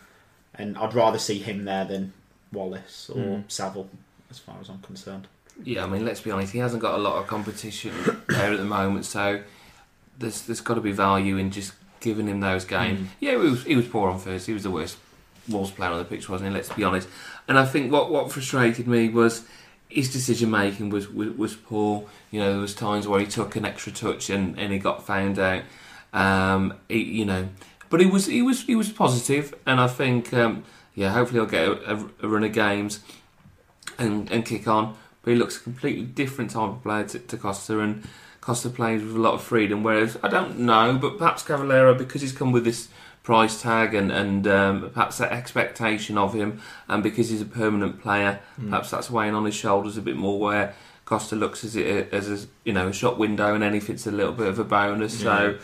and 0.55 0.77
I'd 0.77 0.93
rather 0.93 1.19
see 1.19 1.39
him 1.39 1.65
there 1.65 1.85
than 1.85 2.13
Wallace 2.51 3.09
or 3.09 3.43
Saville, 3.47 3.89
as 4.29 4.39
far 4.39 4.55
as 4.61 4.69
I'm 4.69 4.79
concerned. 4.79 5.27
Yeah, 5.63 5.83
I 5.83 5.87
mean, 5.87 6.05
let's 6.05 6.21
be 6.21 6.31
honest. 6.31 6.53
He 6.53 6.59
hasn't 6.59 6.81
got 6.81 6.95
a 6.95 6.97
lot 6.97 7.17
of 7.17 7.27
competition 7.27 7.93
there 8.27 8.51
at 8.51 8.57
the 8.57 8.65
moment, 8.65 9.05
so 9.05 9.41
there's 10.17 10.43
there's 10.43 10.61
got 10.61 10.75
to 10.75 10.81
be 10.81 10.91
value 10.91 11.37
in 11.37 11.51
just 11.51 11.73
giving 11.99 12.27
him 12.27 12.39
those 12.39 12.65
games. 12.65 13.09
Yeah, 13.19 13.31
he 13.31 13.37
was 13.37 13.63
he 13.63 13.75
was 13.75 13.87
poor 13.87 14.09
on 14.09 14.19
first. 14.19 14.47
He 14.47 14.53
was 14.53 14.63
the 14.63 14.71
worst 14.71 14.97
Wolves 15.47 15.71
player 15.71 15.91
on 15.91 15.99
the 15.99 16.05
pitch, 16.05 16.29
wasn't 16.29 16.49
he? 16.49 16.55
Let's 16.55 16.69
be 16.69 16.83
honest. 16.83 17.07
And 17.47 17.57
I 17.57 17.65
think 17.65 17.91
what 17.91 18.11
what 18.11 18.31
frustrated 18.31 18.87
me 18.87 19.09
was 19.09 19.45
his 19.89 20.11
decision 20.11 20.49
making 20.49 20.89
was, 20.89 21.09
was 21.09 21.29
was 21.31 21.55
poor. 21.55 22.05
You 22.31 22.39
know, 22.39 22.51
there 22.51 22.61
was 22.61 22.75
times 22.75 23.07
where 23.07 23.19
he 23.19 23.27
took 23.27 23.55
an 23.55 23.65
extra 23.65 23.91
touch 23.91 24.29
and, 24.29 24.57
and 24.57 24.71
he 24.71 24.79
got 24.79 25.05
found 25.05 25.39
out. 25.39 25.63
Um, 26.13 26.75
he, 26.89 27.03
you 27.03 27.25
know, 27.25 27.49
but 27.93 28.01
he 28.01 28.07
was 28.07 28.25
he 28.25 28.41
was 28.41 28.63
he 28.63 28.75
was 28.75 28.91
positive, 28.91 29.53
and 29.67 29.79
I 29.79 29.87
think 29.87 30.33
um, 30.33 30.63
yeah, 30.95 31.11
hopefully 31.11 31.39
he'll 31.39 31.45
get 31.45 31.67
a, 31.67 31.93
a, 31.93 32.09
a 32.23 32.27
run 32.27 32.43
of 32.43 32.51
games 32.51 33.01
and, 33.99 34.31
and 34.31 34.43
kick 34.43 34.67
on. 34.67 34.97
But 35.21 35.33
he 35.33 35.37
looks 35.37 35.57
a 35.57 35.59
completely 35.59 36.03
different 36.03 36.49
type 36.49 36.69
of 36.69 36.81
player 36.81 37.03
to, 37.03 37.19
to 37.19 37.37
Costa, 37.37 37.81
and 37.81 38.03
Costa 38.41 38.71
plays 38.71 39.03
with 39.03 39.15
a 39.15 39.19
lot 39.19 39.35
of 39.35 39.43
freedom. 39.43 39.83
Whereas 39.83 40.17
I 40.23 40.29
don't 40.29 40.57
know, 40.57 40.97
but 40.99 41.19
perhaps 41.19 41.43
Cavaleiro, 41.43 41.93
because 41.93 42.21
he's 42.21 42.31
come 42.31 42.51
with 42.51 42.63
this 42.65 42.87
price 43.21 43.61
tag 43.61 43.93
and 43.93 44.11
and 44.11 44.47
um, 44.47 44.89
perhaps 44.91 45.19
that 45.19 45.31
expectation 45.31 46.17
of 46.17 46.33
him, 46.33 46.61
and 46.87 47.03
because 47.03 47.29
he's 47.29 47.41
a 47.41 47.45
permanent 47.45 48.01
player, 48.01 48.39
perhaps 48.71 48.89
that's 48.89 49.11
weighing 49.11 49.35
on 49.35 49.45
his 49.45 49.53
shoulders 49.53 49.97
a 49.97 50.01
bit 50.01 50.15
more. 50.15 50.39
Where 50.39 50.73
Costa 51.05 51.35
looks 51.35 51.63
as 51.63 51.75
it 51.75 52.11
as 52.11 52.27
a 52.27 52.47
you 52.63 52.73
know 52.73 52.87
a 52.87 52.93
shot 52.93 53.19
window, 53.19 53.53
and 53.53 53.63
anything's 53.63 54.07
a 54.07 54.11
little 54.11 54.33
bit 54.33 54.47
of 54.47 54.57
a 54.57 54.63
bonus. 54.63 55.19
So. 55.19 55.59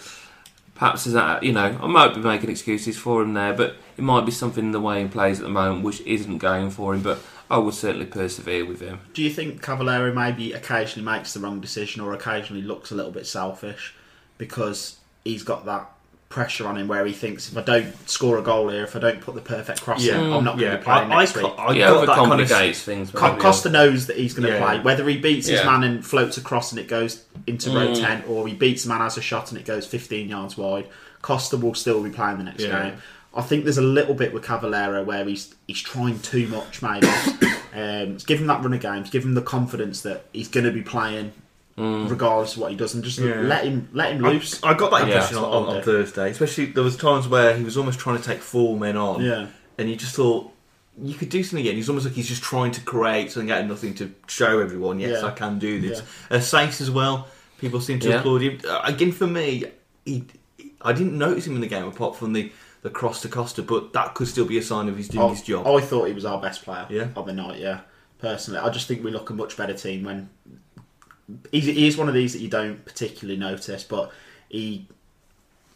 Perhaps 0.80 1.08
is 1.08 1.14
that 1.14 1.44
you 1.44 1.52
know 1.52 1.78
I 1.82 1.88
might 1.88 2.16
be 2.16 2.22
making 2.22 2.50
excuses 2.50 2.98
for 2.98 3.22
him 3.22 3.34
there, 3.34 3.54
but 3.54 3.76
it 3.98 4.02
might 4.02 4.26
be 4.26 4.32
something 4.32 4.64
in 4.64 4.72
the 4.72 4.80
way 4.80 5.04
he 5.04 5.10
plays 5.10 5.40
at 5.40 5.44
the 5.44 5.52
moment 5.52 5.84
which 5.84 6.00
isn't 6.02 6.38
going 6.38 6.70
for 6.70 6.94
him. 6.94 7.02
But 7.02 7.22
I 7.52 7.58
would 7.58 7.74
certainly 7.74 8.06
persevere 8.06 8.66
with 8.66 8.80
him. 8.80 9.02
Do 9.14 9.22
you 9.22 9.30
think 9.30 9.62
Cavaleiro 9.62 10.14
maybe 10.14 10.54
occasionally 10.54 11.06
makes 11.06 11.34
the 11.34 11.42
wrong 11.42 11.60
decision 11.60 12.02
or 12.02 12.14
occasionally 12.14 12.62
looks 12.62 12.92
a 12.92 12.96
little 12.96 13.12
bit 13.12 13.28
selfish 13.28 13.94
because 14.38 15.00
he's 15.26 15.44
got 15.44 15.66
that 15.66 15.92
pressure 16.30 16.68
on 16.68 16.78
him 16.78 16.88
where 16.88 17.04
he 17.08 17.12
thinks 17.12 17.52
if 17.52 17.58
I 17.58 17.62
don't 17.62 18.08
score 18.10 18.38
a 18.38 18.42
goal 18.44 18.70
here, 18.70 18.84
if 18.84 18.96
I 18.96 19.00
don't 19.00 19.20
put 19.20 19.34
the 19.34 19.42
perfect 19.42 19.82
cross 19.82 20.06
in, 20.06 20.16
I'm 20.16 20.44
not 20.44 20.60
going 20.60 20.72
to 20.72 20.78
be 20.78 20.84
playing 20.84 21.12
I, 21.12 21.20
next 21.22 21.36
I, 21.36 21.44
week. 21.44 21.54
I 21.58 21.74
he 21.74 21.80
got 21.80 22.06
that 22.06 22.16
kind 22.16 22.32
of 22.32 22.40
overcomplicates 22.48 22.84
things. 22.84 23.10
Co- 23.12 23.30
maybe, 23.32 23.42
Costa 23.42 23.70
knows 23.70 24.06
that 24.08 24.18
he's 24.18 24.36
going 24.36 24.48
to 24.48 24.54
Yeah. 24.54 24.64
play. 24.64 24.80
Whether 24.80 25.08
he 25.10 25.18
beats 25.18 25.48
his 25.48 25.64
man 25.66 25.84
and 25.84 26.06
floats 26.06 26.38
across 26.38 26.72
and 26.72 26.80
it 26.80 26.88
goes 26.88 27.24
into 27.48 27.72
row 27.72 27.88
Mm. 27.88 28.00
10, 28.00 28.24
or 28.28 28.48
he 28.48 28.54
beats 28.54 28.84
the 28.84 28.90
man 28.90 29.02
as 29.02 29.18
a 29.18 29.22
shot 29.22 29.52
and 29.52 29.60
it 29.60 29.66
goes 29.66 29.88
15 29.88 30.30
yards 30.30 30.56
wide, 30.56 30.88
Costa 31.24 31.58
will 31.58 31.74
still 31.74 32.04
be 32.04 32.12
playing 32.12 32.38
the 32.38 32.44
next 32.44 32.62
Yeah. 32.64 32.84
game. 32.90 33.02
I 33.34 33.42
think 33.42 33.64
there's 33.64 33.78
a 33.80 33.82
little 33.84 34.14
bit 34.14 34.32
with 34.34 34.44
Cavaleiro 34.44 35.04
where 35.04 35.26
he's 35.26 35.54
he's 35.68 35.82
trying 35.82 36.20
too 36.20 36.48
much, 36.48 36.82
maybe. 36.84 37.08
um, 37.76 38.18
give 38.26 38.40
him 38.40 38.48
that 38.48 38.62
run 38.64 38.74
of 38.74 38.80
games, 38.82 39.10
give 39.10 39.24
him 39.24 39.34
the 39.34 39.42
confidence 39.42 40.02
that 40.02 40.26
he's 40.32 40.48
going 40.48 40.66
to 40.66 40.72
be 40.72 40.82
playing 40.84 41.32
regardless 41.80 42.54
of 42.56 42.62
what 42.62 42.72
he 42.72 42.78
does, 42.78 42.94
and 42.94 43.04
just 43.04 43.18
Yeah. 43.20 43.42
let 43.42 43.64
him 43.64 43.90
let 43.94 44.12
him 44.14 44.22
loose. 44.22 44.62
I, 44.64 44.74
got 44.74 44.92
that 44.92 45.02
Yeah. 45.08 45.14
impression 45.16 45.36
That's 45.36 45.46
on, 45.46 45.64
on, 45.68 45.76
on. 45.78 45.84
Thursday, 45.84 46.30
especially 46.32 46.66
there 46.68 46.84
was 46.84 46.98
times 46.98 47.28
where 47.28 47.56
he 47.56 47.64
was 47.64 47.78
almost 47.78 48.00
trying 48.00 48.18
to 48.18 48.24
take 48.24 48.40
four 48.40 48.78
men 48.78 48.98
on, 48.98 49.22
Yeah. 49.24 49.48
and 49.78 49.90
you 49.90 49.96
just 49.96 50.16
thought 50.16 50.52
you 51.02 51.14
could 51.14 51.30
do 51.30 51.42
something 51.44 51.66
again. 51.66 51.76
He's 51.78 51.88
almost 51.88 52.06
like 52.06 52.16
he's 52.16 52.28
just 52.28 52.44
trying 52.44 52.72
to 52.74 52.82
create 52.82 53.32
something 53.32 53.50
out 53.52 53.62
of 53.62 53.68
nothing 53.68 53.94
to 53.96 54.12
show 54.28 54.60
everyone, 54.60 55.00
yes, 55.00 55.22
Yeah. 55.22 55.28
I 55.28 55.32
can 55.32 55.58
do 55.58 55.80
this. 55.80 56.02
Uh, 56.30 56.36
Saiss 56.36 56.82
as 56.82 56.92
well, 56.92 57.28
people 57.60 57.80
seem 57.80 58.00
to 58.00 58.10
Yeah. 58.10 58.20
applaud 58.20 58.42
him. 58.42 58.60
Uh, 58.68 58.82
again, 58.84 59.14
for 59.14 59.26
me, 59.28 59.64
he, 60.06 60.26
I 60.82 60.92
didn't 60.92 61.18
notice 61.18 61.48
him 61.48 61.56
in 61.56 61.62
the 61.62 61.68
game 61.68 61.86
apart 61.86 62.18
from 62.18 62.34
the, 62.34 62.52
the 62.82 62.90
cross 62.90 63.22
to 63.22 63.30
Costa, 63.30 63.62
but 63.62 63.94
that 63.94 64.14
could 64.14 64.28
still 64.28 64.46
be 64.46 64.58
a 64.58 64.62
sign 64.62 64.90
of 64.90 64.98
he's 64.98 65.08
doing 65.08 65.26
I, 65.26 65.30
his 65.30 65.42
job. 65.42 65.66
I 65.68 65.80
thought 65.80 66.08
he 66.08 66.14
was 66.14 66.26
our 66.26 66.42
best 66.42 66.64
player 66.64 66.86
Yeah. 66.90 67.08
of 67.16 67.26
the 67.26 67.34
night. 67.34 67.60
Yeah, 67.60 67.80
personally, 68.20 68.60
I 68.60 68.70
just 68.70 68.88
think 68.88 69.02
we 69.04 69.12
look 69.12 69.30
a 69.30 69.34
much 69.34 69.56
better 69.56 69.74
team 69.74 70.04
when 70.04 70.30
he's, 71.52 71.66
he 71.66 71.88
is 71.88 71.98
one 71.98 72.08
of 72.08 72.14
these 72.14 72.34
that 72.34 72.40
you 72.40 72.50
don't 72.50 72.84
particularly 72.86 73.40
notice, 73.40 73.84
but 73.84 74.12
he 74.50 74.88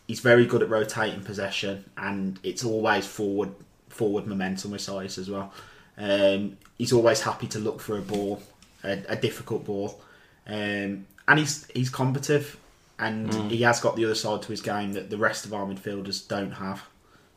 he's 0.07 0.19
very 0.19 0.45
good 0.45 0.61
at 0.61 0.69
rotating 0.69 1.21
possession, 1.21 1.85
and 1.97 2.39
it's 2.43 2.63
always 2.63 3.05
forward 3.05 3.51
forward 3.89 4.25
momentum 4.25 4.71
with 4.71 4.81
size 4.81 5.17
as 5.17 5.29
well. 5.29 5.53
Um, 5.97 6.57
he's 6.77 6.93
always 6.93 7.21
happy 7.21 7.47
to 7.47 7.59
look 7.59 7.79
for 7.79 7.97
a 7.97 8.01
ball, 8.01 8.41
a, 8.83 9.01
a 9.07 9.15
difficult 9.15 9.65
ball, 9.65 10.01
um, 10.47 11.05
and 11.27 11.39
he's 11.39 11.67
he's 11.73 11.89
combative, 11.89 12.57
and 12.99 13.51
he 13.51 13.61
has 13.61 13.79
got 13.79 13.95
the 13.95 14.05
other 14.05 14.15
side 14.15 14.41
to 14.43 14.47
his 14.49 14.61
game 14.61 14.93
that 14.93 15.09
the 15.09 15.17
rest 15.17 15.45
of 15.45 15.53
our 15.53 15.65
midfielders 15.65 16.27
don't 16.27 16.51
have. 16.51 16.83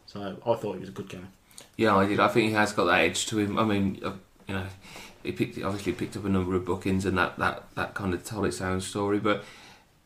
So 0.06 0.36
I 0.46 0.54
thought 0.54 0.76
it 0.76 0.80
was 0.80 0.88
a 0.88 0.92
good 0.92 1.08
game. 1.08 1.28
Yeah, 1.76 1.96
I 1.96 2.06
did. 2.06 2.20
I 2.20 2.28
think 2.28 2.50
he 2.50 2.54
has 2.54 2.72
got 2.72 2.84
that 2.84 3.00
edge 3.00 3.26
to 3.26 3.38
him. 3.38 3.58
I 3.58 3.64
mean, 3.64 4.00
uh, 4.02 4.12
you 4.48 4.54
know, 4.54 4.66
he 5.26 5.32
picked 5.32 5.62
obviously 5.62 5.92
picked 5.92 6.16
up 6.16 6.24
a 6.24 6.28
number 6.28 6.54
of 6.54 6.64
bookings, 6.64 7.04
and 7.04 7.16
that, 7.18 7.38
that, 7.38 7.64
that 7.74 7.94
kind 7.94 8.14
of 8.14 8.24
told 8.24 8.46
its 8.46 8.60
own 8.60 8.80
story. 8.80 9.18
But 9.18 9.44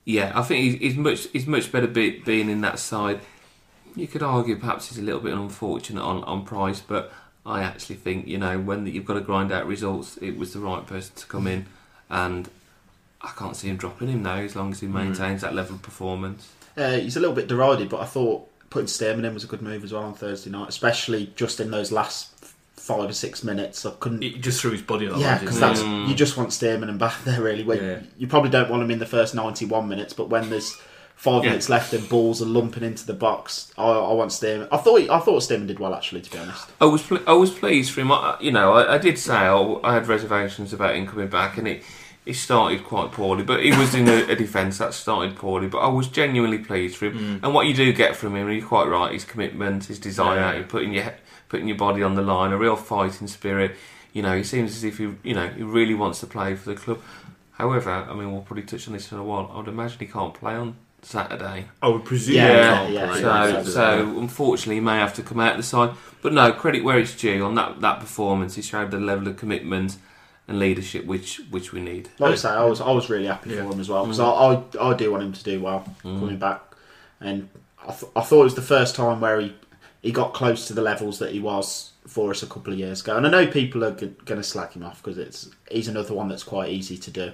yeah, 0.04 0.32
I 0.34 0.42
think 0.42 0.64
he's, 0.64 0.80
he's 0.80 0.96
much 0.96 1.28
he's 1.28 1.46
much 1.46 1.70
better 1.70 1.86
be, 1.86 2.18
being 2.20 2.50
in 2.50 2.60
that 2.62 2.78
side. 2.78 3.20
You 3.96 4.06
could 4.06 4.22
argue 4.22 4.56
perhaps 4.56 4.88
he's 4.88 4.98
a 4.98 5.02
little 5.02 5.20
bit 5.20 5.32
unfortunate 5.32 6.02
on, 6.02 6.22
on 6.24 6.44
price, 6.44 6.80
but 6.80 7.12
I 7.44 7.62
actually 7.62 7.96
think 7.96 8.26
you 8.26 8.38
know 8.38 8.58
when 8.58 8.86
you've 8.86 9.04
got 9.04 9.14
to 9.14 9.20
grind 9.20 9.52
out 9.52 9.66
results, 9.66 10.16
it 10.18 10.36
was 10.36 10.52
the 10.52 10.60
right 10.60 10.86
person 10.86 11.14
to 11.16 11.26
come 11.26 11.46
in, 11.46 11.66
and 12.08 12.48
I 13.20 13.32
can't 13.36 13.56
see 13.56 13.68
him 13.68 13.76
dropping 13.76 14.08
him 14.08 14.22
now 14.22 14.36
as 14.36 14.56
long 14.56 14.72
as 14.72 14.80
he 14.80 14.86
maintains 14.86 15.42
that 15.42 15.54
level 15.54 15.76
of 15.76 15.82
performance. 15.82 16.52
Uh, 16.76 16.92
he's 16.92 17.16
a 17.16 17.20
little 17.20 17.34
bit 17.34 17.48
derided, 17.48 17.88
but 17.88 18.00
I 18.00 18.06
thought 18.06 18.48
putting 18.70 18.86
Stearman 18.86 19.24
in 19.24 19.34
was 19.34 19.44
a 19.44 19.48
good 19.48 19.62
move 19.62 19.84
as 19.84 19.92
well 19.92 20.04
on 20.04 20.14
Thursday 20.14 20.50
night, 20.50 20.68
especially 20.68 21.32
just 21.36 21.60
in 21.60 21.70
those 21.70 21.92
last 21.92 22.32
five 22.96 23.08
or 23.10 23.12
six 23.12 23.42
minutes. 23.44 23.84
I 23.86 23.90
couldn't. 24.00 24.22
He 24.22 24.30
just 24.38 24.60
threw 24.60 24.72
his 24.72 24.82
body 24.82 25.06
on 25.08 25.14
that 25.14 25.20
Yeah, 25.20 25.38
because 25.38 25.60
that's 25.60 25.80
he? 25.80 26.06
you 26.06 26.14
just 26.14 26.36
want 26.36 26.50
Stearman 26.50 26.88
and 26.88 26.98
Batth 26.98 27.24
there 27.24 27.40
really. 27.42 27.62
When 27.64 27.78
Yeah. 27.82 27.98
you 28.18 28.26
probably 28.26 28.50
don't 28.50 28.70
want 28.70 28.82
them 28.82 28.90
in 28.90 28.98
the 28.98 29.06
first 29.06 29.34
ninety-one 29.34 29.88
minutes, 29.88 30.12
but 30.12 30.28
when 30.28 30.50
there's 30.50 30.76
five 31.16 31.44
Yeah. 31.44 31.50
minutes 31.50 31.68
left 31.68 31.92
and 31.92 32.08
balls 32.08 32.40
are 32.40 32.46
lumping 32.46 32.82
into 32.82 33.04
the 33.06 33.12
box, 33.12 33.72
I, 33.76 33.84
I 33.84 34.12
want 34.14 34.30
Stearman. 34.30 34.68
I 34.72 34.78
thought 34.78 35.00
he, 35.00 35.10
I 35.10 35.18
thought 35.20 35.42
Stearman 35.42 35.66
did 35.66 35.78
well 35.78 35.94
actually, 35.94 36.22
to 36.22 36.30
be 36.30 36.38
honest. 36.38 36.66
I 36.80 36.86
was 36.86 37.02
pl- 37.02 37.20
I 37.26 37.32
was 37.34 37.50
pleased 37.50 37.92
for 37.92 38.00
him. 38.00 38.10
I, 38.12 38.36
you 38.40 38.50
know, 38.52 38.72
I, 38.72 38.94
I 38.94 38.98
did 38.98 39.18
say 39.18 39.34
I, 39.36 39.56
I 39.84 39.94
had 39.94 40.08
reservations 40.08 40.72
about 40.72 40.94
him 40.96 41.06
coming 41.06 41.28
back, 41.28 41.58
and 41.58 41.68
it 41.68 41.82
he 42.24 42.34
started 42.34 42.84
quite 42.84 43.12
poorly. 43.12 43.42
But 43.42 43.62
he 43.64 43.70
was 43.72 43.94
in 43.94 44.06
a, 44.08 44.30
a 44.32 44.36
defence 44.36 44.76
that 44.78 44.92
started 44.94 45.36
poorly. 45.36 45.68
But 45.68 45.78
I 45.78 45.88
was 45.88 46.06
genuinely 46.06 46.58
pleased 46.58 46.96
for 46.96 47.06
him. 47.06 47.18
Mm. 47.18 47.44
And 47.44 47.54
what 47.54 47.66
you 47.66 47.72
do 47.74 47.92
get 47.94 48.14
from 48.14 48.36
him, 48.36 48.46
and 48.48 48.58
you're 48.58 48.66
quite 48.68 48.88
right, 48.88 49.12
his 49.12 49.24
commitment, 49.24 49.84
his 49.84 49.98
desire, 49.98 50.36
Yeah. 50.38 50.58
he 50.58 50.62
putting 50.64 50.92
your 50.92 51.04
putting 51.50 51.68
your 51.68 51.76
body 51.76 52.02
on 52.02 52.14
the 52.14 52.22
line, 52.22 52.52
a 52.52 52.56
real 52.56 52.76
fighting 52.76 53.26
spirit. 53.26 53.76
You 54.14 54.22
know, 54.22 54.34
he 54.34 54.42
seems 54.42 54.74
as 54.74 54.84
if 54.84 54.96
he 54.96 55.14
you 55.22 55.34
know 55.34 55.48
he 55.48 55.62
really 55.62 55.94
wants 55.94 56.20
to 56.20 56.26
play 56.26 56.54
for 56.54 56.70
the 56.70 56.80
club. 56.80 57.02
However, 57.52 57.90
I 57.90 58.14
mean, 58.14 58.32
we'll 58.32 58.40
probably 58.40 58.62
touch 58.62 58.86
on 58.86 58.94
this 58.94 59.12
in 59.12 59.18
a 59.18 59.24
while. 59.24 59.50
I 59.52 59.58
would 59.58 59.68
imagine 59.68 59.98
he 59.98 60.06
can't 60.06 60.32
play 60.32 60.54
on 60.54 60.76
Saturday. 61.02 61.66
I 61.82 61.88
would 61.88 62.06
presume. 62.06 62.36
Yeah, 62.36 62.86
he 62.86 62.94
yeah, 62.94 63.00
can't 63.00 63.20
yeah, 63.20 63.40
play. 63.40 63.52
yeah. 63.52 63.62
So, 63.62 63.98
yeah. 63.98 64.08
so 64.08 64.18
unfortunately, 64.18 64.76
he 64.76 64.80
may 64.80 64.96
have 64.96 65.12
to 65.14 65.22
come 65.22 65.40
out 65.40 65.58
the 65.58 65.62
side. 65.62 65.90
But 66.22 66.32
no, 66.32 66.52
credit 66.52 66.84
where 66.84 66.98
it's 66.98 67.14
due 67.14 67.44
on 67.44 67.54
that, 67.56 67.80
that 67.82 68.00
performance. 68.00 68.54
He 68.54 68.62
showed 68.62 68.90
the 68.90 68.98
level 68.98 69.28
of 69.28 69.36
commitment 69.36 69.96
and 70.48 70.58
leadership 70.58 71.06
which 71.06 71.40
which 71.50 71.72
we 71.72 71.80
need. 71.80 72.08
Like 72.18 72.32
I 72.32 72.36
say, 72.36 72.48
I 72.48 72.64
was 72.64 72.80
I 72.80 72.90
was 72.90 73.08
really 73.08 73.26
happy 73.26 73.50
Yeah. 73.50 73.64
for 73.64 73.72
him 73.72 73.80
as 73.80 73.88
well 73.88 74.04
because 74.04 74.18
mm. 74.18 74.76
I, 74.76 74.78
I 74.84 74.90
I 74.90 74.96
do 74.96 75.10
want 75.12 75.22
him 75.22 75.32
to 75.32 75.44
do 75.44 75.60
well 75.60 75.84
mm. 76.02 76.18
coming 76.18 76.38
back, 76.38 76.60
and 77.20 77.48
I, 77.82 77.92
th- 77.92 78.12
I 78.16 78.20
thought 78.20 78.40
it 78.40 78.44
was 78.44 78.54
the 78.56 78.62
first 78.62 78.96
time 78.96 79.20
where 79.20 79.40
he 79.40 79.54
he 80.02 80.12
got 80.12 80.32
close 80.34 80.66
to 80.68 80.72
the 80.74 80.82
levels 80.82 81.18
that 81.18 81.32
he 81.32 81.40
was 81.40 81.92
for 82.06 82.30
us 82.30 82.42
a 82.42 82.46
couple 82.46 82.72
of 82.72 82.78
years 82.78 83.02
ago. 83.02 83.16
And 83.16 83.26
I 83.26 83.30
know 83.30 83.46
people 83.46 83.84
are 83.84 83.90
g- 83.92 84.14
going 84.24 84.40
to 84.40 84.46
slack 84.46 84.74
him 84.74 84.82
off 84.82 85.02
because 85.02 85.18
it's 85.18 85.50
he's 85.70 85.88
another 85.88 86.14
one 86.14 86.28
that's 86.28 86.42
quite 86.44 86.70
easy 86.70 86.96
to 86.98 87.10
do. 87.10 87.32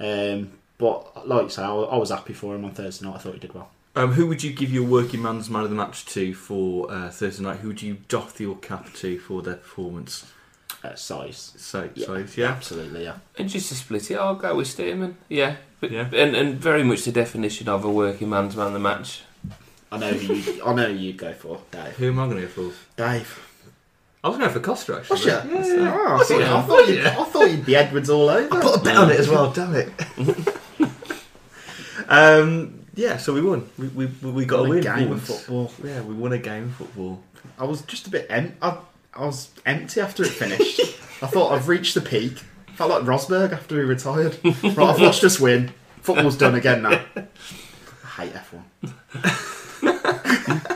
Um, 0.00 0.52
but 0.78 1.26
like 1.28 1.46
I 1.46 1.48
say, 1.48 1.62
I, 1.62 1.72
I 1.74 1.96
was 1.96 2.10
happy 2.10 2.32
for 2.32 2.54
him 2.54 2.64
on 2.64 2.72
Thursday 2.72 3.06
night. 3.06 3.16
I 3.16 3.18
thought 3.18 3.34
he 3.34 3.40
did 3.40 3.54
well. 3.54 3.70
Um, 3.94 4.12
who 4.12 4.26
would 4.26 4.42
you 4.42 4.52
give 4.52 4.70
your 4.72 4.84
working 4.86 5.22
man's 5.22 5.48
man 5.48 5.64
of 5.64 5.70
the 5.70 5.76
match 5.76 6.04
to 6.06 6.34
for 6.34 6.90
uh, 6.92 7.08
Thursday 7.10 7.42
night? 7.42 7.60
Who 7.60 7.68
would 7.68 7.80
you 7.82 7.98
doff 8.08 8.38
your 8.40 8.56
cap 8.56 8.92
to 8.94 9.18
for 9.18 9.40
their 9.42 9.54
performance? 9.56 10.30
Uh, 10.84 10.90
Saiss, 10.90 11.58
So, 11.58 11.88
Yeah. 11.94 12.06
so 12.06 12.24
yeah. 12.36 12.48
absolutely, 12.48 13.04
yeah. 13.04 13.16
And 13.38 13.48
just 13.48 13.70
to 13.70 13.74
split 13.74 14.10
it, 14.10 14.16
I'll 14.18 14.34
go 14.34 14.54
with 14.54 14.68
Stearman. 14.68 15.14
Yeah, 15.30 15.56
but, 15.80 15.90
Yeah. 15.90 16.08
And, 16.12 16.36
and 16.36 16.56
very 16.58 16.82
much 16.84 17.04
the 17.04 17.12
definition 17.12 17.68
of 17.68 17.84
a 17.84 17.90
working 17.90 18.28
man's 18.28 18.54
man 18.54 18.68
of 18.68 18.72
the 18.74 18.78
match. 18.78 19.22
I 19.96 20.10
know 20.10 20.16
who 20.16 20.34
you, 20.34 20.64
I 20.64 20.74
know 20.74 20.88
who 20.88 20.94
you'd 20.94 21.16
go 21.16 21.32
for, 21.32 21.60
Dave. 21.70 21.92
Who 21.96 22.08
am 22.08 22.18
I 22.18 22.26
going 22.26 22.36
to 22.36 22.42
go 22.42 22.48
for? 22.70 22.72
Dave. 22.96 23.42
I 24.24 24.28
was 24.28 24.38
going 24.38 24.50
for 24.50 24.60
Costa 24.60 24.96
actually. 24.96 25.14
Was 25.14 25.24
but- 25.24 25.46
Yeah, 25.46 25.64
yeah. 25.64 25.96
Oh, 25.96 26.16
I, 26.20 26.24
thought, 26.24 26.42
I, 26.42 26.62
thought 26.62 26.88
you'd, 26.88 27.06
I 27.06 27.24
thought 27.24 27.50
you'd 27.50 27.66
be 27.66 27.76
Edwards 27.76 28.10
all 28.10 28.28
over. 28.28 28.54
I 28.56 28.60
put 28.60 28.76
a 28.80 28.80
bet 28.82 28.96
on 28.96 29.10
it 29.10 29.20
as 29.20 29.28
well. 29.28 29.52
Damn 29.52 29.74
it. 29.76 29.90
um, 32.08 32.84
yeah, 32.94 33.16
so 33.18 33.32
we 33.34 33.42
won. 33.42 33.68
We 33.78 33.86
we, 33.88 34.06
we 34.06 34.44
got 34.44 34.60
Won 34.60 34.66
a 34.66 34.70
win. 34.70 34.82
game 34.82 35.12
of 35.12 35.22
football. 35.22 35.72
Yeah, 35.84 36.00
we 36.02 36.14
won 36.14 36.32
a 36.32 36.38
game 36.38 36.64
of 36.64 36.74
football. 36.74 37.22
I 37.58 37.64
was 37.64 37.82
just 37.82 38.06
a 38.06 38.10
bit 38.10 38.26
em- 38.28 38.56
I, 38.60 38.78
I 39.14 39.26
was 39.26 39.50
empty 39.64 40.00
after 40.00 40.22
it 40.24 40.30
finished. 40.30 40.80
I 41.22 41.26
thought 41.26 41.52
I've 41.52 41.68
reached 41.68 41.94
the 41.94 42.00
peak. 42.00 42.38
Felt 42.74 42.90
like 42.90 43.02
Rosberg 43.04 43.52
after 43.52 43.76
he 43.76 43.82
retired. 43.84 44.38
Right, 44.44 44.78
I've 44.78 45.00
watched 45.00 45.24
us 45.24 45.38
win. 45.40 45.72
Football's 46.02 46.36
done 46.36 46.54
again 46.54 46.82
now. 46.82 47.00
I 47.16 48.24
hate 48.24 48.32
F1. 48.34 49.52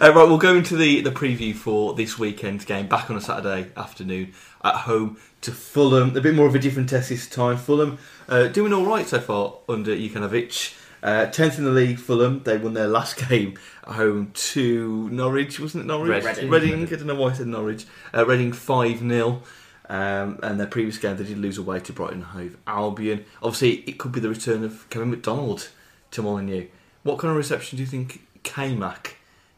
Uh, 0.00 0.12
right, 0.14 0.28
we'll 0.28 0.38
go 0.38 0.54
into 0.54 0.76
the, 0.76 1.00
the 1.00 1.10
preview 1.10 1.52
for 1.52 1.92
this 1.92 2.16
weekend's 2.16 2.64
game. 2.64 2.86
Back 2.86 3.10
on 3.10 3.16
a 3.16 3.20
Saturday 3.20 3.72
afternoon 3.76 4.32
at 4.62 4.76
home 4.76 5.18
to 5.40 5.50
Fulham. 5.50 6.16
A 6.16 6.20
bit 6.20 6.36
more 6.36 6.46
of 6.46 6.54
a 6.54 6.60
different 6.60 6.88
test 6.88 7.08
this 7.08 7.28
time. 7.28 7.56
Fulham 7.56 7.98
uh, 8.28 8.46
doing 8.46 8.72
all 8.72 8.86
right 8.86 9.08
so 9.08 9.18
far 9.18 9.54
under 9.68 9.96
Jokanovic. 9.96 10.76
Uh, 11.02 11.26
Tenth 11.26 11.58
in 11.58 11.64
the 11.64 11.72
league, 11.72 11.98
Fulham. 11.98 12.44
They 12.44 12.58
won 12.58 12.74
their 12.74 12.86
last 12.86 13.16
game 13.28 13.58
at 13.88 13.94
home 13.94 14.30
to 14.34 15.10
Norwich, 15.10 15.58
wasn't 15.58 15.84
it? 15.84 15.86
Norwich, 15.88 16.24
Reading. 16.24 16.48
Reading. 16.48 16.82
I 16.82 16.86
don't 16.86 17.06
know 17.06 17.14
why 17.16 17.30
I 17.30 17.32
said 17.32 17.48
Norwich. 17.48 17.84
Uh, 18.14 18.24
Reading 18.24 18.52
five 18.52 19.00
0 19.00 19.42
um, 19.88 20.38
and 20.42 20.60
their 20.60 20.66
previous 20.68 20.98
game 20.98 21.16
they 21.16 21.24
did 21.24 21.38
lose 21.38 21.58
away 21.58 21.80
to 21.80 21.92
Brighton 21.92 22.22
Hove 22.22 22.56
Albion. 22.68 23.24
Obviously, 23.42 23.80
it 23.80 23.98
could 23.98 24.12
be 24.12 24.20
the 24.20 24.28
return 24.28 24.62
of 24.62 24.88
Kevin 24.90 25.10
McDonald 25.10 25.70
to 26.12 26.22
Molineux. 26.22 26.66
What 27.02 27.18
kind 27.18 27.30
of 27.30 27.36
reception 27.36 27.76
do 27.76 27.82
you 27.82 27.88
think 27.88 28.26
K-Mac 28.42 29.16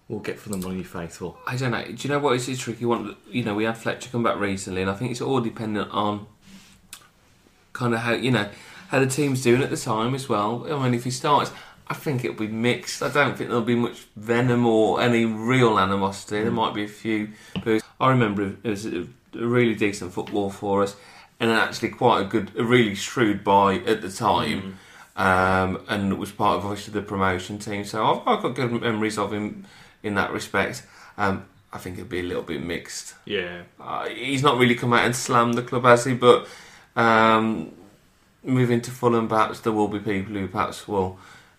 will 0.09 0.21
get 0.21 0.39
from 0.39 0.53
the 0.53 0.59
Molineux 0.59 0.85
faithful? 0.85 1.39
I 1.47 1.57
don't 1.57 1.71
know. 1.71 1.85
Do 1.85 1.97
you 1.97 2.09
know 2.09 2.19
what? 2.19 2.35
It's 2.35 2.49
a 2.49 2.57
tricky 2.57 2.85
one. 2.85 3.17
You 3.29 3.45
know, 3.45 3.55
we 3.55 3.65
had 3.65 3.79
Fletcher 3.79 4.11
come 4.11 4.23
back 4.23 4.39
recently, 4.39 4.83
and 4.83 4.91
I 4.91 4.95
think 4.95 5.11
it's 5.11 5.21
all 5.21 5.41
dependent 5.41 5.91
on 5.91 6.27
kind 7.73 7.95
of 7.95 8.01
how 8.01 8.13
you 8.13 8.31
know 8.31 8.49
how 8.89 8.99
the 9.01 9.07
team's 9.07 9.43
doing 9.43 9.63
at 9.63 9.71
the 9.71 9.77
time 9.77 10.15
as 10.15 10.29
well. 10.29 10.67
I 10.71 10.83
mean, 10.83 10.95
if 10.95 11.05
he 11.05 11.11
starts, 11.11 11.51
I 11.89 11.95
think 11.95 12.25
it'll 12.25 12.37
be 12.37 12.49
mixed. 12.49 13.03
I 13.03 13.09
don't 13.09 13.37
think 13.37 13.51
there'll 13.51 13.65
be 13.65 13.77
much 13.77 14.07
venom 14.17 14.67
or 14.67 15.01
any 15.01 15.25
real 15.25 15.79
animosity. 15.79 16.41
There 16.41 16.51
hmm. 16.51 16.57
might 16.57 16.75
be 16.75 16.85
a 16.85 16.89
few. 16.89 17.31
But 17.65 17.83
I 18.01 18.11
remember 18.11 18.57
it 18.63 18.69
was 18.69 18.87
a 18.87 19.07
a 19.35 19.47
really 19.47 19.75
decent 19.75 20.13
football 20.13 20.51
for 20.51 20.83
us, 20.83 20.97
and 21.39 21.51
actually 21.51 21.91
quite 21.91 22.23
a 22.23 22.25
good, 22.25 22.53
a 22.57 22.65
really 22.65 22.95
shrewd 22.95 23.45
buy 23.45 23.77
at 23.87 24.03
the 24.03 24.11
time. 24.11 24.61
Hmm. 24.61 24.71
Um, 25.21 25.83
and 25.87 26.19
was 26.19 26.33
part 26.33 26.57
of 26.57 26.65
obviously 26.65 26.95
the 26.95 27.03
promotion 27.03 27.59
team, 27.59 27.85
so 27.85 28.03
I've, 28.03 28.27
I've 28.27 28.43
got 28.43 28.55
good 28.55 28.73
memories 28.73 29.19
of 29.19 29.35
him 29.35 29.67
in 30.03 30.15
that 30.15 30.33
respect. 30.33 30.83
Um, 31.19 31.45
I 31.71 31.77
think 31.77 31.99
it'll 31.99 32.09
be 32.09 32.21
a 32.21 32.23
little 32.23 32.43
bit 32.43 32.63
mixed. 32.63 33.17
Yeah. 33.27 33.65
Uh, 33.79 34.09
he's 34.09 34.43
not 34.43 34.57
really 34.57 34.75
come 34.75 34.95
out 34.95 35.05
and 35.05 35.15
slammed 35.15 35.55
the 35.55 35.63
club, 35.63 35.85
has 35.85 36.07
he? 36.07 36.15
But 36.15 36.49
um, 36.97 37.71
moving 38.43 38.81
to 38.81 38.91
Fulham, 38.91 39.29
perhaps 39.29 39.61
there 39.61 39.75
will 39.75 39.89
be 39.89 39.99
people 39.99 40.33
who 40.33 40.49
perhaps 40.49 40.89
will 40.89 41.19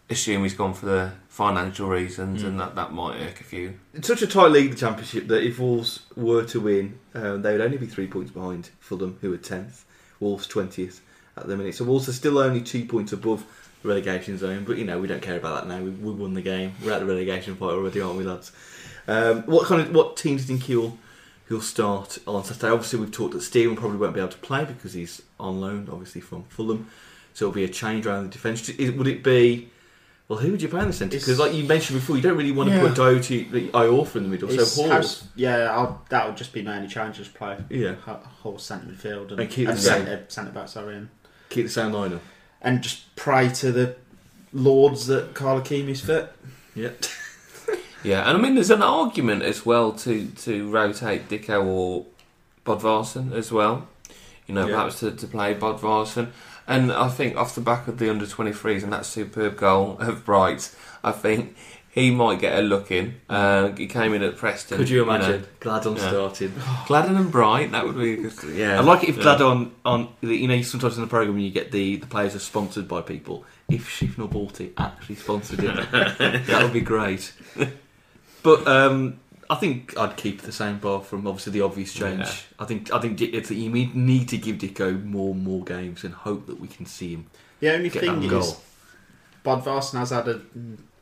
assume 0.10 0.42
he's 0.42 0.56
gone 0.56 0.74
for 0.74 0.88
the 0.88 1.12
financial 1.30 1.88
reasons, 1.88 2.42
and 2.42 2.60
that, 2.60 2.74
that 2.74 2.92
might 2.92 3.22
irk 3.22 3.42
a 3.42 3.44
few. 3.44 3.78
It's 3.94 4.08
such 4.08 4.24
a 4.24 4.28
tight 4.28 4.54
league, 4.54 4.72
the 4.72 4.78
Championship, 4.78 5.28
that 5.28 5.44
if 5.44 5.60
Wolves 5.60 6.00
were 6.16 6.46
to 6.46 6.60
win, 6.60 6.98
um, 7.14 7.44
they 7.44 7.52
would 7.52 7.62
only 7.62 7.78
be 7.78 7.86
three 7.86 8.08
points 8.08 8.32
behind 8.32 8.72
Fulham, 8.80 9.20
who 9.22 9.32
are 9.32 9.38
10th. 9.38 9.84
Wolves 10.20 10.48
20th 10.48 11.02
at 11.38 11.48
the 11.48 11.58
minute. 11.58 11.76
So 11.76 11.96
are 11.96 12.00
still 12.00 12.38
only 12.38 12.62
two 12.62 12.86
points 12.86 13.14
above 13.14 13.46
the 13.82 13.88
relegation 13.90 14.38
zone, 14.38 14.64
but 14.66 14.78
you 14.78 14.86
know, 14.86 15.00
we 15.00 15.08
don't 15.08 15.22
care 15.22 15.38
about 15.38 15.64
that 15.64 15.68
now. 15.74 15.84
We, 15.84 15.90
we 15.90 16.12
won 16.12 16.34
the 16.34 16.42
game. 16.42 16.74
We're 16.84 16.92
at 16.94 17.00
the 17.00 17.06
relegation 17.06 17.56
fight 17.56 17.70
already, 17.72 18.02
aren't 18.02 18.18
we, 18.18 18.24
lads? 18.24 18.52
Um, 19.08 19.44
what 19.44 19.66
kind 19.68 19.82
of 19.82 19.94
what 19.94 20.18
teams 20.18 20.46
do 20.46 20.54
you 20.54 20.60
think 20.60 20.68
he'll, 20.68 20.98
he'll 21.50 21.62
start 21.62 22.20
on 22.28 22.44
Saturday? 22.44 22.70
Obviously, 22.72 23.00
we've 23.00 23.12
talked 23.12 23.34
that 23.34 23.42
Steven 23.42 23.76
probably 23.76 23.98
won't 23.98 24.14
be 24.14 24.20
able 24.20 24.30
to 24.32 24.38
play 24.38 24.66
because 24.66 24.94
he's 24.94 25.22
on 25.40 25.60
loan, 25.60 25.90
obviously, 25.92 26.22
from 26.22 26.44
Fulham. 26.44 26.88
So 27.34 27.46
it'll 27.46 27.56
be 27.56 27.64
a 27.64 27.70
change 27.70 28.06
around 28.06 28.24
the 28.26 28.30
defence. 28.30 28.68
Would 28.68 29.08
it 29.08 29.24
be. 29.24 29.70
Well, 30.28 30.40
who 30.40 30.52
would 30.52 30.62
you 30.62 30.70
play 30.70 30.80
in 30.82 30.88
the 30.88 30.94
centre? 30.94 31.18
Because, 31.18 31.40
like 31.40 31.54
you 31.54 31.66
mentioned 31.66 32.00
before, 32.00 32.16
you 32.16 32.22
don't 32.22 32.38
really 32.38 32.54
want 32.54 32.70
to 32.70 32.76
Yeah. 32.76 32.82
put 32.88 32.96
the 33.52 33.68
Iorfa 33.70 34.16
in 34.16 34.24
the 34.24 34.30
middle. 34.30 34.50
It's 34.50 34.72
so 34.72 34.84
Hall, 34.84 34.92
house- 34.92 35.28
yeah, 35.36 35.70
I'll, 35.76 36.06
that 36.08 36.26
would 36.26 36.38
just 36.38 36.54
be 36.54 36.62
my 36.62 36.78
only 36.78 36.88
change. 36.88 37.18
Just 37.18 37.34
play 37.34 37.58
yeah, 37.70 37.96
whole 37.96 38.58
centre 38.58 38.88
midfield 38.88 39.32
and, 39.32 39.42
And 39.42 39.50
and 39.58 39.78
the 39.78 39.82
same. 39.82 40.06
centre, 40.06 40.26
centre 40.30 40.52
back, 40.52 40.70
sorry, 40.70 40.96
and, 40.96 41.10
keep 41.52 41.66
the 41.68 41.72
same 41.72 41.92
lineup. 41.92 42.20
and 42.62 42.82
just 42.82 43.16
pray 43.16 43.50
to 43.50 43.72
the 43.72 43.96
lords 44.54 45.06
that 45.08 45.34
Carl 45.36 45.60
Ikeme's 45.60 46.02
fit. 46.02 46.32
Yeah, 46.76 46.90
Yeah, 48.04 48.28
and 48.28 48.36
I 48.38 48.42
mean, 48.42 48.56
there's 48.56 48.72
an 48.72 48.82
argument 48.82 49.44
as 49.44 49.64
well 49.66 49.92
to, 49.94 50.26
to 50.28 50.68
rotate 50.70 51.30
Dicko 51.30 51.64
or 51.66 52.06
Bodvarsson 52.66 53.32
as 53.34 53.52
well. 53.52 53.88
You 54.48 54.56
know, 54.56 54.66
Yeah. 54.68 54.76
perhaps 54.76 55.00
to, 55.02 55.12
to 55.12 55.28
play 55.28 55.54
Bodvarsson. 55.54 56.32
And 56.68 56.92
I 56.92 57.10
think 57.10 57.36
off 57.36 57.54
the 57.56 57.62
back 57.62 57.88
of 57.88 58.00
the 58.00 58.10
under 58.10 58.26
23s 58.26 58.84
and 58.84 58.92
that 58.94 59.06
superb 59.06 59.58
goal 59.58 59.98
of 60.00 60.26
Bright, 60.26 60.74
I 61.04 61.12
think 61.12 61.56
he 61.94 62.10
might 62.10 62.40
get 62.40 62.58
a 62.58 62.62
look 62.62 62.90
in. 62.92 63.20
Uh, 63.30 63.70
he 63.74 63.86
came 63.88 64.14
in 64.14 64.24
at 64.24 64.38
Preston. 64.38 64.78
could 64.78 64.90
you 64.90 65.06
know. 65.06 65.14
imagine 65.14 65.46
Gladon 65.60 65.98
Yeah. 65.98 66.08
starting? 66.10 66.50
Gladon 66.88 67.18
and 67.18 67.32
Bright, 67.32 67.72
that 67.72 67.86
would 67.86 67.98
be 67.98 68.14
a 68.14 68.18
good. 68.18 68.34
Yeah. 68.56 68.80
I'd 68.80 68.86
like 68.86 69.04
it 69.04 69.10
if 69.10 69.18
Yeah. 69.18 69.24
Gladon 69.24 69.72
on 69.86 70.08
you 70.22 70.48
know 70.48 70.62
sometimes 70.62 70.96
in 70.98 71.02
the 71.02 71.08
program 71.10 71.38
you 71.40 71.52
get 71.52 71.72
the 71.72 71.98
the 71.98 72.08
players 72.08 72.34
are 72.36 72.40
sponsored 72.40 72.88
by 72.88 73.02
people. 73.02 73.44
If 73.70 73.90
Shifnal 73.90 74.30
Balti 74.32 74.72
actually 74.78 75.16
sponsored 75.16 75.64
it, 75.64 75.76
that 75.92 76.60
would 76.64 76.74
be 76.74 76.82
great. 76.82 77.34
But 78.44 78.68
um, 78.68 79.20
I 79.50 79.56
think 79.56 79.98
I'd 79.98 80.18
keep 80.18 80.42
the 80.42 80.52
same 80.52 80.80
bar 80.80 81.02
from 81.02 81.28
obviously 81.28 81.52
the 81.54 81.62
obvious 81.62 81.94
change. 81.94 82.20
Yeah. 82.20 82.34
I 82.60 82.66
think 82.66 82.92
I 82.94 83.00
think 83.00 83.20
it's 83.22 83.50
that 83.50 83.56
you 83.56 83.70
need- 83.70 83.96
need 83.96 84.30
to 84.30 84.38
give 84.38 84.58
Dicko 84.58 85.04
more 85.06 85.34
and 85.34 85.44
more 85.44 85.64
games 85.64 86.04
and 86.04 86.14
hope 86.14 86.48
that 86.48 86.60
we 86.60 86.68
can 86.68 86.86
see 86.86 87.14
him 87.14 87.26
The 87.60 87.74
only 87.74 87.90
get 87.90 88.02
thing 88.02 88.22
that 88.22 88.26
is, 88.26 88.32
goal. 88.32 88.62
Bodvarsson 89.46 90.00
has 90.00 90.10
had 90.12 90.28
a 90.28 90.42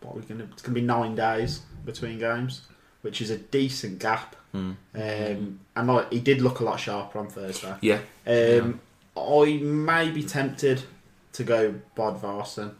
what 0.01 0.15
are 0.15 0.19
we 0.19 0.25
gonna? 0.25 0.45
It's 0.51 0.61
gonna 0.61 0.75
be 0.75 0.81
nine 0.81 1.15
days 1.15 1.61
between 1.85 2.19
games, 2.19 2.61
which 3.01 3.21
is 3.21 3.29
a 3.29 3.37
decent 3.37 3.99
gap. 3.99 4.35
Hmm. 4.51 4.71
Um, 4.95 5.59
and 5.75 5.87
like 5.87 6.11
he 6.11 6.19
did 6.19 6.41
look 6.41 6.59
a 6.59 6.63
lot 6.63 6.79
sharper 6.79 7.19
on 7.19 7.27
Thursday. 7.29 7.75
Yeah. 7.81 7.99
Um, 8.25 8.79
I 9.17 9.57
may 9.61 10.09
be 10.11 10.23
tempted 10.23 10.83
to 11.33 11.43
go 11.43 11.75
Bodvarsson 11.95 12.73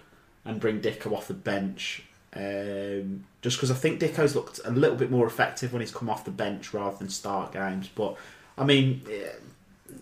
and 0.45 0.59
bring 0.59 0.81
Dicko 0.81 1.11
off 1.15 1.27
the 1.27 1.33
bench. 1.33 2.03
Um, 2.35 3.25
just 3.41 3.57
because 3.57 3.71
I 3.71 3.75
think 3.75 3.99
Dicko's 3.99 4.35
looked 4.35 4.59
a 4.65 4.71
little 4.71 4.95
bit 4.95 5.11
more 5.11 5.25
effective 5.27 5.73
when 5.73 5.81
he's 5.81 5.91
come 5.91 6.09
off 6.09 6.25
the 6.25 6.31
bench 6.31 6.73
rather 6.73 6.97
than 6.97 7.09
start 7.09 7.53
games. 7.53 7.89
But 7.93 8.15
I 8.57 8.63
mean, 8.65 9.01
eh, 9.11 9.29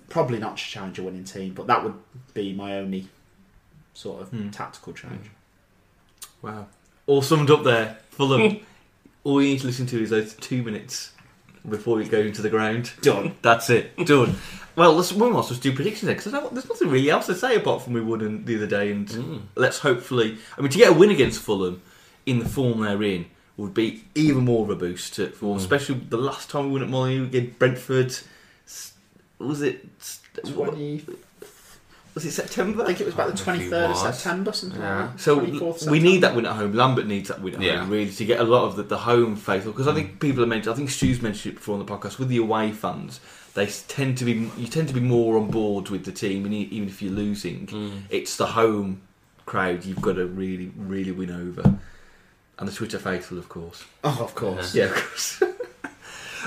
probably 0.10 0.40
not 0.40 0.58
to 0.58 0.64
challenge 0.64 1.00
a 1.00 1.04
winning 1.04 1.24
team, 1.24 1.54
but 1.54 1.68
that 1.68 1.84
would 1.84 1.96
be 2.34 2.54
my 2.54 2.78
only 2.78 3.08
sort 3.94 4.22
of 4.22 4.30
Hmm. 4.30 4.50
tactical 4.50 4.94
change. 4.94 5.30
Wow. 6.42 6.68
All 7.08 7.22
summed 7.22 7.50
up 7.50 7.64
there. 7.64 7.98
Fulham. 8.12 8.60
All 9.24 9.42
you 9.42 9.50
need 9.50 9.60
to 9.62 9.68
listen 9.68 9.86
to 9.88 10.02
is 10.02 10.10
those 10.12 10.36
two 10.36 10.64
minutes 10.64 11.12
before 11.68 11.98
we 11.98 12.08
go 12.08 12.20
into 12.20 12.42
the 12.42 12.50
ground. 12.50 12.92
Done. 13.02 13.36
That's 13.42 13.70
it. 13.70 13.98
Done. 14.06 14.36
Well, 14.76 14.94
let's, 14.94 15.12
we 15.12 15.30
might 15.30 15.40
as 15.40 15.50
well 15.52 15.60
do 15.60 15.74
predictions 15.74 16.04
then, 16.08 16.16
because 16.16 16.32
there's 16.54 16.70
nothing 16.70 16.90
really 16.90 17.10
else 17.10 17.26
to 17.26 17.36
say 17.36 17.56
apart 17.56 17.82
from 17.82 17.94
we 17.94 18.02
won 18.02 18.22
in 18.22 18.46
the 18.46 18.56
other 18.56 18.68
day. 18.68 18.92
And 18.92 19.08
Mm. 19.08 19.42
let's 19.56 19.80
hopefully. 19.80 20.38
I 20.58 20.62
mean, 20.62 20.70
to 20.70 20.78
get 20.78 20.92
a 20.92 20.94
win 20.94 21.10
against 21.10 21.42
Fulham 21.42 21.82
in 22.26 22.40
the 22.40 22.48
form 22.48 22.80
they're 22.82 23.02
in 23.04 23.26
would 23.58 23.74
be 23.74 24.04
even 24.16 24.46
more 24.46 24.64
of 24.64 24.70
a 24.70 24.76
boost 24.76 25.16
to 25.16 25.28
Fulham, 25.32 25.58
Mm. 25.58 25.62
especially 25.62 25.96
the 26.10 26.18
last 26.18 26.50
time 26.50 26.68
we 26.68 26.74
won 26.74 26.84
at 26.84 26.90
Molineux 26.90 27.26
against 27.26 27.60
Brentford. 27.60 28.16
Was 29.40 29.62
it. 29.62 29.88
s- 30.00 30.22
what- 30.54 30.70
20, 30.70 31.04
Was 32.18 32.26
it 32.26 32.32
September? 32.32 32.82
I 32.82 32.88
think 32.88 33.02
it 33.02 33.06
was 33.06 33.14
about 33.14 33.28
the 33.28 33.34
I 33.34 33.36
think 33.36 33.46
twenty 33.46 33.66
it 33.66 33.70
third 33.70 33.92
of. 33.92 33.98
September, 33.98 34.52
something 34.52 34.82
Yeah. 34.82 35.02
like 35.02 35.12
that. 35.18 35.20
So 35.22 35.40
24th 35.40 35.88
we 35.92 36.00
need 36.00 36.22
that 36.22 36.36
win 36.36 36.48
at 36.48 36.56
home. 36.56 36.74
Lambert 36.74 37.06
needs 37.06 37.28
that 37.30 37.44
win 37.44 37.54
at 37.54 37.62
Yeah. 37.62 37.82
home, 37.82 37.92
really, 37.92 38.10
to 38.12 38.26
get 38.26 38.40
a 38.40 38.44
lot 38.44 38.64
of 38.66 38.76
the, 38.76 38.82
the 38.82 38.98
home 38.98 39.36
faithful. 39.36 39.72
Because 39.72 39.88
I 39.88 39.94
think 39.94 40.20
people 40.20 40.40
have 40.40 40.50
mentioned, 40.50 40.74
I 40.74 40.76
think 40.76 40.90
Stu's 40.90 41.22
mentioned 41.22 41.54
it 41.54 41.58
before 41.58 41.76
on 41.78 41.86
the 41.86 41.92
podcast, 41.94 42.18
with 42.18 42.30
the 42.30 42.38
away 42.38 42.72
fans, 42.72 43.20
they 43.54 43.68
tend 43.68 44.18
to 44.18 44.26
be, 44.26 44.50
you 44.58 44.66
tend 44.68 44.88
to 44.88 44.96
be 44.96 45.00
more 45.00 45.38
on 45.38 45.52
board 45.52 45.90
with 45.90 46.06
the 46.06 46.12
team, 46.12 46.44
and 46.46 46.54
e- 46.56 46.68
even 46.72 46.90
if 46.90 47.04
you're 47.04 47.12
losing, 47.14 47.68
Mm. 47.68 47.92
it's 48.10 48.36
the 48.36 48.48
home 48.48 49.02
crowd 49.46 49.86
you've 49.86 50.02
got 50.02 50.14
to 50.16 50.26
really, 50.26 50.72
really 50.76 51.12
win 51.12 51.30
over. 51.30 51.78
And 52.58 52.68
the 52.68 52.74
Twitter 52.74 52.98
faithful, 52.98 53.38
of 53.38 53.48
course. 53.48 53.84
Oh, 54.04 54.18
of 54.22 54.34
course. 54.34 54.74
Yeah, 54.74 54.86
of 54.86 54.96
course. 54.96 55.42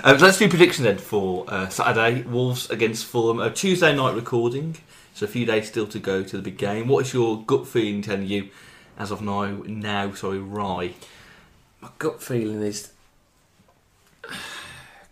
um, 0.02 0.18
so 0.18 0.24
let's 0.24 0.38
do 0.38 0.48
prediction 0.48 0.82
then 0.82 0.98
for 0.98 1.44
uh, 1.46 1.68
Saturday. 1.68 2.22
Wolves 2.22 2.68
against 2.70 3.04
Fulham. 3.06 3.38
A 3.38 3.50
Tuesday 3.50 3.94
night 3.94 4.16
recording. 4.16 4.76
So 5.20 5.26
a 5.26 5.28
few 5.28 5.44
days 5.44 5.68
still 5.68 5.86
to 5.88 5.98
go 5.98 6.22
to 6.22 6.36
the 6.38 6.42
big 6.42 6.56
game. 6.56 6.88
What 6.88 7.04
is 7.04 7.12
your 7.12 7.42
gut 7.42 7.66
feeling 7.66 8.00
telling 8.00 8.26
you 8.26 8.48
as 8.96 9.10
of 9.10 9.20
now? 9.20 9.44
Now, 9.66 10.14
sorry, 10.14 10.38
Rye. 10.38 10.94
My 11.82 11.90
gut 11.98 12.22
feeling 12.22 12.62
is, 12.62 12.90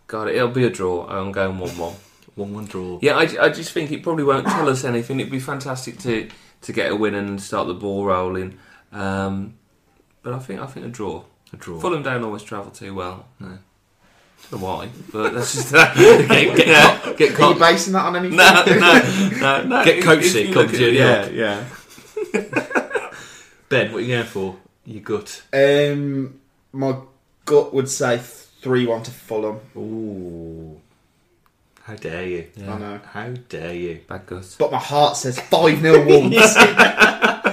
God, 0.06 0.28
it'll 0.28 0.48
be 0.48 0.64
a 0.64 0.70
draw. 0.70 1.06
I'm 1.06 1.30
going 1.30 1.58
one-one. 1.58 1.96
One-one 2.36 2.64
draw. 2.64 2.98
Yeah, 3.02 3.18
I, 3.18 3.24
I 3.38 3.48
just 3.50 3.72
think 3.72 3.92
it 3.92 4.02
probably 4.02 4.24
won't 4.24 4.46
tell 4.46 4.70
us 4.70 4.82
anything. 4.82 5.20
It'd 5.20 5.30
be 5.30 5.40
fantastic 5.40 5.98
to, 5.98 6.30
to 6.62 6.72
get 6.72 6.90
a 6.90 6.96
win 6.96 7.14
and 7.14 7.38
start 7.38 7.66
the 7.66 7.74
ball 7.74 8.06
rolling. 8.06 8.58
Um, 8.92 9.58
but 10.22 10.32
I 10.32 10.38
think 10.38 10.58
I 10.58 10.66
think 10.68 10.86
a 10.86 10.88
draw. 10.88 11.24
A 11.52 11.56
draw. 11.58 11.80
Fulham 11.80 12.02
don't 12.02 12.24
always 12.24 12.42
travel 12.42 12.70
too 12.70 12.94
well. 12.94 13.26
No. 13.38 13.58
Don't 14.50 14.60
know 14.60 14.66
why, 14.66 14.88
but 15.12 15.34
that's 15.34 15.52
just 15.54 15.70
that. 15.72 15.94
get, 16.28 16.56
get, 16.56 16.66
Yeah. 16.66 17.12
get, 17.14 17.38
Are 17.40 17.52
you 17.52 17.58
basing 17.58 17.92
that 17.92 18.06
on 18.06 18.16
anything? 18.16 18.36
no, 18.38 18.64
no, 18.66 19.32
no, 19.40 19.62
no. 19.64 19.84
Get 19.84 19.98
If- 19.98 20.04
coach 20.04 20.24
sick, 20.24 20.52
come 20.54 20.68
to 20.68 20.92
yeah. 20.92 21.26
yeah. 21.28 21.64
Ben, 23.68 23.92
what 23.92 23.98
are 23.98 24.00
you 24.00 24.14
going 24.14 24.26
for? 24.26 24.56
Your 24.86 25.02
gut. 25.02 25.42
Um, 25.52 26.40
my 26.72 26.96
gut 27.44 27.74
would 27.74 27.88
say 27.90 28.18
three 28.62 28.86
one 28.86 29.02
to 29.02 29.10
Fulham. 29.10 29.60
Ooh. 29.76 30.80
How 31.82 31.94
dare 31.94 32.26
you? 32.26 32.46
Yeah. 32.56 32.74
I 32.74 32.78
know, 32.78 33.00
How 33.12 33.28
dare 33.48 33.74
you? 33.74 34.00
Bad 34.08 34.24
gut. 34.26 34.56
but 34.58 34.72
my 34.72 34.78
heart 34.78 35.16
says 35.16 35.38
five 35.38 35.80
0 35.80 36.06
Wolves. 36.06 36.36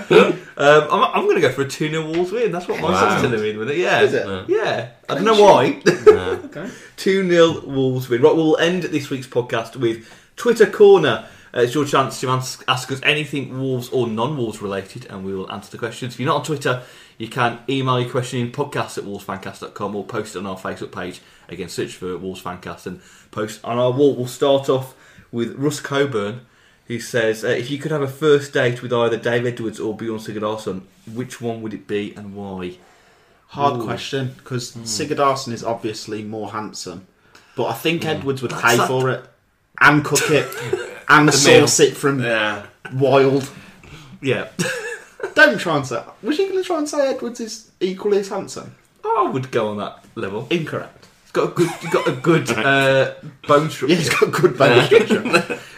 Um, 0.10 0.40
I'm, 0.58 1.04
I'm 1.04 1.24
going 1.26 1.36
to 1.36 1.42
go 1.42 1.52
for 1.52 1.64
a 1.64 1.68
2 1.70 1.90
0 1.90 2.06
Wolves 2.12 2.32
win. 2.32 2.52
That's 2.52 2.68
what 2.68 2.80
my 2.82 2.92
Wow. 2.92 3.00
son's 3.00 3.22
telling 3.24 3.42
me 3.42 3.58
with 3.58 3.70
it. 3.72 3.78
Yeah. 3.78 4.02
Is 4.02 4.14
it? 4.14 4.26
Yeah. 4.28 4.46
Yeah. 4.48 4.90
I 5.10 5.16
don't 5.16 5.26
know 5.26 5.42
why. 5.42 5.82
No. 6.06 6.32
okay. 6.46 6.70
2 6.98 7.30
0 7.30 7.66
Wolves 7.66 8.08
win. 8.10 8.22
Right, 8.22 8.36
we'll 8.36 8.58
end 8.58 8.84
this 8.84 9.10
week's 9.10 9.28
podcast 9.28 9.76
with 9.76 10.08
Twitter 10.36 10.66
Corner. 10.66 11.28
Uh, 11.54 11.62
it's 11.62 11.74
your 11.74 11.86
chance 11.86 12.20
to 12.22 12.30
ask, 12.30 12.64
ask 12.68 12.92
us 12.92 13.00
anything 13.04 13.60
Wolves 13.60 13.90
or 13.90 14.08
non 14.08 14.38
Wolves 14.38 14.62
related, 14.62 15.06
and 15.10 15.26
we 15.26 15.34
will 15.34 15.50
answer 15.52 15.72
the 15.72 15.78
questions. 15.78 16.14
If 16.14 16.20
you're 16.20 16.28
not 16.28 16.38
on 16.38 16.44
Twitter, 16.44 16.84
you 17.18 17.28
can 17.30 17.60
email 17.70 18.00
your 18.00 18.10
question 18.10 18.40
in 18.42 18.52
podcast 18.52 18.98
at 18.98 19.06
wolvesfancast.com 19.06 19.96
or 19.96 20.04
post 20.04 20.36
it 20.36 20.40
on 20.40 20.46
our 20.46 20.58
Facebook 20.58 20.92
page. 20.92 21.22
Again, 21.48 21.70
search 21.70 21.94
for 21.96 22.18
Wolves 22.18 22.42
Fancast 22.42 22.86
and 22.88 23.02
post 23.32 23.62
on 23.64 23.78
our 23.78 23.92
wall. 23.92 24.16
We'll 24.16 24.28
start 24.28 24.70
off 24.70 24.96
with 25.32 25.56
Russ 25.56 25.80
Coburn, 25.80 26.42
who 26.88 27.00
says 27.00 27.44
uh, 27.44 27.48
if 27.48 27.70
you 27.72 27.78
could 27.78 27.92
have 27.92 28.02
a 28.02 28.08
first 28.08 28.54
date 28.54 28.82
with 28.82 28.94
either 28.94 29.18
Dave 29.18 29.46
Edwards 29.46 29.80
or 29.80 29.96
Bjorn 29.96 30.20
Sigurdarson, 30.20 30.82
which 31.14 31.42
one 31.42 31.62
would 31.62 31.74
it 31.74 31.88
be 31.88 32.14
and 32.16 32.36
why? 32.36 32.78
Hard 33.48 33.80
Ooh. 33.82 33.84
question 33.86 34.34
because 34.38 34.72
Sigurdarson 34.74 35.54
is 35.54 35.64
obviously 35.64 36.24
more 36.24 36.52
handsome, 36.52 37.08
but 37.56 37.66
I 37.68 37.74
think 37.74 38.06
Edwards 38.06 38.42
would 38.42 38.52
That's 38.52 38.62
pay 38.64 38.78
that- 38.78 38.88
for 38.88 39.10
it 39.10 39.26
and 39.82 40.04
cook 40.04 40.30
it 40.32 40.46
and 41.10 41.28
The 41.28 41.32
meal. 41.32 41.68
source 41.68 41.80
it 41.80 41.96
from 41.98 42.22
Yeah. 42.22 42.66
wild. 42.94 43.50
Yeah. 44.22 44.50
Don't 45.34 45.58
try 45.60 45.78
and 45.78 45.86
say. 45.86 46.02
Was 46.22 46.38
you 46.38 46.50
going 46.50 46.62
to 46.62 46.68
try 46.68 46.78
and 46.78 46.88
say 46.90 47.10
Edwards 47.10 47.40
is 47.40 47.72
equally 47.80 48.20
as 48.20 48.30
handsome? 48.30 48.76
I 49.04 49.30
would 49.32 49.52
go 49.52 49.68
on 49.70 49.78
that 49.78 50.04
level. 50.16 50.48
Incorrect. 50.50 51.08
He's 51.36 51.44
got 51.44 51.52
a 51.52 51.54
good, 51.54 51.92
got 51.92 52.08
a 52.08 52.12
good 52.14 52.50
uh, 52.58 53.14
bone 53.48 53.70
structure. 53.70 53.94
Yeah, 53.94 54.00
he's 54.00 54.10
got 54.10 54.32
good 54.32 54.58
bone 54.58 54.86
structure. 54.86 55.22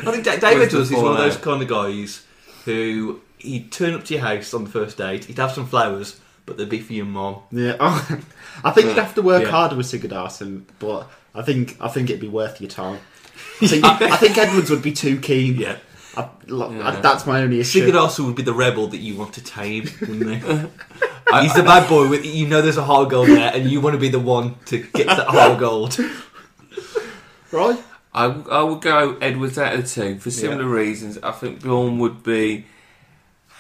I 0.08 0.12
think 0.12 0.24
Da- 0.24 0.38
David 0.38 0.70
does. 0.70 0.90
He's 0.90 1.00
one 1.00 1.14
of 1.14 1.18
those 1.18 1.38
kind 1.38 1.62
of 1.62 1.68
guys 1.68 2.24
who 2.66 3.22
he'd 3.40 3.72
turn 3.72 3.94
up 3.94 4.04
to 4.06 4.14
your 4.14 4.24
house 4.24 4.54
on 4.54 4.64
the 4.66 4.70
first 4.70 4.98
date. 4.98 5.26
He'd 5.26 5.38
have 5.38 5.52
some 5.52 5.66
flowers, 5.66 6.20
but 6.46 6.58
they'd 6.58 6.70
be 6.70 6.80
for 6.80 6.94
your 6.94 7.06
mom. 7.06 7.42
Yeah, 7.52 7.76
oh, 7.80 8.20
I 8.64 8.72
think 8.72 8.88
you'd 8.88 8.98
have 8.98 9.16
to 9.16 9.22
work 9.22 9.44
Yeah. 9.44 9.50
harder 9.50 9.76
with 9.76 9.88
Sigurdarson, 9.88 10.64
but 10.80 11.10
I 11.34 11.42
think 11.42 11.76
I 11.82 11.88
think 11.88 12.10
it'd 12.10 12.22
be 12.22 12.28
worth 12.28 12.62
your 12.62 12.70
time. 12.70 13.00
I 13.62 13.68
think, 13.68 13.84
I 13.86 14.18
think 14.18 14.38
Edwards 14.38 14.70
would 14.70 14.82
be 14.84 14.92
too 14.92 15.20
keen. 15.20 15.56
Yeah, 15.56 15.78
I, 16.18 16.30
lo- 16.48 16.72
Yeah. 16.72 16.88
I- 16.88 17.00
that's 17.02 17.26
my 17.28 17.42
only 17.42 17.60
issue. 17.60 17.86
Sigurdarson 17.88 18.26
would 18.26 18.36
be 18.36 18.42
the 18.44 18.54
rebel 18.54 18.88
that 18.88 18.98
you 18.98 19.16
want 19.16 19.34
to 19.36 19.44
tame, 19.44 19.88
wouldn't 20.02 20.44
he? 20.44 20.68
He's 21.42 21.54
the 21.54 21.64
bad 21.64 21.88
boy. 21.90 22.08
With 22.10 22.26
you 22.26 22.48
know, 22.48 22.62
there's 22.62 22.78
a 22.78 22.84
heart 22.86 23.10
gold 23.10 23.28
there, 23.28 23.52
and 23.54 23.70
you 23.70 23.82
want 23.82 23.94
to 23.94 24.00
be 24.00 24.10
the 24.10 24.20
one 24.20 24.56
to 24.66 24.80
get 24.80 25.08
that 25.08 25.28
heart 25.28 25.60
gold. 25.60 25.98
right? 27.52 27.80
I, 28.14 28.26
I 28.26 28.64
would 28.64 28.82
go 28.82 29.18
Edwards 29.22 29.58
out 29.58 29.76
of 29.76 29.82
the 29.84 29.88
two 29.88 30.20
for 30.20 30.32
similar 30.32 30.66
reasons. 30.66 31.20
I 31.22 31.32
think 31.32 31.62
Bjorn 31.62 32.00
would 32.00 32.24
be 32.24 32.66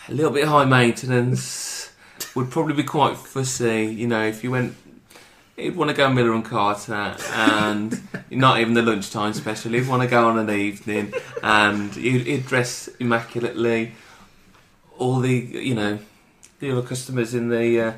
a 0.07 0.13
little 0.13 0.31
bit 0.31 0.45
high 0.47 0.65
maintenance, 0.65 1.91
would 2.35 2.49
probably 2.49 2.73
be 2.73 2.83
quite 2.83 3.17
fussy. 3.17 3.85
You 3.85 4.07
know, 4.07 4.23
if 4.25 4.43
you 4.43 4.49
went, 4.51 4.75
he'd 5.57 5.75
want 5.75 5.89
to 5.89 5.97
go 5.97 6.09
Miller 6.09 6.33
and 6.33 6.45
Carter, 6.45 7.15
and 7.33 7.99
not 8.31 8.59
even 8.59 8.73
the 8.73 8.81
lunchtime 8.81 9.33
special. 9.33 9.73
He'd 9.73 9.87
want 9.87 10.03
to 10.03 10.07
go 10.07 10.27
on 10.27 10.37
an 10.37 10.49
evening, 10.49 11.13
and 11.43 11.93
he'd, 11.93 12.25
he'd 12.25 12.45
dress 12.45 12.87
immaculately. 12.99 13.93
All 14.97 15.19
the, 15.19 15.33
you 15.33 15.75
know, 15.75 15.99
the 16.59 16.71
other 16.71 16.81
customers 16.81 17.33
in 17.33 17.49
the 17.49 17.81
uh, 17.81 17.93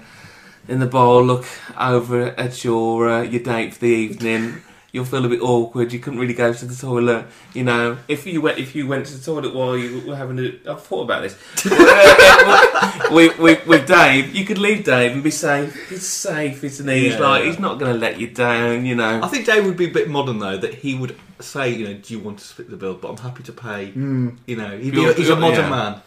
in 0.68 0.80
the 0.80 0.88
bar 0.88 1.22
look 1.22 1.45
over 1.80 2.28
at 2.28 2.64
your 2.64 3.10
uh, 3.10 3.22
your 3.22 3.43
date 3.43 3.74
for 3.74 3.82
the 3.82 3.88
evening 3.88 4.64
you'll 4.92 5.06
feel 5.06 5.26
a 5.26 5.30
bit 5.30 5.42
awkward. 5.42 5.94
You 5.94 6.00
couldn't 6.00 6.20
really 6.20 6.34
go 6.34 6.54
to 6.54 6.66
the 6.66 6.76
toilet. 6.76 7.26
You 7.54 7.64
know, 7.64 7.98
if 8.08 8.26
you 8.26 8.42
went 8.42 8.58
if 8.58 8.76
you 8.76 8.88
went 8.88 9.06
to 9.08 9.18
the 9.18 9.24
toilet 9.24 9.54
while 9.54 9.78
you 9.78 10.02
were 10.08 10.16
having 10.16 10.40
a, 10.40 10.72
I've 10.72 10.84
thought 10.84 11.04
about 11.04 11.22
this. 11.24 11.38
with, 13.12 13.38
with, 13.40 13.66
with 13.68 13.88
Dave, 13.88 14.34
you 14.36 14.46
could 14.46 14.58
leave 14.58 14.84
Dave 14.84 15.12
and 15.12 15.24
be 15.24 15.32
safe. 15.32 15.90
He's 15.90 16.08
safe, 16.08 16.64
isn't 16.64 16.88
he? 16.88 17.00
He's 17.06 17.14
Yeah. 17.14 17.20
like 17.20 17.44
he's 17.44 17.60
not 17.60 17.80
going 17.80 17.94
to 17.94 18.00
let 18.00 18.20
you 18.20 18.28
down. 18.30 18.86
You 18.86 18.96
know. 18.96 19.22
I 19.24 19.28
think 19.28 19.46
Dave 19.46 19.66
would 19.66 19.78
be 19.78 19.90
a 19.90 19.94
bit 19.94 20.10
modern 20.10 20.40
though. 20.40 20.58
That 20.58 20.76
he 20.76 20.96
would 20.96 21.16
say, 21.40 21.70
you 21.70 21.88
know, 21.88 21.94
do 21.94 22.14
you 22.14 22.20
want 22.20 22.40
to 22.40 22.46
split 22.46 22.70
the 22.70 22.78
bill? 22.78 22.96
But 22.96 23.10
I'm 23.10 23.18
happy 23.18 23.44
to 23.44 23.54
pay. 23.54 23.92
Mm. 23.92 24.38
You 24.46 24.56
know, 24.56 24.78
he'd 24.78 24.94
be, 24.94 25.14
he's 25.14 25.30
a 25.30 25.36
modern 25.36 25.66
yeah. 25.66 25.70
man. 25.70 26.02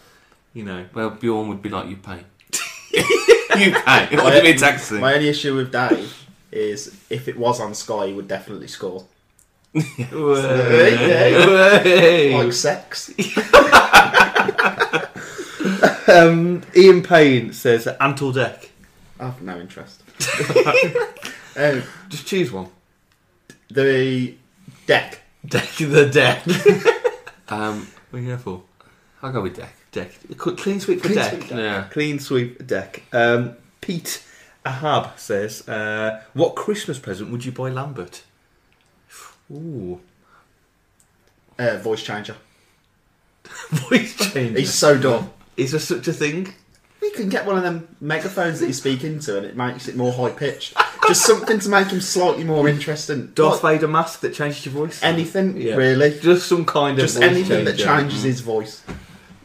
You 0.55 0.65
know, 0.65 0.85
Well, 0.93 1.09
Bjorn 1.11 1.49
would 1.49 1.63
be 1.63 1.71
like 1.71 1.89
you 1.89 1.97
pay. 1.97 2.25
you 2.93 3.73
pay. 3.73 4.17
What 4.17 4.31
do 4.31 4.37
you 4.37 4.43
mean 4.43 4.59
taxi? 4.59 4.99
My 4.99 5.15
only 5.15 5.29
issue 5.29 5.57
with 5.57 5.73
Dave 5.73 6.22
is 6.53 6.95
if 7.11 7.29
it 7.29 7.37
was 7.39 7.61
on 7.61 7.75
Sky, 7.75 8.07
he 8.09 8.13
would 8.13 8.29
definitely 8.29 8.69
score. 8.69 9.05
Like 9.75 9.85
sex. 12.53 13.11
um, 16.09 16.63
Ian 16.77 17.03
Payne 17.03 17.53
says 17.53 17.87
Ant 17.87 18.21
or 18.23 18.33
Dec. 18.33 18.69
I've 19.19 19.41
no 19.43 19.59
interest. 19.59 20.03
um, 21.57 21.83
Just 22.09 22.27
choose 22.27 22.53
one. 22.53 22.69
the 23.71 24.35
deck. 24.87 25.21
Deck 25.47 25.69
the 25.77 26.09
deck. 26.09 26.43
Um, 27.49 27.87
what 28.09 28.19
are 28.19 28.23
you 28.23 28.29
going 28.29 28.39
for? 28.39 28.63
I'll 29.23 29.31
go 29.31 29.43
with 29.43 29.57
Deck. 29.57 29.75
Deck. 29.91 30.11
Clean 30.39 30.81
sweep 30.81 31.03
for 31.03 31.09
Clean 31.09 31.19
deck. 31.19 31.31
sweep 31.35 31.49
deck. 31.51 31.59
Yeah. 31.59 31.85
Clean 31.91 32.19
sweep 32.19 32.67
deck. 32.67 33.03
Um, 33.13 33.57
Pete 33.83 34.25
Ahab 34.67 35.19
says, 35.19 35.67
uh, 35.69 36.23
"What 36.35 36.55
Christmas 36.55 36.99
present 36.99 37.31
would 37.31 37.45
you 37.45 37.53
buy 37.53 37.69
Lambert?" 37.71 38.23
Ooh, 39.51 40.01
Uh, 41.59 41.77
voice 41.79 42.03
changer. 42.03 42.37
voice 43.71 44.15
change. 44.33 44.57
He's 44.59 44.73
so 44.75 44.97
dumb. 44.97 45.31
Is 45.57 45.73
there 45.73 45.81
such 45.81 46.09
a 46.09 46.13
thing? 46.13 46.55
You 47.03 47.11
can 47.11 47.29
get 47.29 47.45
one 47.45 47.57
of 47.57 47.63
them 47.63 47.89
megaphones 48.01 48.61
that 48.61 48.69
you 48.69 48.73
speak 48.73 49.05
into, 49.05 49.37
and 49.37 49.45
it 49.45 49.57
makes 49.57 49.89
it 49.89 49.97
more 49.97 50.13
high 50.13 50.31
pitched. 50.31 50.75
Just 51.07 51.27
something 51.27 51.59
to 51.59 51.69
make 51.69 51.89
him 51.89 52.01
slightly 52.01 52.45
more 52.45 52.69
interesting. 52.69 53.33
Darth 53.35 53.63
Like, 53.65 53.81
Vader 53.81 53.89
mask 53.89 54.21
that 54.21 54.33
changes 54.35 54.65
your 54.65 54.73
voice. 54.75 55.03
anything 55.03 55.61
Yeah. 55.61 55.75
really. 55.75 56.19
Just 56.21 56.47
some 56.49 56.65
kind 56.65 56.97
of 56.99 57.05
Just 57.05 57.17
voice 57.19 57.25
anything 57.29 57.65
that 57.65 57.77
changer. 57.77 57.85
changes 58.03 58.23
his 58.23 58.41
voice, 58.41 58.81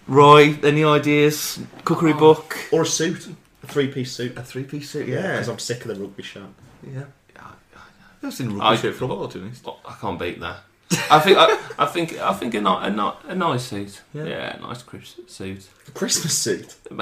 Roy, 0.07 0.57
any 0.63 0.83
ideas? 0.85 1.59
Cookery 1.83 2.13
Oh. 2.13 2.17
book? 2.19 2.55
or 2.71 2.83
a 2.83 2.85
suit, 2.85 3.27
a 3.67 3.71
three-piece 3.71 4.11
suit. 4.11 4.37
A 4.37 4.43
three 4.43 4.63
piece 4.63 4.89
suit, 4.89 5.07
Yeah, 5.07 5.15
yeah. 5.21 5.31
because 5.33 5.47
I'm 5.49 5.59
sick 5.59 5.85
of 5.85 5.95
the 5.95 6.01
rugby 6.01 6.23
shirt. 6.23 6.43
yeah. 6.85 7.03
I've 8.23 8.33
seen 8.33 8.47
rugby 8.49 8.61
I- 8.61 8.75
shirt 8.75 8.95
for 8.95 9.05
a 9.05 9.07
while, 9.07 9.27
to 9.27 9.37
be 9.37 9.45
honest. 9.45 9.65
I 9.87 9.93
can't 10.01 10.19
beat 10.19 10.39
that. 10.41 10.57
I 11.11 11.19
think 11.19 11.37
I, 11.37 11.59
I 11.77 11.85
think 11.85 12.17
I 12.19 12.33
think 12.33 12.53
a, 12.55 12.61
ni- 12.61 12.67
a, 12.67 12.89
ni- 12.89 13.31
a 13.31 13.35
nice 13.35 13.63
suit. 13.65 14.01
Yeah. 14.13 14.23
Yeah, 14.23 14.57
a 14.57 14.59
nice 14.61 14.81
crisp 14.83 15.29
suit. 15.29 15.67
A 15.87 15.91
Christmas 15.91 16.35
suit, 16.37 16.75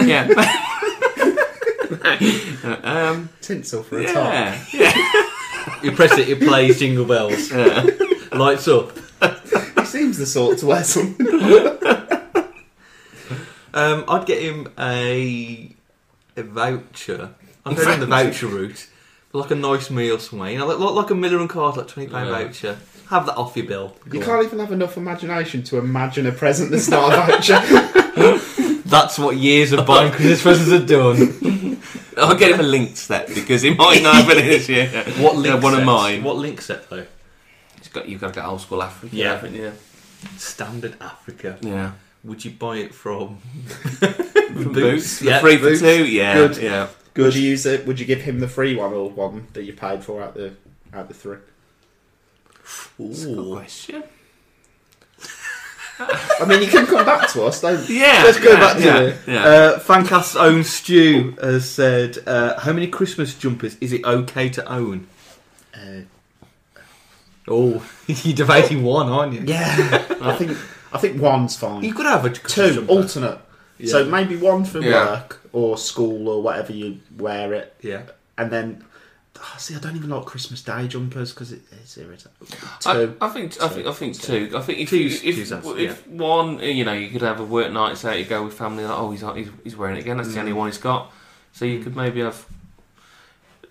yeah. 0.00 0.28
um, 2.84 3.28
tinsel 3.40 3.82
for 3.82 3.98
a 3.98 4.04
top. 4.06 4.14
yeah, 4.32 4.64
yeah, 4.72 4.92
You 5.82 5.92
press 5.92 6.16
it, 6.18 6.28
it 6.28 6.40
plays 6.40 6.78
Jingle 6.78 7.06
Bells. 7.06 7.50
yeah. 7.50 7.84
Lights 8.32 8.68
up. 8.68 8.92
He 9.78 9.84
seems 9.86 10.18
the 10.18 10.26
sort 10.26 10.58
to 10.58 10.66
wear 10.66 10.84
something. 10.84 11.26
Um, 13.74 14.04
I'd 14.08 14.26
get 14.26 14.42
him 14.42 14.68
a 14.78 15.74
a 16.36 16.42
voucher. 16.42 17.30
I'm 17.64 17.74
going 17.74 17.88
down 17.88 18.00
the 18.00 18.06
voucher 18.06 18.46
route. 18.58 18.88
Like 19.32 19.52
a 19.52 19.54
nice 19.54 19.90
meal 19.90 20.18
somewhere. 20.18 20.50
You 20.50 20.58
know, 20.58 20.66
like, 20.66 20.78
like, 20.80 20.94
like 20.94 21.10
a 21.10 21.14
Miller 21.14 21.38
and 21.38 21.48
Card, 21.48 21.76
like 21.76 21.86
£20 21.86 22.10
Yeah. 22.10 22.24
voucher. 22.30 22.78
Have 23.10 23.26
that 23.26 23.36
off 23.36 23.56
your 23.56 23.66
bill. 23.66 23.96
You 24.12 24.20
can't 24.20 24.44
even 24.44 24.58
have 24.58 24.72
enough 24.72 24.96
imagination 24.96 25.62
to 25.64 25.78
imagine 25.78 26.26
a 26.26 26.32
present 26.32 26.72
that's 26.72 26.88
not 26.88 27.12
a 27.12 27.32
voucher. 27.32 27.60
That's 28.90 29.20
what 29.20 29.36
years 29.36 29.70
of 29.70 29.86
buying 29.86 30.10
Christmas 30.10 30.42
presents 30.42 30.72
have 30.72 30.86
done. 30.88 31.80
I'll 32.16 32.34
get 32.34 32.50
him 32.50 32.58
a 32.58 32.64
Lynx 32.64 32.98
set 33.00 33.28
because 33.28 33.62
he 33.62 33.72
might 33.72 34.02
not 34.02 34.16
have 34.16 34.30
it 34.30 34.42
this 34.44 34.68
year. 34.68 34.88
What 35.18 35.34
Yeah, 35.36 35.52
link 35.52 35.62
one 35.62 35.74
of 35.74 35.84
mine. 35.84 36.24
What 36.24 36.36
Lynx 36.36 36.66
set, 36.66 36.90
though? 36.90 37.06
It's 37.76 37.86
got, 37.88 38.08
you've 38.08 38.20
got 38.20 38.34
to 38.34 38.40
get 38.40 38.44
old 38.44 38.60
school 38.62 38.82
Africa. 38.82 39.14
Yeah. 39.14 39.34
haven't 39.36 39.54
you? 39.54 39.72
Standard 40.38 40.96
Africa. 41.00 41.56
Yeah. 41.60 41.92
Would 42.24 42.44
you 42.44 42.50
buy 42.52 42.76
it 42.76 42.94
from... 42.94 43.38
From 44.50 44.72
Boots. 44.72 45.22
Yeah, 45.22 45.38
Free 45.38 45.56
Boots. 45.56 45.80
for 45.80 45.86
two. 45.86 46.06
Yeah. 46.06 46.34
Good. 46.34 46.56
Yeah. 46.56 46.88
Would 47.16 47.34
you 47.34 47.42
use 47.42 47.66
it? 47.66 47.86
Would 47.86 48.00
you 48.00 48.06
give 48.06 48.22
him 48.22 48.40
the 48.40 48.48
free 48.48 48.74
one 48.74 48.92
or 48.92 49.10
one 49.10 49.46
that 49.52 49.62
you 49.62 49.72
paid 49.72 50.02
for 50.02 50.22
out 50.22 50.34
the 50.34 50.54
out 50.92 51.08
the 51.08 51.14
three? 51.14 51.38
That's 52.98 53.22
a 53.22 53.26
good 53.26 53.38
Ooh. 53.38 53.54
question. 53.54 54.02
I 56.00 56.46
mean, 56.46 56.62
you 56.62 56.68
can 56.68 56.86
come 56.86 57.04
back 57.04 57.28
to 57.30 57.44
us. 57.44 57.60
Don't. 57.60 57.88
Yeah. 57.88 58.22
Let's 58.24 58.40
go 58.40 58.52
yeah, 58.52 58.60
back 58.60 58.76
to 58.78 58.84
yeah, 58.84 59.00
it. 59.00 59.16
Yeah. 59.26 59.44
Uh, 59.44 59.78
Fancast's 59.78 60.36
own 60.36 60.64
Stu 60.64 61.36
has 61.40 61.68
said, 61.68 62.18
uh, 62.26 62.58
"How 62.60 62.72
many 62.72 62.86
Christmas 62.86 63.34
jumpers 63.34 63.76
is 63.80 63.92
it 63.92 64.04
okay 64.04 64.48
to 64.50 64.66
own?" 64.66 65.06
Uh, 65.74 66.02
Oh, 67.48 67.84
you're 68.06 68.36
debating 68.36 68.84
one, 68.84 69.08
aren't 69.08 69.32
you? 69.32 69.42
yeah, 69.44 70.04
I 70.20 70.36
think 70.36 70.56
I 70.92 70.98
think 70.98 71.20
one's 71.20 71.56
fine. 71.56 71.82
You 71.84 71.94
could 71.94 72.06
have 72.06 72.24
a 72.24 72.30
Two 72.30 72.74
jumper. 72.74 72.92
alternate. 72.92 73.38
So 73.86 74.04
maybe 74.04 74.36
one 74.36 74.64
for 74.64 74.80
Yeah. 74.80 75.06
work 75.06 75.40
or 75.52 75.78
school 75.78 76.28
or 76.28 76.42
whatever 76.42 76.72
you 76.72 77.00
wear 77.16 77.54
it, 77.54 77.74
Yeah, 77.80 78.02
and 78.36 78.50
then. 78.50 78.84
oh, 79.42 79.54
see, 79.56 79.74
I 79.74 79.78
don't 79.78 79.96
even 79.96 80.10
like 80.10 80.26
Christmas 80.26 80.60
Day 80.62 80.86
jumpers 80.86 81.32
because 81.32 81.50
it, 81.52 81.62
it's 81.72 81.96
irritating. 81.96 82.30
I, 82.84 82.92
Two. 82.92 83.16
I 83.22 83.28
think 83.30 83.62
I 83.62 83.68
think 83.68 83.86
I 83.86 83.92
think 83.92 84.20
two. 84.20 84.52
I 84.54 84.60
think 84.60 84.80
if 84.80 84.90
Two's- 84.90 85.24
if, 85.24 85.34
two's 85.36 85.50
if, 85.50 85.64
us, 85.64 85.74
if 85.78 86.06
one, 86.08 86.60
eh, 86.60 86.66
you 86.66 86.84
know, 86.84 86.92
you 86.92 87.08
could 87.08 87.22
have 87.22 87.40
a 87.40 87.44
work 87.44 87.72
night, 87.72 87.96
say 87.96 88.18
you 88.18 88.26
go 88.26 88.44
with 88.44 88.52
family, 88.52 88.84
like, 88.84 88.98
oh, 88.98 89.10
he's 89.12 89.22
he's, 89.34 89.48
he's 89.64 89.76
wearing 89.76 89.96
it 89.96 90.00
again. 90.00 90.18
That's 90.18 90.34
the 90.34 90.40
only 90.40 90.52
mm. 90.52 90.56
one 90.56 90.68
he's 90.68 90.76
got. 90.78 91.10
So 91.54 91.64
you 91.64 91.78
mm. 91.78 91.84
could 91.84 91.96
maybe 91.96 92.20
have. 92.20 92.44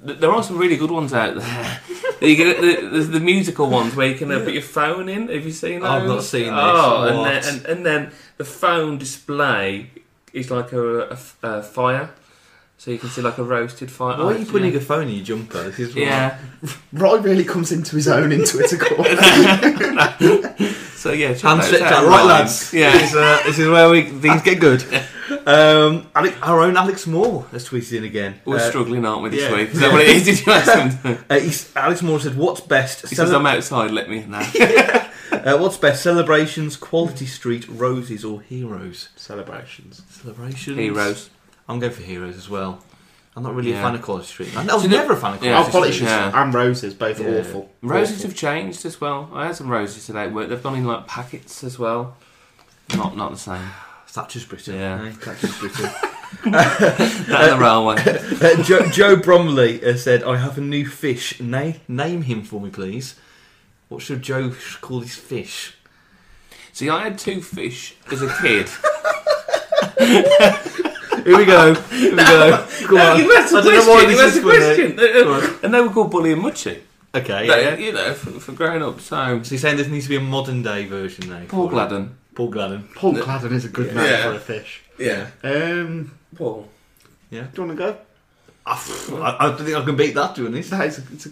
th- 0.04 0.18
There 0.20 0.32
are 0.32 0.42
some 0.42 0.58
really 0.58 0.78
good 0.78 0.92
ones 0.92 1.14
out 1.14 1.36
there. 1.36 1.82
you 2.22 2.36
get 2.36 2.62
the, 2.62 2.90
there's 2.90 3.10
the 3.10 3.20
musical 3.20 3.70
ones 3.70 3.96
where 3.96 4.08
you 4.08 4.16
can 4.16 4.32
uh, 4.32 4.40
put 4.40 4.54
your 4.54 4.62
phone 4.62 5.10
in. 5.10 5.28
Have 5.30 5.46
you 5.46 5.52
seen 5.52 5.82
those? 5.82 5.90
I've 5.90 6.08
not 6.08 6.24
seen 6.24 6.46
this. 6.46 6.54
Oh, 6.54 7.04
and 7.04 7.26
then, 7.26 7.54
and, 7.54 7.66
and 7.66 7.86
then 7.86 8.12
the 8.38 8.46
phone 8.46 8.98
display 8.98 9.92
is 10.34 10.52
like 10.52 10.72
a 10.74 11.16
fire, 11.64 12.12
so 12.78 12.92
you 12.92 12.98
can 12.98 13.10
see 13.10 13.22
like 13.22 13.38
a 13.38 13.44
roasted 13.44 13.92
fire. 13.92 14.18
why 14.18 14.36
are 14.36 14.38
you 14.38 14.46
putting 14.46 14.72
yeah. 14.72 14.78
a 14.78 14.82
phone 14.82 15.08
in 15.08 15.16
your 15.16 15.26
jumper? 15.26 15.64
This 15.64 15.80
is 15.80 15.96
Yeah. 15.96 16.38
Roy 16.94 17.20
really 17.20 17.44
comes 17.44 17.72
into 17.72 17.96
his 17.96 18.08
own 18.08 18.32
in 18.32 18.44
Twitter 18.46 18.78
court. 18.78 19.08
So 21.00 21.14
yeah, 21.14 21.30
out. 21.30 22.06
Right, 22.06 22.26
lads. 22.26 22.74
Yeah. 22.74 22.92
This 22.92 23.12
is, 23.12 23.16
uh, 23.16 23.42
this 23.46 23.58
is 23.58 23.70
where 23.70 23.90
we 23.90 24.04
things 24.04 24.42
get 24.42 24.60
good. 24.60 24.84
Um, 25.46 26.08
our 26.16 26.62
own 26.62 26.76
Alex 26.76 27.06
Moore 27.06 27.46
has 27.52 27.70
tweeted 27.70 28.00
in 28.00 28.04
again. 28.04 28.42
We're 28.46 28.58
Uh, 28.58 28.68
struggling, 28.68 29.06
aren't 29.06 29.22
we, 29.22 29.30
this 29.30 29.42
yeah. 29.42 29.56
week? 29.56 29.70
Is 29.70 29.80
that 29.80 29.92
what 29.92 30.02
it 30.02 30.10
is? 30.10 30.26
Did 30.26 30.44
you 30.44 30.52
ask 30.52 31.04
him? 31.04 31.24
uh, 31.30 31.40
he's, 31.40 31.72
Alex 31.76 32.02
Moore 32.02 32.20
said, 32.20 32.36
"What's 32.36 32.62
best? 32.62 33.08
He 33.08 33.16
says, 33.16 33.32
I'm 33.32 33.46
outside, 33.46 33.92
let 33.92 34.10
me 34.10 34.26
know. 34.26 34.40
uh, 35.32 35.58
what's 35.60 35.78
best? 35.78 36.02
Celebrations, 36.02 36.76
Quality 36.76 37.28
Street, 37.28 37.68
Roses, 37.70 38.26
or 38.26 38.42
Heroes? 38.42 39.10
Celebrations. 39.16 40.02
Celebrations. 40.10 40.78
Heroes. 40.78 41.30
I'm 41.68 41.80
going 41.80 41.94
for 41.94 42.02
Heroes 42.02 42.36
as 42.36 42.50
well. 42.50 42.84
I'm 43.40 43.44
not 43.46 43.56
really 43.56 43.72
a 43.72 43.76
Yeah. 43.76 43.84
fan 43.84 43.96
of 43.96 44.02
Quality 44.02 44.28
Street. 44.28 44.58
I, 44.58 44.62
I 44.62 44.74
was 44.74 44.84
Do 44.84 44.90
you 44.90 44.96
know- 44.96 45.02
never 45.02 45.14
a 45.14 45.16
fan 45.16 45.34
of 45.36 45.40
Quality 45.40 45.46
Yeah. 45.48 45.60
Oh, 45.60 45.64
Street. 45.64 45.72
politicians 45.72 46.10
Yeah. 46.10 46.42
and 46.44 46.54
roses, 46.54 46.94
both 46.94 47.22
Yeah. 47.22 47.28
awful. 47.40 47.72
Roses 47.82 48.18
Awful. 48.18 48.30
have 48.30 48.38
changed 48.38 48.86
as 48.86 49.00
well. 49.00 49.30
I 49.34 49.46
had 49.46 49.56
some 49.56 49.70
roses 49.70 50.06
today 50.06 50.24
at 50.24 50.34
work. 50.34 50.50
They've 50.50 50.62
gone 50.62 50.76
in 50.76 50.84
like 50.84 51.08
packets 51.08 51.64
as 51.64 51.80
well. 51.80 52.18
Not 52.98 53.16
not 53.16 53.32
the 53.32 53.38
same. 53.38 53.62
Thatcher's 54.08 54.44
Britain. 54.44 54.76
Yeah. 54.76 55.06
eh? 55.06 55.12
Thatcher's 55.12 55.58
Britain. 55.58 55.90
That 56.44 57.30
and 57.30 57.52
the 57.54 57.58
railway. 57.60 57.96
Uh, 58.60 58.62
Joe, 58.64 58.88
Joe 58.90 59.16
Bromley 59.16 59.80
has 59.80 60.04
said, 60.04 60.22
"I 60.24 60.36
have 60.38 60.58
a 60.58 60.62
new 60.62 60.86
fish. 60.86 61.40
Na- 61.40 61.74
name 61.88 62.24
him 62.24 62.44
for 62.44 62.60
me, 62.60 62.70
please. 62.70 63.16
What 63.88 64.02
should 64.02 64.22
Joe 64.22 64.52
sh- 64.52 64.76
call 64.78 65.00
his 65.00 65.16
fish?" 65.16 65.76
See, 66.74 66.90
I 66.90 67.04
had 67.04 67.18
two 67.18 67.42
fish 67.42 67.96
as 68.12 68.22
a 68.22 68.30
kid. 68.42 68.68
Here 71.30 71.38
we 71.38 71.46
go. 71.46 71.74
Here 71.76 72.12
we 72.12 72.18
go. 72.18 72.68
Go 72.88 72.96
No, 72.96 73.12
on. 73.14 73.20
you 73.20 73.36
asked 73.38 73.54
a 73.54 73.58
I 73.58 73.62
don't 73.62 73.74
know 73.74 73.94
why 73.94 74.04
question. 74.06 74.10
You 74.12 74.18
this 74.18 74.22
asked 74.22 74.36
a 74.36 74.50
is 74.50 74.78
funny. 74.78 74.96
question. 74.96 74.96
Go 74.96 75.34
on. 75.34 75.60
And 75.64 75.74
they 75.74 75.82
were 75.82 75.90
called 75.90 76.12
Bully 76.12 76.32
and 76.34 76.42
Muchie. 76.42 76.80
Okay. 77.14 77.48
They- 77.48 77.64
Yeah. 77.64 77.76
You 77.78 77.94
know, 77.94 78.14
for, 78.14 78.32
for 78.40 78.52
growing 78.54 78.82
up. 78.82 79.00
So, 79.02 79.44
So 79.44 79.52
you're 79.52 79.60
saying 79.60 79.78
there 79.78 79.88
needs 79.88 80.06
to 80.06 80.10
be 80.10 80.16
a 80.16 80.22
modern 80.22 80.62
day 80.64 80.86
version 80.86 81.30
now? 81.30 81.42
Paul 81.48 81.70
for? 81.70 81.76
Gladon. 81.76 82.10
Paul 82.36 82.52
Gladon. 82.52 82.96
Paul 82.96 83.14
Gladon 83.14 83.52
is 83.52 83.66
a 83.66 83.70
good 83.70 83.94
name 83.96 84.06
Yeah. 84.06 84.24
for 84.24 84.36
a 84.36 84.40
fish. 84.40 84.82
Yeah. 84.98 85.28
Um, 85.44 86.12
Paul. 86.36 86.68
Yeah. 87.30 87.44
Do 87.54 87.62
you 87.62 87.68
want 87.68 87.78
to 87.80 87.86
go? 87.86 87.98
I, 88.66 89.36
I 89.40 89.48
don't 89.48 89.58
think 89.66 89.76
I 89.78 89.84
can 89.84 89.96
beat 89.96 90.16
that, 90.16 90.36
doing 90.36 90.52
this. 90.54 90.70
That 90.70 90.86
is 90.88 91.00
a, 91.00 91.04
it's 91.14 91.26
a, 91.26 91.30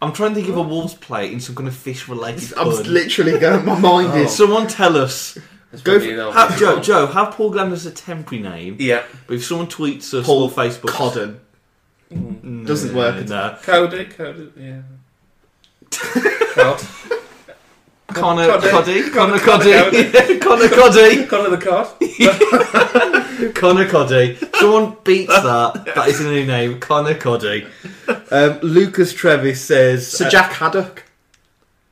I'm 0.00 0.12
trying 0.12 0.30
to 0.30 0.34
think 0.36 0.48
of 0.48 0.56
a 0.56 0.62
wolves 0.62 0.94
play 0.94 1.32
in 1.32 1.38
some 1.40 1.54
kind 1.54 1.68
of 1.68 1.76
fish 1.76 2.08
related. 2.08 2.52
I'm 2.56 2.68
literally 2.68 3.38
going. 3.38 3.64
My 3.64 3.78
mind 3.78 4.08
Oh. 4.12 4.16
is. 4.22 4.34
Someone 4.36 4.66
tell 4.66 4.96
us. 4.96 5.38
That's 5.72 5.82
Go 5.82 5.92
probably 5.98 6.14
for, 6.14 6.20
an 6.20 6.32
have, 6.34 6.50
old- 6.50 6.58
Joe. 6.60 6.80
Joe, 6.82 7.06
have 7.06 7.30
Paul 7.34 7.50
Gladon 7.50 7.72
as 7.72 7.86
a 7.86 7.90
temporary 7.90 8.42
name. 8.42 8.76
Yeah. 8.78 9.02
But 9.26 9.34
if 9.36 9.44
someone 9.44 9.66
tweets 9.66 10.14
us 10.14 10.24
Paul 10.26 10.44
or 10.44 10.50
Facebook, 10.50 10.90
Codden. 10.90 11.40
Mm, 12.12 12.66
Doesn't 12.66 12.94
work 12.94 13.16
at 13.16 13.28
No. 13.28 13.56
Cody. 13.62 14.04
Cody. 14.04 14.52
Yeah. 14.56 14.82
Cod. 16.54 16.80
Connor 18.08 18.46
Coddy. 18.46 18.68
Coddy. 18.68 19.10
Connor 19.10 19.38
Connor 19.38 19.64
Coddy. 19.64 20.38
Connor 20.38 20.68
Coddy. 20.68 21.26
Connor 21.28 21.56
the 21.56 23.46
cod. 23.48 23.54
Connor 23.54 23.88
Coddy. 23.88 24.36
Someone 24.60 24.96
beats 25.02 25.32
that. 25.32 25.84
That 25.94 26.08
is 26.08 26.20
a 26.20 26.24
new 26.24 26.44
name. 26.44 26.78
Connor 26.80 27.14
Coddy. 27.14 27.66
Um, 28.30 28.58
Lucas 28.60 29.14
Trevis 29.14 29.64
says. 29.64 30.06
Sir 30.06 30.28
Jack 30.28 30.52
Haddock. 30.52 31.04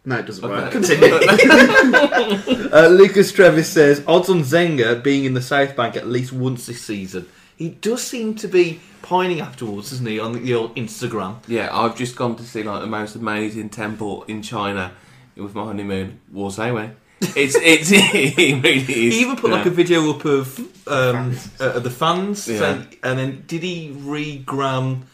No, 0.05 0.17
it 0.19 0.27
doesn't 0.27 0.49
work. 0.49 0.73
Continue. 0.73 1.19
Uh, 2.73 2.87
Lucas 2.87 3.33
Trevis 3.33 3.69
says 3.69 4.03
odds 4.07 4.29
on 4.29 4.43
Zenga 4.43 5.03
being 5.03 5.25
in 5.25 5.35
the 5.35 5.43
South 5.43 5.75
Bank 5.75 5.97
at 5.97 6.07
least 6.07 6.33
once 6.33 6.67
this 6.67 6.81
season. 6.81 7.29
He 7.57 7.71
does 7.71 8.01
seem 8.03 8.37
to 8.37 8.49
be 8.49 8.81
pining 9.03 9.41
afterwards, 9.41 9.91
doesn't 9.91 10.07
he, 10.07 10.21
on 10.21 10.45
the 10.45 10.55
old 10.55 10.77
Instagram? 10.77 11.37
Yeah, 11.49 11.69
I've 11.77 11.97
just 11.97 12.15
gone 12.17 12.37
to 12.37 12.45
see 12.45 12.63
like 12.63 12.81
the 12.81 12.87
most 12.87 13.17
amazing 13.17 13.71
temple 13.71 14.23
in 14.29 14.41
China 14.43 14.93
with 15.37 15.55
my 15.55 15.65
honeymoon, 15.65 16.21
Warsaw. 16.33 16.91
It's 17.21 17.55
it's 17.61 17.91
it 17.93 18.37
really 18.63 18.79
is. 18.79 18.87
He 19.15 19.21
even 19.21 19.37
put 19.37 19.51
like 19.51 19.67
a 19.67 19.71
video 19.71 20.11
up 20.11 20.25
of 20.25 20.59
um, 20.89 21.37
uh, 21.59 21.79
the 21.81 21.91
fans, 21.91 22.47
Yeah. 22.49 22.59
saying, 22.59 22.97
and 23.03 23.19
then 23.19 23.45
did 23.47 23.63
he 23.63 23.91
re-gram 23.99 25.07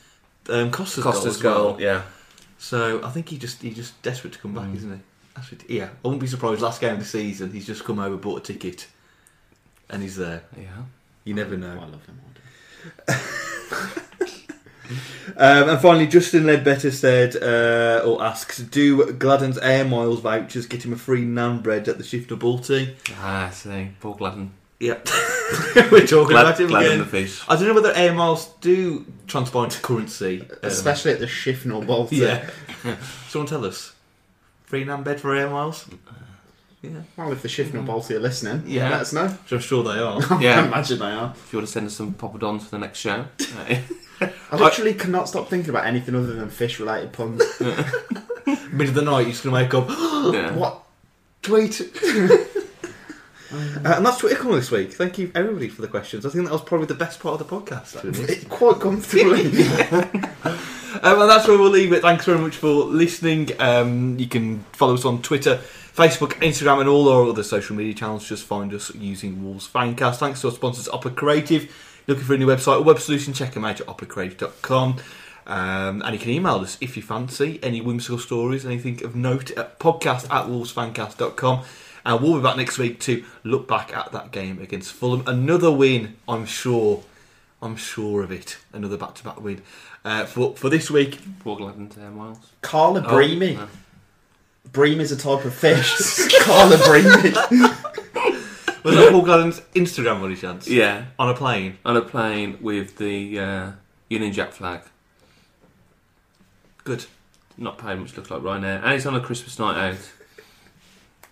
um, 0.48 0.70
Costa's, 0.70 1.02
goal 1.02 1.12
Costa's 1.12 1.36
as 1.38 1.42
well? 1.42 1.72
goal. 1.72 1.80
Yeah, 1.80 2.02
So 2.58 3.02
I 3.04 3.10
think 3.10 3.28
he 3.28 3.38
just 3.38 3.62
he 3.62 3.70
just 3.72 4.00
desperate 4.02 4.32
to 4.34 4.38
come 4.38 4.54
back, 4.54 4.64
Mm. 4.64 4.76
isn't 4.76 4.92
he? 4.96 5.00
That's 5.34 5.52
rid- 5.52 5.64
yeah, 5.68 5.84
I 6.04 6.08
wouldn't 6.08 6.20
be 6.22 6.26
surprised. 6.26 6.60
Last 6.62 6.80
game 6.80 6.94
of 6.94 6.98
the 7.00 7.04
season, 7.04 7.52
he's 7.52 7.66
just 7.66 7.84
come 7.84 7.98
over, 7.98 8.16
bought 8.16 8.38
a 8.40 8.52
ticket, 8.52 8.86
and 9.90 10.02
he's 10.02 10.16
there. 10.16 10.42
yeah. 10.56 10.84
You 11.24 11.34
never 11.34 11.54
I 11.54 11.58
know. 11.58 11.74
love 11.90 12.06
him. 12.06 12.20
Um, 15.38 15.68
and 15.68 15.80
finally, 15.80 16.06
Justin 16.06 16.46
Ledbetter 16.46 16.92
said 16.92 17.34
uh, 17.42 18.02
or 18.06 18.22
asks, 18.22 18.58
"Do 18.58 19.12
Gladon's 19.14 19.58
Air 19.58 19.84
Miles 19.84 20.20
vouchers 20.20 20.66
get 20.66 20.84
him 20.84 20.92
a 20.92 20.96
free 20.96 21.22
nan 21.22 21.58
bread 21.60 21.88
at 21.88 21.98
the 21.98 22.04
Shifnal 22.04 22.38
Balti?" 22.38 22.94
Ah, 23.16 23.48
I 23.48 23.50
see, 23.50 23.88
Paul 24.00 24.16
Gladon. 24.16 24.50
Yeah, 24.78 24.94
we're 25.90 26.06
talking 26.06 26.28
Glad, 26.36 26.42
about 26.46 26.60
him 26.60 26.68
glad 26.68 26.80
in 26.86 26.92
again. 26.92 26.98
the 26.98 27.06
fish. 27.06 27.42
I 27.48 27.56
don't 27.56 27.66
know 27.68 27.72
whether 27.74 27.94
air 27.94 28.12
miles 28.12 28.48
do 28.60 29.06
transpire 29.26 29.64
into 29.64 29.80
currency. 29.80 30.42
um, 30.42 30.48
Especially 30.62 31.12
at 31.12 31.18
the 31.20 31.26
Shifnal 31.26 31.84
Balti. 31.86 32.18
yeah. 32.18 32.50
Someone 33.28 33.46
tell 33.48 33.64
us. 33.64 33.94
Free 34.64 34.84
nan 34.84 35.02
bed 35.02 35.18
for 35.20 35.34
air 35.34 35.48
miles? 35.48 35.88
Yeah, 36.82 36.90
Well, 37.16 37.32
if 37.32 37.40
the 37.40 37.48
Shifnal 37.48 37.86
Balti 37.86 38.10
are 38.16 38.20
listening, 38.20 38.64
Yeah. 38.66 38.90
let 38.90 39.00
us 39.00 39.12
know. 39.14 39.34
I'm 39.50 39.58
sure 39.60 39.82
they 39.82 39.98
are. 39.98 40.20
I 40.30 40.40
Yeah. 40.42 40.66
imagine 40.66 40.98
they 40.98 41.06
are. 41.06 41.32
If 41.34 41.52
you 41.54 41.58
want 41.58 41.68
to 41.68 41.72
send 41.72 41.86
us 41.86 41.94
some 41.94 42.12
poppadons 42.12 42.62
for 42.64 42.70
the 42.72 42.78
next 42.78 42.98
show, 42.98 43.24
I 44.50 44.56
literally 44.56 44.92
cannot 44.92 45.26
stop 45.28 45.48
thinking 45.48 45.70
about 45.70 45.86
anything 45.86 46.14
other 46.14 46.34
than 46.34 46.50
fish-related 46.50 47.12
puns. 47.14 47.42
Mid 48.72 48.88
of 48.88 48.94
the 48.94 49.02
night, 49.02 49.20
you're 49.22 49.30
just 49.30 49.42
going 49.42 49.54
to 49.54 49.62
wake 49.62 49.74
up. 49.74 49.88
yeah. 50.34 50.52
what? 50.54 50.82
Tweet. 51.40 51.80
Uh, 53.52 53.94
and 53.96 54.06
that's 54.06 54.18
Twitter 54.18 54.36
coming 54.36 54.56
this 54.56 54.70
week. 54.70 54.92
Thank 54.92 55.18
you, 55.18 55.30
everybody, 55.34 55.68
for 55.68 55.82
the 55.82 55.88
questions. 55.88 56.26
I 56.26 56.30
think 56.30 56.44
that 56.44 56.52
was 56.52 56.62
probably 56.62 56.86
the 56.86 56.94
best 56.94 57.20
part 57.20 57.40
of 57.40 57.48
the 57.48 57.56
podcast. 57.56 58.00
to 58.00 58.10
be 58.10 58.18
honest. 58.18 58.42
It, 58.42 58.48
quite 58.48 58.80
comfortably. 58.80 59.64
Um, 61.02 61.20
and 61.20 61.30
that's 61.30 61.46
where 61.46 61.58
we'll 61.58 61.70
leave 61.70 61.92
it. 61.92 62.00
Thanks 62.00 62.24
very 62.24 62.38
much 62.38 62.56
for 62.56 62.72
listening. 62.72 63.50
Um, 63.60 64.18
you 64.18 64.26
can 64.26 64.60
follow 64.72 64.94
us 64.94 65.04
on 65.04 65.20
Twitter, 65.20 65.56
Facebook, 65.94 66.32
Instagram, 66.40 66.80
and 66.80 66.88
all 66.88 67.08
our 67.08 67.28
other 67.28 67.42
social 67.42 67.76
media 67.76 67.92
channels. 67.92 68.26
Just 68.26 68.44
find 68.44 68.72
us 68.72 68.94
using 68.94 69.44
Wolves 69.44 69.68
Fancast. 69.68 70.16
Thanks 70.16 70.40
to 70.40 70.48
our 70.48 70.54
sponsors, 70.54 70.88
Opera 70.88 71.10
Creative. 71.10 71.70
Looking 72.06 72.24
for 72.24 72.34
a 72.34 72.38
new 72.38 72.46
website 72.46 72.80
or 72.80 72.82
web 72.82 72.98
solution, 73.00 73.34
check 73.34 73.52
them 73.52 73.64
out 73.64 73.80
at 73.80 73.86
operacreative.com. 73.86 74.96
Um, 75.46 76.02
and 76.02 76.12
you 76.14 76.18
can 76.18 76.30
email 76.30 76.56
us 76.56 76.76
if 76.80 76.96
you 76.96 77.02
fancy 77.02 77.60
any 77.62 77.80
whimsical 77.80 78.18
stories, 78.18 78.64
anything 78.64 79.04
of 79.04 79.14
note 79.14 79.50
at 79.52 79.78
podcast 79.78 80.24
at 80.30 80.46
wolvesfancast.com. 80.46 81.64
And 82.06 82.22
we'll 82.22 82.36
be 82.36 82.42
back 82.42 82.56
next 82.56 82.78
week 82.78 83.00
to 83.00 83.22
look 83.44 83.66
back 83.68 83.94
at 83.94 84.12
that 84.12 84.30
game 84.30 84.60
against 84.62 84.92
Fulham. 84.92 85.24
Another 85.26 85.70
win, 85.72 86.14
I'm 86.28 86.46
sure. 86.46 87.02
I'm 87.60 87.74
sure 87.76 88.22
of 88.22 88.30
it. 88.30 88.58
Another 88.72 88.96
back 88.96 89.14
to 89.16 89.24
back 89.24 89.40
win. 89.40 89.60
Uh, 90.04 90.24
for, 90.24 90.54
for 90.54 90.68
this 90.70 90.88
week, 90.90 91.18
Paul 91.40 91.58
Gladon 91.58 91.90
to 91.94 92.00
miles. 92.12 92.38
Carla 92.62 93.02
Oh, 93.04 93.08
Breamy. 93.08 93.56
no. 93.56 93.68
Bream 94.72 95.00
is 95.00 95.10
a 95.10 95.16
type 95.16 95.44
of 95.44 95.52
fish. 95.54 95.92
Carla 96.42 96.76
Breamy. 96.78 97.32
was 98.84 98.94
that 98.94 99.08
Paul 99.10 99.24
Gladon's 99.24 99.60
Instagram 99.74 100.20
by 100.20 100.26
any 100.26 100.36
chance? 100.36 100.68
Yeah, 100.68 101.06
On 101.18 101.28
a 101.28 101.34
plane. 101.34 101.78
on 101.84 101.96
a 101.96 102.02
plane 102.02 102.58
with 102.60 102.98
the 102.98 103.38
uh, 103.40 103.70
Union 104.08 104.32
Jack 104.32 104.52
flag. 104.52 104.82
Good. 106.84 107.06
Not 107.58 107.78
paying 107.78 108.00
much 108.00 108.16
look 108.16 108.30
like 108.30 108.42
Ryanair. 108.42 108.82
And 108.84 108.92
it's 108.92 109.06
on 109.06 109.16
a 109.16 109.20
Christmas 109.20 109.58
night 109.58 109.76
out. 109.90 110.12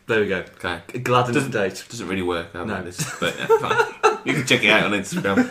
There 0.06 0.20
we 0.20 0.28
go. 0.28 0.44
Okay. 0.62 0.80
Gladon's 1.00 1.34
Doesn't- 1.36 1.50
date. 1.52 1.84
Doesn't 1.88 2.08
really 2.08 2.22
work 2.22 2.54
No. 2.54 2.64
like 2.64 2.84
this. 2.84 3.18
But 3.18 3.34
yeah, 3.38 4.18
you 4.24 4.34
can 4.34 4.46
check 4.46 4.62
it 4.62 4.70
out 4.70 4.84
on 4.84 4.92
Instagram. 4.92 5.50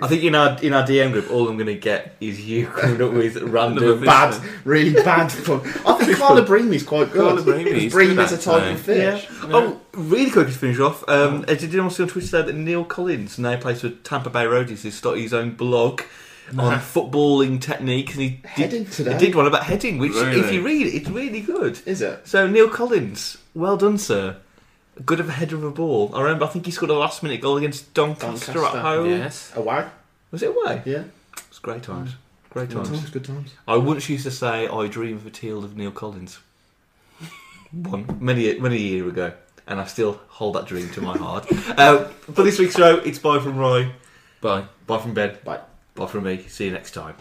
I 0.00 0.08
think 0.08 0.24
in 0.24 0.34
our 0.34 0.56
in 0.62 0.72
our 0.72 0.84
DM 0.84 1.12
group, 1.12 1.30
all 1.30 1.48
I'm 1.48 1.56
going 1.56 1.66
to 1.68 1.76
get 1.76 2.16
is 2.20 2.40
you 2.44 2.66
coming 2.76 3.00
up 3.02 3.12
with 3.12 3.36
random. 3.42 4.04
bad, 4.04 4.40
really 4.64 4.92
bad 4.94 5.30
fun. 5.32 5.60
I 5.86 6.04
think 6.04 6.18
Carla 6.18 6.42
Bream 6.42 6.72
is 6.72 6.82
quite 6.82 7.12
good. 7.12 7.20
Carla 7.22 7.42
Breamy 7.42 7.64
Because 7.64 7.84
is 7.84 7.92
Bream 7.92 8.18
is 8.18 8.32
a 8.32 8.38
type 8.38 8.72
of 8.74 8.80
fish. 8.80 9.26
Oh, 9.42 9.80
really 9.94 10.30
quick 10.30 10.48
to 10.48 10.52
finish 10.52 10.80
off. 10.80 11.08
Um, 11.08 11.42
uh, 11.42 11.54
Did 11.54 11.72
you 11.72 11.90
see 11.90 12.02
on 12.02 12.08
Twitter 12.08 12.42
that 12.42 12.52
Neil 12.54 12.84
Collins 12.84 13.38
now 13.38 13.56
plays 13.56 13.80
for 13.82 13.90
Tampa 13.90 14.30
Bay 14.30 14.44
Rowdies? 14.46 14.82
He's 14.82 14.96
started 14.96 15.20
his 15.22 15.34
own 15.34 15.52
blog 15.54 16.02
on 16.50 16.78
footballing 16.78 17.60
technique, 17.60 18.12
and 18.14 18.20
he 18.22 18.40
did, 18.56 18.90
today. 18.92 19.12
he 19.12 19.18
did 19.18 19.34
one 19.34 19.46
about 19.46 19.64
heading, 19.64 19.98
which, 19.98 20.12
if 20.12 20.22
Really? 20.22 20.54
you 20.54 20.62
read 20.64 20.86
it, 20.86 20.94
it's 20.94 21.08
really 21.08 21.40
good. 21.40 21.80
Is 21.86 22.02
it? 22.02 22.26
So 22.26 22.46
Neil 22.46 22.68
Collins, 22.68 23.38
well 23.54 23.76
done, 23.76 23.98
sir. 23.98 24.36
Good 25.06 25.20
of 25.20 25.28
a 25.28 25.32
header 25.32 25.56
of 25.56 25.64
a 25.64 25.70
ball. 25.70 26.10
I 26.14 26.20
remember. 26.22 26.44
I 26.44 26.48
think 26.48 26.66
he 26.66 26.70
scored 26.72 26.90
a 26.90 26.94
last 26.94 27.22
minute 27.22 27.40
goal 27.40 27.56
against 27.56 27.94
Doncaster, 27.94 28.52
Doncaster, 28.52 28.76
at 28.78 28.82
home. 28.82 29.08
yes. 29.08 29.52
A 29.56 29.60
away? 29.60 29.86
Was 30.30 30.42
it 30.42 30.50
away? 30.54 30.82
Yeah. 30.84 31.04
It's 31.48 31.58
great 31.58 31.82
times. 31.82 32.14
Great 32.50 32.68
Good 32.68 32.76
times. 32.84 32.88
times, 32.90 33.10
good 33.10 33.24
times. 33.24 33.54
I 33.66 33.78
once 33.78 34.10
used 34.10 34.24
to 34.24 34.30
say 34.30 34.68
I 34.68 34.86
dream 34.88 35.16
of 35.16 35.26
a 35.26 35.30
teal 35.30 35.64
of 35.64 35.74
Neil 35.74 35.90
Collins. 35.90 36.38
One 37.72 38.18
many 38.20 38.58
many 38.58 38.76
a 38.76 38.80
year 38.80 39.08
ago, 39.08 39.32
and 39.66 39.80
I 39.80 39.86
still 39.86 40.20
hold 40.28 40.56
that 40.56 40.66
dream 40.66 40.90
to 40.90 41.00
my 41.00 41.16
heart. 41.16 41.46
uh, 41.78 42.04
for 42.08 42.42
this 42.42 42.58
week's 42.58 42.76
show, 42.76 42.96
it's 42.98 43.18
bye 43.18 43.38
from 43.38 43.56
Roy, 43.56 43.92
Bye. 44.42 44.64
bye 44.86 44.98
from 44.98 45.14
Ben, 45.14 45.38
Bye. 45.42 45.60
Bye 45.94 46.06
from 46.06 46.24
me. 46.24 46.44
See 46.48 46.66
you 46.66 46.72
next 46.72 46.92
time. 46.92 47.16